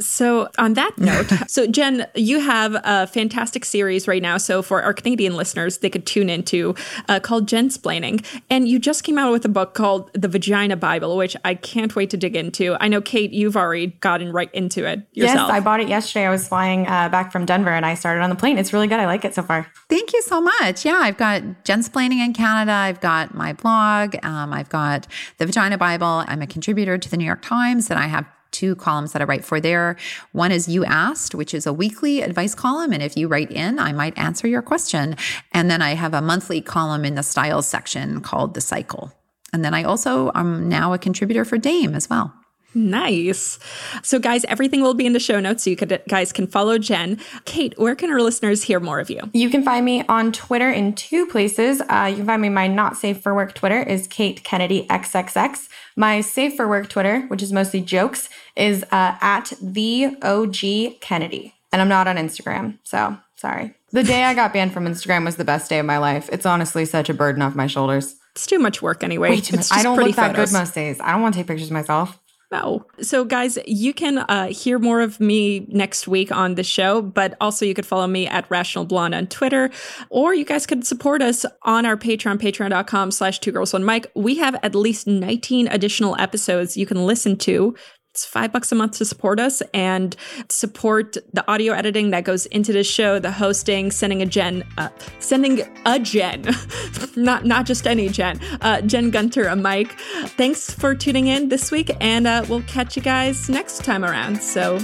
So, 0.00 0.48
on 0.58 0.74
that 0.74 0.98
note, 0.98 1.30
so 1.48 1.66
Jen, 1.66 2.06
you 2.14 2.40
have 2.40 2.76
a 2.84 3.06
fantastic 3.06 3.64
series 3.64 4.08
right 4.08 4.22
now. 4.22 4.36
So, 4.36 4.62
for 4.62 4.82
our 4.82 4.92
Canadian 4.92 5.36
listeners, 5.36 5.78
they 5.78 5.90
could 5.90 6.06
tune 6.06 6.30
into 6.30 6.74
uh, 7.08 7.20
called 7.20 7.46
Jensplaining. 7.48 8.24
And 8.48 8.68
you 8.68 8.78
just 8.78 9.04
came 9.04 9.18
out 9.18 9.32
with 9.32 9.44
a 9.44 9.48
book 9.48 9.74
called 9.74 10.10
The 10.14 10.28
Vagina 10.28 10.76
Bible, 10.76 11.16
which 11.16 11.36
I 11.44 11.54
can't 11.54 11.94
wait 11.94 12.10
to 12.10 12.16
dig 12.16 12.36
into. 12.36 12.76
I 12.80 12.88
know, 12.88 13.00
Kate, 13.00 13.32
you've 13.32 13.56
already 13.56 13.88
gotten 13.88 14.32
right 14.32 14.52
into 14.54 14.84
it 14.84 15.06
yourself. 15.12 15.48
Yes, 15.48 15.50
I 15.50 15.60
bought 15.60 15.80
it 15.80 15.88
yesterday. 15.88 16.26
I 16.26 16.30
was 16.30 16.48
flying 16.48 16.86
uh, 16.86 17.08
back 17.08 17.32
from 17.32 17.44
Denver 17.44 17.70
and 17.70 17.84
I 17.84 17.94
started 17.94 18.22
on 18.22 18.30
the 18.30 18.36
plane. 18.36 18.58
It's 18.58 18.72
really 18.72 18.86
good. 18.86 19.00
I 19.00 19.06
like 19.06 19.24
it 19.24 19.34
so 19.34 19.42
far. 19.42 19.70
Thank 19.88 20.12
you 20.12 20.22
so 20.22 20.40
much. 20.40 20.84
Yeah, 20.84 20.98
I've 21.00 21.16
got 21.16 21.42
Jensplaining 21.64 22.24
in 22.24 22.32
Canada. 22.32 22.72
I've 22.72 23.00
got 23.00 23.34
my 23.34 23.52
blog. 23.52 24.16
Um, 24.22 24.52
I've 24.52 24.68
got 24.68 25.06
The 25.38 25.46
Vagina 25.46 25.78
Bible. 25.78 26.24
I'm 26.26 26.42
a 26.42 26.46
contributor 26.46 26.98
to 26.98 27.10
the 27.10 27.16
New 27.16 27.24
York 27.24 27.42
Times 27.42 27.90
and 27.90 27.98
I 27.98 28.06
have 28.06 28.26
two 28.50 28.74
columns 28.76 29.12
that 29.12 29.22
I 29.22 29.24
write 29.24 29.44
for 29.44 29.60
there. 29.60 29.96
One 30.32 30.52
is 30.52 30.68
You 30.68 30.84
Asked, 30.84 31.34
which 31.34 31.54
is 31.54 31.66
a 31.66 31.72
weekly 31.72 32.22
advice 32.22 32.54
column. 32.54 32.92
And 32.92 33.02
if 33.02 33.16
you 33.16 33.28
write 33.28 33.50
in, 33.50 33.78
I 33.78 33.92
might 33.92 34.18
answer 34.18 34.46
your 34.46 34.62
question. 34.62 35.16
And 35.52 35.70
then 35.70 35.82
I 35.82 35.94
have 35.94 36.14
a 36.14 36.22
monthly 36.22 36.60
column 36.60 37.04
in 37.04 37.14
the 37.14 37.22
styles 37.22 37.66
section 37.66 38.20
called 38.20 38.54
The 38.54 38.60
Cycle. 38.60 39.12
And 39.52 39.64
then 39.64 39.74
I 39.74 39.82
also 39.82 40.30
am 40.34 40.68
now 40.68 40.92
a 40.92 40.98
contributor 40.98 41.44
for 41.44 41.58
Dame 41.58 41.94
as 41.94 42.08
well. 42.08 42.32
Nice. 42.74 43.58
So, 44.02 44.18
guys, 44.18 44.44
everything 44.44 44.80
will 44.80 44.94
be 44.94 45.06
in 45.06 45.12
the 45.12 45.20
show 45.20 45.40
notes 45.40 45.64
so 45.64 45.70
you 45.70 45.76
could, 45.76 46.00
guys 46.08 46.32
can 46.32 46.46
follow 46.46 46.78
Jen. 46.78 47.18
Kate, 47.44 47.74
where 47.78 47.94
can 47.94 48.10
our 48.10 48.20
listeners 48.20 48.62
hear 48.62 48.78
more 48.78 49.00
of 49.00 49.10
you? 49.10 49.20
You 49.32 49.50
can 49.50 49.62
find 49.62 49.84
me 49.84 50.04
on 50.08 50.30
Twitter 50.32 50.70
in 50.70 50.94
two 50.94 51.26
places. 51.26 51.80
Uh, 51.88 52.06
you 52.10 52.16
can 52.16 52.26
find 52.26 52.42
me, 52.42 52.48
my 52.48 52.68
not 52.68 52.96
safe 52.96 53.22
for 53.22 53.34
work 53.34 53.54
Twitter 53.54 53.82
is 53.82 54.06
Kate 54.06 54.44
Kennedy 54.44 54.86
XXX. 54.88 55.68
My 55.96 56.20
safe 56.20 56.54
for 56.54 56.68
work 56.68 56.88
Twitter, 56.88 57.22
which 57.22 57.42
is 57.42 57.52
mostly 57.52 57.80
jokes, 57.80 58.28
is 58.56 58.84
uh, 58.84 59.16
at 59.20 59.52
the 59.60 60.16
OG 60.22 61.00
Kennedy. 61.00 61.54
And 61.72 61.82
I'm 61.82 61.88
not 61.88 62.06
on 62.06 62.16
Instagram. 62.16 62.78
So, 62.84 63.16
sorry. 63.36 63.74
The 63.92 64.04
day 64.04 64.22
I 64.24 64.34
got 64.34 64.52
banned 64.52 64.72
from 64.72 64.86
Instagram 64.86 65.24
was 65.24 65.36
the 65.36 65.44
best 65.44 65.68
day 65.68 65.80
of 65.80 65.86
my 65.86 65.98
life. 65.98 66.28
It's 66.32 66.46
honestly 66.46 66.84
such 66.84 67.08
a 67.08 67.14
burden 67.14 67.42
off 67.42 67.56
my 67.56 67.66
shoulders. 67.66 68.14
It's 68.36 68.46
too 68.46 68.60
much 68.60 68.80
work 68.80 69.02
anyway. 69.02 69.30
Way 69.30 69.40
too 69.40 69.56
much. 69.56 69.66
I 69.72 69.82
don't 69.82 69.98
look 69.98 70.14
that 70.14 70.36
photos. 70.36 70.52
good 70.52 70.58
most 70.58 70.74
days. 70.74 71.00
I 71.00 71.12
don't 71.12 71.22
want 71.22 71.34
to 71.34 71.40
take 71.40 71.48
pictures 71.48 71.68
of 71.68 71.72
myself. 71.72 72.18
No. 72.50 72.84
So, 73.00 73.24
guys, 73.24 73.58
you 73.64 73.94
can 73.94 74.18
uh, 74.18 74.48
hear 74.48 74.80
more 74.80 75.02
of 75.02 75.20
me 75.20 75.66
next 75.68 76.08
week 76.08 76.32
on 76.32 76.56
the 76.56 76.64
show, 76.64 77.00
but 77.00 77.36
also 77.40 77.64
you 77.64 77.74
could 77.74 77.86
follow 77.86 78.08
me 78.08 78.26
at 78.26 78.50
Rational 78.50 78.84
Blonde 78.84 79.14
on 79.14 79.28
Twitter, 79.28 79.70
or 80.08 80.34
you 80.34 80.44
guys 80.44 80.66
could 80.66 80.84
support 80.84 81.22
us 81.22 81.46
on 81.62 81.86
our 81.86 81.96
Patreon, 81.96 82.38
patreon.com 82.38 83.12
slash 83.12 83.38
two 83.38 83.52
girls 83.52 83.72
one 83.72 83.84
mic. 83.84 84.10
We 84.16 84.38
have 84.38 84.56
at 84.64 84.74
least 84.74 85.06
19 85.06 85.68
additional 85.68 86.16
episodes 86.18 86.76
you 86.76 86.86
can 86.86 87.06
listen 87.06 87.36
to 87.38 87.76
it's 88.10 88.24
five 88.24 88.52
bucks 88.52 88.72
a 88.72 88.74
month 88.74 88.98
to 88.98 89.04
support 89.04 89.38
us 89.38 89.62
and 89.72 90.16
support 90.48 91.16
the 91.32 91.48
audio 91.48 91.72
editing 91.72 92.10
that 92.10 92.24
goes 92.24 92.46
into 92.46 92.72
the 92.72 92.82
show, 92.82 93.20
the 93.20 93.30
hosting, 93.30 93.92
sending 93.92 94.20
a 94.20 94.26
Jen, 94.26 94.64
uh, 94.78 94.88
sending 95.20 95.62
a 95.86 95.98
Jen, 95.98 96.44
not 97.16 97.44
not 97.44 97.66
just 97.66 97.86
any 97.86 98.08
Jen, 98.08 98.40
uh, 98.62 98.80
Jen 98.82 99.10
Gunter 99.10 99.46
a 99.46 99.54
mic. 99.54 99.92
Thanks 100.36 100.70
for 100.70 100.94
tuning 100.94 101.28
in 101.28 101.48
this 101.50 101.70
week, 101.70 101.90
and 102.00 102.26
uh, 102.26 102.44
we'll 102.48 102.62
catch 102.62 102.96
you 102.96 103.02
guys 103.02 103.48
next 103.48 103.84
time 103.84 104.04
around. 104.04 104.42
So, 104.42 104.80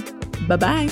bye 0.47 0.55
bye. 0.55 0.89